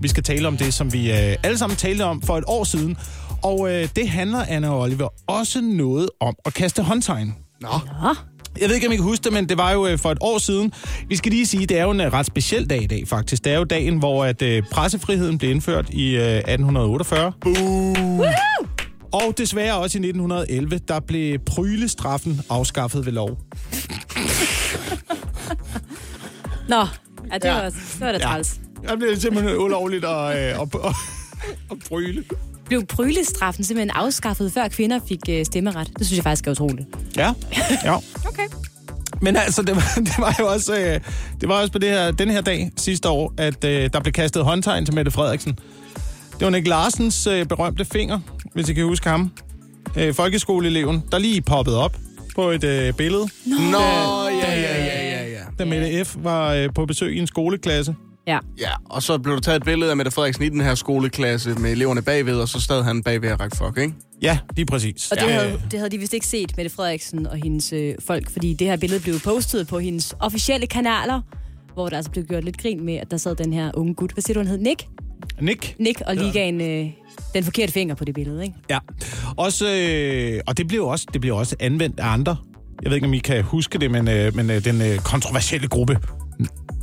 [0.00, 2.64] Vi skal tale om det, som vi øh, alle sammen talte om for et år
[2.64, 2.96] siden.
[3.42, 7.34] Og øh, det handler, Anne og Oliver, også noget om at kaste håndtegn.
[7.60, 7.68] Nå.
[8.02, 8.14] Nå,
[8.60, 10.18] jeg ved ikke, om I kan huske det, men det var jo øh, for et
[10.20, 10.72] år siden.
[11.08, 13.44] Vi skal lige sige, det er jo en øh, ret speciel dag i dag, faktisk.
[13.44, 17.32] Det er jo dagen, hvor at, øh, pressefriheden blev indført i øh, 1848.
[17.40, 18.22] Boom!
[19.12, 23.30] Og desværre også i 1911, der blev prylestraffen afskaffet ved lov.
[26.68, 26.76] Nå.
[26.76, 27.54] ja, det Ja.
[27.54, 28.60] var, det var da træls.
[28.88, 30.94] Der blev simpelthen ulovligt at, øh, at, at,
[31.70, 32.24] at pryle.
[32.66, 35.90] Blev prylestraffen simpelthen afskaffet, før kvinder fik øh, stemmeret?
[35.98, 36.88] Det synes jeg faktisk er utroligt.
[37.16, 37.32] Ja,
[37.84, 37.96] ja.
[38.38, 38.48] Okay.
[39.20, 41.00] Men altså, det var, det var jo også, øh,
[41.40, 44.12] det var også på det her, den her dag sidste år, at øh, der blev
[44.12, 45.58] kastet håndtegn til Mette Frederiksen.
[46.38, 48.20] Det var Nick Larsens øh, berømte finger,
[48.54, 49.32] hvis I kan huske ham.
[49.96, 51.96] Øh, folkeskoleeleven, der lige poppede op
[52.34, 53.78] på et øh, billede, Nå,
[54.42, 55.40] ja, ja, ja, ja, ja.
[55.58, 56.16] da Mette F.
[56.18, 57.94] var øh, på besøg i en skoleklasse.
[58.26, 58.38] Ja.
[58.60, 61.54] Ja, og så blev der taget et billede af Mette Frederiksen i den her skoleklasse
[61.54, 63.94] med eleverne bagved, og så stod han bagved og række fuck, ikke?
[64.22, 65.12] Ja, lige præcis.
[65.12, 65.32] Og det, ja.
[65.32, 68.66] havde, det havde de vist ikke set, Mette Frederiksen og hendes øh, folk, fordi det
[68.66, 71.20] her billede blev postet på hendes officielle kanaler,
[71.74, 74.12] hvor der altså blev gjort lidt grin med, at der sad den her unge gut.
[74.12, 74.58] Hvad siger du, han hed?
[74.58, 74.86] Nick?
[75.40, 75.74] Nick.
[75.78, 76.90] Nick og lige gav en, øh,
[77.34, 78.54] den forkerte finger på det billede, ikke?
[78.70, 78.78] Ja.
[79.36, 82.36] Også, øh, og det blev også, det blev også anvendt af andre.
[82.82, 85.68] Jeg ved ikke, om I kan huske det, men, øh, men øh, den øh, kontroversielle
[85.68, 85.98] gruppe,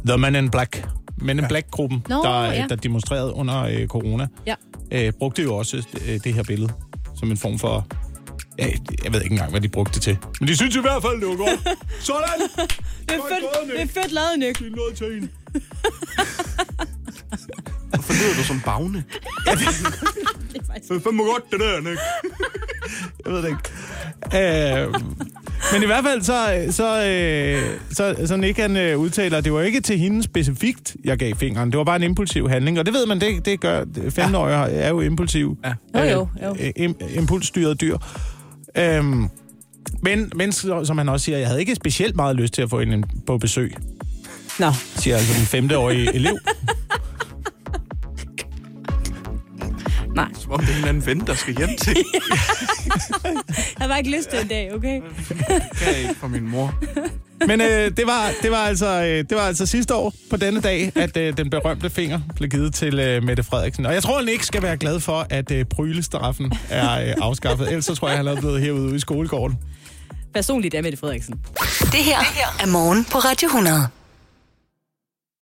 [0.07, 0.87] The Men in Black,
[1.23, 2.65] Men in Black-gruppen, Nå, der, ja.
[2.69, 4.55] der demonstrerede under øh, corona, Ja.
[4.91, 5.77] øh, brugte jo også
[6.07, 6.73] øh, det her billede
[7.19, 7.87] som en form for...
[8.59, 8.67] Ja,
[9.03, 10.17] jeg ved ikke engang, hvad de brugte det til.
[10.39, 11.77] Men de synes i hvert fald, det var godt.
[11.99, 12.39] Sådan!
[13.09, 14.59] Det er fedt, det er fedt lavet, Nick.
[14.59, 15.29] Det er noget til en.
[17.93, 19.03] Hvorfor lyder du som bagne?
[20.89, 21.99] Det er fandme godt, det der, Nick.
[23.25, 24.83] jeg ved det ikke.
[24.83, 24.93] Øh,
[25.73, 29.53] men i hvert fald, så, så, øh, så, så Nick han øh, udtaler, at det
[29.53, 31.71] var ikke til hende specifikt, jeg gav fingeren.
[31.71, 32.79] Det var bare en impulsiv handling.
[32.79, 35.57] Og det ved man, det, det gør 15-årige er jo impulsiv.
[35.65, 35.73] Ja.
[35.99, 36.55] Jo, jo, jo.
[36.59, 37.97] Øh, im, impulsstyret dyr.
[38.77, 39.29] Øhm,
[40.01, 42.79] Men, men som han også siger, jeg havde ikke specielt meget lyst til at få
[42.79, 43.73] hende på besøg,
[44.59, 46.37] Nå, siger altså den femteårige elev.
[50.15, 50.27] nej.
[50.39, 51.95] Som om det er en eller anden ven, der skal hjem til.
[53.79, 55.01] Jeg har ikke lyst til en dag, okay?
[55.77, 56.75] kan jeg ikke for min mor.
[57.47, 57.67] Men øh,
[57.97, 61.17] det, var, det, var altså, øh, det var altså sidste år på denne dag, at
[61.17, 63.85] øh, den berømte finger blev givet til øh, Mette Frederiksen.
[63.85, 67.67] Og jeg tror, han ikke skal være glad for, at øh, brylestraffen er øh, afskaffet.
[67.67, 69.57] Ellers så tror jeg, han er blevet herude ude i skolegården.
[70.33, 71.39] Personligt er Mette Frederiksen.
[71.91, 72.17] Det her
[72.59, 73.87] er morgen på Radio 100.